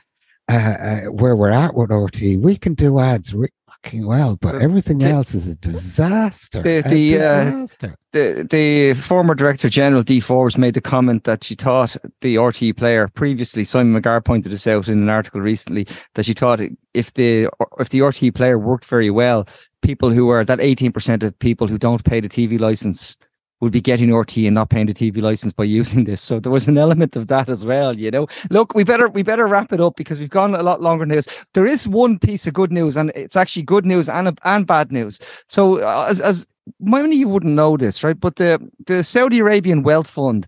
uh, 0.49 0.53
uh, 0.53 1.01
where 1.13 1.35
we're 1.35 1.51
at 1.51 1.75
with 1.75 1.91
RT? 1.91 2.37
We 2.39 2.57
can 2.57 2.75
do 2.75 2.99
ads 3.01 3.33
re- 3.35 3.49
fucking 3.83 4.07
well, 4.07 4.37
but 4.41 4.53
The- 4.53 4.61
everything 4.63 4.99
the- 4.99 5.07
else 5.07 5.35
is 5.35 5.49
a 5.49 5.57
disaster. 5.57 6.63
the- 6.63 6.79
a 6.79 6.83
the, 6.83 7.19
uh, 7.19 7.67
the 8.13 8.47
the 8.49 8.95
former 8.95 9.35
director 9.35 9.69
general 9.69 10.03
Dee 10.03 10.21
Forde 10.21 10.59
made 10.59 10.75
the 10.75 10.81
comment 10.81 11.25
that 11.25 11.45
she 11.45 11.55
thought 11.55 11.97
the 12.21 12.37
RTE 12.37 12.73
player 12.77 13.09
previously 13.09 13.65
Simon 13.65 14.01
McGarr 14.01 14.25
pointed 14.25 14.53
this 14.53 14.67
out 14.67 14.89
in 14.89 15.03
an 15.03 15.09
article 15.09 15.41
recently 15.41 15.87
that 16.15 16.25
she 16.25 16.33
thought 16.33 16.61
if 16.95 17.13
the 17.15 17.49
if 17.79 17.89
the 17.91 18.01
RTE 18.01 18.35
player 18.35 18.59
worked 18.59 18.85
very 18.85 19.11
well, 19.11 19.47
people 19.83 20.11
who 20.11 20.29
are 20.29 20.45
that 20.45 20.61
eighteen 20.61 20.93
percent 20.93 21.23
of 21.23 21.39
people 21.39 21.67
who 21.69 21.79
don't 21.79 22.05
pay 22.05 22.21
the 22.21 22.29
TV 22.29 22.59
license 22.59 23.17
would 23.61 23.73
be 23.73 23.81
getting 23.81 24.09
RTE 24.09 24.47
and 24.47 24.55
not 24.55 24.71
paying 24.71 24.87
the 24.87 24.95
TV 24.95 25.21
license 25.21 25.53
by 25.53 25.65
using 25.81 26.05
this. 26.05 26.21
So 26.21 26.41
there 26.41 26.53
was 26.53 26.69
an 26.69 26.79
element 26.79 27.17
of 27.17 27.29
that 27.29 27.49
as 27.49 27.65
well, 27.65 27.99
you 27.99 28.11
know. 28.11 28.27
Look, 28.51 28.75
we 28.75 28.85
better 28.85 29.09
we 29.09 29.23
better 29.23 29.47
wrap 29.47 29.73
it 29.73 29.81
up 29.81 29.97
because 29.97 30.19
we've 30.19 30.31
gone 30.31 30.55
a 30.55 30.63
lot 30.63 30.81
longer 30.81 31.03
than 31.03 31.11
this. 31.11 31.45
There 31.55 31.67
is 31.67 31.87
one 31.87 32.19
piece 32.19 32.47
of 32.47 32.55
good 32.55 32.73
news, 32.73 32.97
and 32.97 33.11
it's 33.15 33.37
actually 33.37 33.63
good 33.63 33.85
news 33.85 34.09
and 34.09 34.39
and 34.45 34.67
bad 34.67 34.91
news. 34.93 35.21
So 35.49 35.83
uh, 35.83 36.07
as 36.09 36.21
as 36.21 36.47
many 36.81 37.17
you 37.17 37.29
wouldn't 37.29 37.55
know 37.55 37.77
this, 37.77 38.03
right? 38.03 38.19
But 38.19 38.37
the 38.37 38.61
the 38.87 39.05
Saudi 39.05 39.39
Arabian 39.41 39.83
Wealth 39.83 40.09
Fund, 40.09 40.47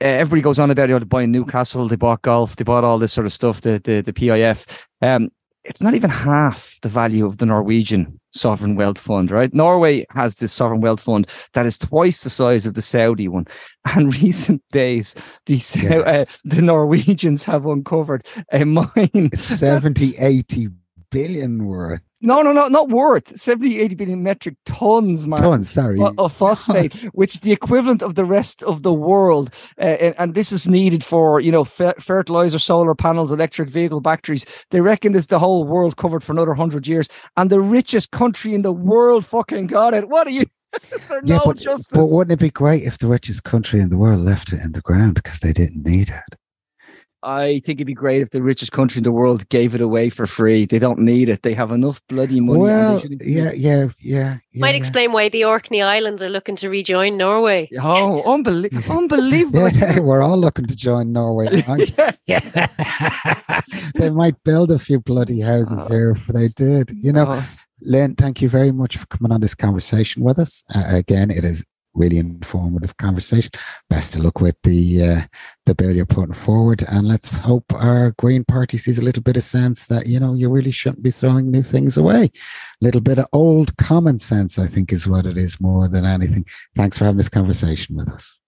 uh, 0.00 0.06
everybody 0.06 0.42
goes 0.42 0.58
on 0.58 0.70
about 0.70 0.88
you 0.88 0.98
know, 0.98 1.04
buying 1.04 1.32
Newcastle, 1.32 1.88
they 1.88 1.96
bought 1.96 2.22
golf, 2.22 2.56
they 2.56 2.64
bought 2.64 2.84
all 2.84 2.98
this 2.98 3.12
sort 3.12 3.26
of 3.26 3.32
stuff. 3.32 3.60
The 3.60 3.80
the 3.82 4.02
the 4.02 4.12
PIF, 4.12 4.68
um, 5.02 5.30
it's 5.68 5.82
not 5.82 5.94
even 5.94 6.10
half 6.10 6.78
the 6.82 6.88
value 6.88 7.26
of 7.26 7.38
the 7.38 7.46
Norwegian 7.46 8.18
sovereign 8.32 8.76
wealth 8.76 8.98
fund, 8.98 9.30
right? 9.30 9.52
Norway 9.52 10.04
has 10.10 10.36
this 10.36 10.52
sovereign 10.52 10.80
wealth 10.80 11.00
fund 11.00 11.26
that 11.54 11.66
is 11.66 11.78
twice 11.78 12.22
the 12.22 12.30
size 12.30 12.66
of 12.66 12.74
the 12.74 12.82
Saudi 12.82 13.28
one. 13.28 13.46
And 13.94 14.12
recent 14.20 14.62
days, 14.72 15.14
the 15.46 15.62
Yeah. 15.76 15.98
uh, 15.98 16.24
the 16.44 16.60
Norwegians 16.62 17.44
have 17.44 17.66
uncovered 17.66 18.26
a 18.52 18.64
mine 18.64 19.30
70, 19.32 20.16
80 20.18 20.68
billion 21.10 21.66
worth. 21.66 22.00
No, 22.22 22.40
no, 22.40 22.52
no, 22.52 22.68
not 22.68 22.88
worth 22.88 23.38
70, 23.38 23.78
80 23.78 23.94
billion 23.94 24.22
metric 24.22 24.56
tons, 24.64 25.26
man. 25.26 25.38
Tons, 25.38 25.68
sorry. 25.68 26.00
Of 26.16 26.32
phosphate, 26.32 26.94
which 27.12 27.34
is 27.34 27.40
the 27.40 27.52
equivalent 27.52 28.02
of 28.02 28.14
the 28.14 28.24
rest 28.24 28.62
of 28.62 28.82
the 28.82 28.92
world, 28.92 29.52
uh, 29.78 29.82
and, 29.84 30.14
and 30.18 30.34
this 30.34 30.50
is 30.50 30.66
needed 30.66 31.04
for 31.04 31.40
you 31.40 31.52
know 31.52 31.64
fe- 31.64 31.92
fertilizer, 32.00 32.58
solar 32.58 32.94
panels, 32.94 33.30
electric 33.30 33.68
vehicle 33.68 34.00
batteries. 34.00 34.46
They 34.70 34.80
reckon 34.80 35.12
this 35.12 35.26
the 35.26 35.38
whole 35.38 35.64
world 35.64 35.98
covered 35.98 36.24
for 36.24 36.32
another 36.32 36.54
hundred 36.54 36.88
years, 36.88 37.08
and 37.36 37.50
the 37.50 37.60
richest 37.60 38.12
country 38.12 38.54
in 38.54 38.62
the 38.62 38.72
world 38.72 39.26
fucking 39.26 39.66
got 39.66 39.92
it. 39.92 40.08
What 40.08 40.26
are 40.26 40.30
you? 40.30 40.46
Yeah, 41.24 41.38
no 41.38 41.40
but, 41.46 41.64
but 41.90 42.06
wouldn't 42.06 42.32
it 42.32 42.42
be 42.42 42.50
great 42.50 42.82
if 42.82 42.98
the 42.98 43.06
richest 43.06 43.44
country 43.44 43.80
in 43.80 43.88
the 43.88 43.96
world 43.96 44.20
left 44.20 44.52
it 44.52 44.60
in 44.62 44.72
the 44.72 44.82
ground 44.82 45.14
because 45.14 45.40
they 45.40 45.52
didn't 45.52 45.86
need 45.86 46.10
it? 46.10 46.38
I 47.26 47.60
think 47.64 47.78
it'd 47.78 47.86
be 47.88 47.94
great 47.94 48.22
if 48.22 48.30
the 48.30 48.40
richest 48.40 48.70
country 48.72 49.00
in 49.00 49.02
the 49.04 49.10
world 49.10 49.48
gave 49.48 49.74
it 49.74 49.80
away 49.80 50.10
for 50.10 50.26
free. 50.26 50.64
They 50.64 50.78
don't 50.78 51.00
need 51.00 51.28
it. 51.28 51.42
They 51.42 51.54
have 51.54 51.72
enough 51.72 52.00
bloody 52.08 52.40
money. 52.40 52.60
well, 52.60 53.00
shouldn't- 53.00 53.22
yeah, 53.24 53.50
yeah, 53.52 53.88
yeah. 54.00 54.36
Might 54.54 54.70
yeah. 54.70 54.76
explain 54.76 55.12
why 55.12 55.28
the 55.28 55.44
Orkney 55.44 55.82
Islands 55.82 56.22
are 56.22 56.30
looking 56.30 56.54
to 56.56 56.70
rejoin 56.70 57.16
Norway. 57.16 57.68
Oh, 57.80 58.22
unbelie- 58.24 58.90
unbelievable! 58.96 59.68
Yeah, 59.70 59.98
we're 60.08 60.22
all 60.22 60.38
looking 60.38 60.66
to 60.66 60.76
join 60.76 61.12
Norway. 61.12 61.62
aren't 61.66 61.92
Yeah. 62.26 62.66
they 63.96 64.10
might 64.10 64.42
build 64.44 64.70
a 64.70 64.78
few 64.78 65.00
bloody 65.00 65.40
houses 65.40 65.86
here 65.88 66.10
if 66.12 66.26
they 66.28 66.48
did. 66.48 66.90
You 66.94 67.12
know, 67.12 67.26
Oh. 67.28 67.48
Lynn, 67.82 68.14
thank 68.14 68.40
you 68.40 68.48
very 68.48 68.72
much 68.72 68.96
for 68.96 69.06
coming 69.06 69.32
on 69.32 69.40
this 69.40 69.54
conversation 69.54 70.22
with 70.22 70.38
us. 70.38 70.64
Uh, 70.74 70.84
again, 70.86 71.30
it 71.30 71.44
is 71.44 71.64
really 71.96 72.18
informative 72.18 72.96
conversation. 72.98 73.50
Best 73.90 74.16
of 74.16 74.22
luck 74.22 74.40
with 74.40 74.56
the 74.62 75.02
uh, 75.02 75.20
the 75.64 75.74
bill 75.74 75.90
you're 75.90 76.06
putting 76.06 76.34
forward, 76.34 76.84
and 76.88 77.08
let's 77.08 77.36
hope 77.36 77.64
our 77.74 78.12
Green 78.18 78.44
Party 78.44 78.78
sees 78.78 78.98
a 78.98 79.04
little 79.04 79.22
bit 79.22 79.36
of 79.36 79.42
sense 79.42 79.86
that 79.86 80.06
you 80.06 80.20
know 80.20 80.34
you 80.34 80.48
really 80.48 80.70
shouldn't 80.70 81.02
be 81.02 81.10
throwing 81.10 81.50
new 81.50 81.62
things 81.62 81.96
away. 81.96 82.24
A 82.24 82.84
little 82.84 83.00
bit 83.00 83.18
of 83.18 83.26
old 83.32 83.76
common 83.76 84.18
sense, 84.18 84.58
I 84.58 84.66
think, 84.66 84.92
is 84.92 85.08
what 85.08 85.26
it 85.26 85.36
is 85.36 85.60
more 85.60 85.88
than 85.88 86.04
anything. 86.04 86.44
Thanks 86.74 86.98
for 86.98 87.04
having 87.04 87.18
this 87.18 87.28
conversation 87.28 87.96
with 87.96 88.08
us. 88.08 88.40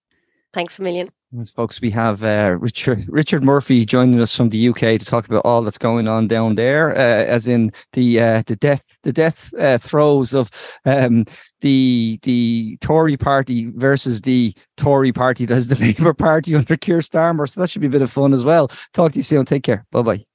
Thanks 0.53 0.79
a 0.79 0.81
million. 0.81 1.11
Yes, 1.31 1.51
folks, 1.51 1.79
we 1.79 1.91
have 1.91 2.23
uh, 2.23 2.57
Richard 2.59 3.05
Richard 3.07 3.43
Murphy 3.43 3.85
joining 3.85 4.19
us 4.19 4.35
from 4.35 4.49
the 4.49 4.69
UK 4.69 4.79
to 4.97 5.05
talk 5.05 5.27
about 5.27 5.45
all 5.45 5.61
that's 5.61 5.77
going 5.77 6.07
on 6.07 6.27
down 6.27 6.55
there, 6.55 6.91
uh, 6.91 7.25
as 7.25 7.47
in 7.47 7.71
the 7.93 8.19
uh, 8.19 8.43
the 8.47 8.55
death 8.55 8.81
the 9.03 9.13
death 9.13 9.53
uh, 9.59 9.77
throes 9.77 10.33
of 10.33 10.49
um, 10.85 11.25
the 11.61 12.19
the 12.23 12.77
Tory 12.81 13.17
party 13.17 13.71
versus 13.75 14.21
the 14.21 14.53
Tory 14.77 15.11
party 15.11 15.45
that 15.45 15.55
is 15.57 15.67
the 15.69 15.75
Labour 15.97 16.13
Party 16.13 16.55
under 16.55 16.77
Keir 16.77 16.99
Starmer. 16.99 17.47
So 17.49 17.61
that 17.61 17.69
should 17.69 17.81
be 17.81 17.87
a 17.87 17.91
bit 17.91 18.01
of 18.01 18.11
fun 18.11 18.33
as 18.33 18.45
well. 18.45 18.69
Talk 18.93 19.13
to 19.13 19.19
you 19.19 19.23
soon. 19.23 19.45
Take 19.45 19.63
care. 19.63 19.85
Bye 19.91 20.01
bye. 20.01 20.25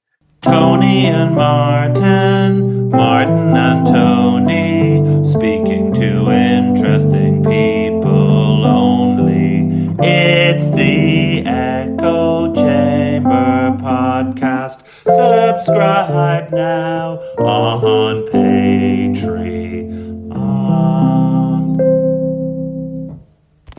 Tony 0.41 1.07
and 1.07 1.33
Martin, 1.35 2.89
Martin 2.89 3.55
and 3.55 3.87
Tony, 3.87 5.01
speaking 5.27 5.91
to 5.95 6.29
interesting 6.31 7.43
people 7.43 8.63
only. 8.65 9.95
It's 10.07 10.69
the 10.69 11.43
Echo 11.47 12.53
Chamber 12.53 13.75
Podcast. 13.81 14.83
subscribe 15.05 16.51
now 16.51 17.17
on 17.39 18.27
Patreon. 18.31 19.94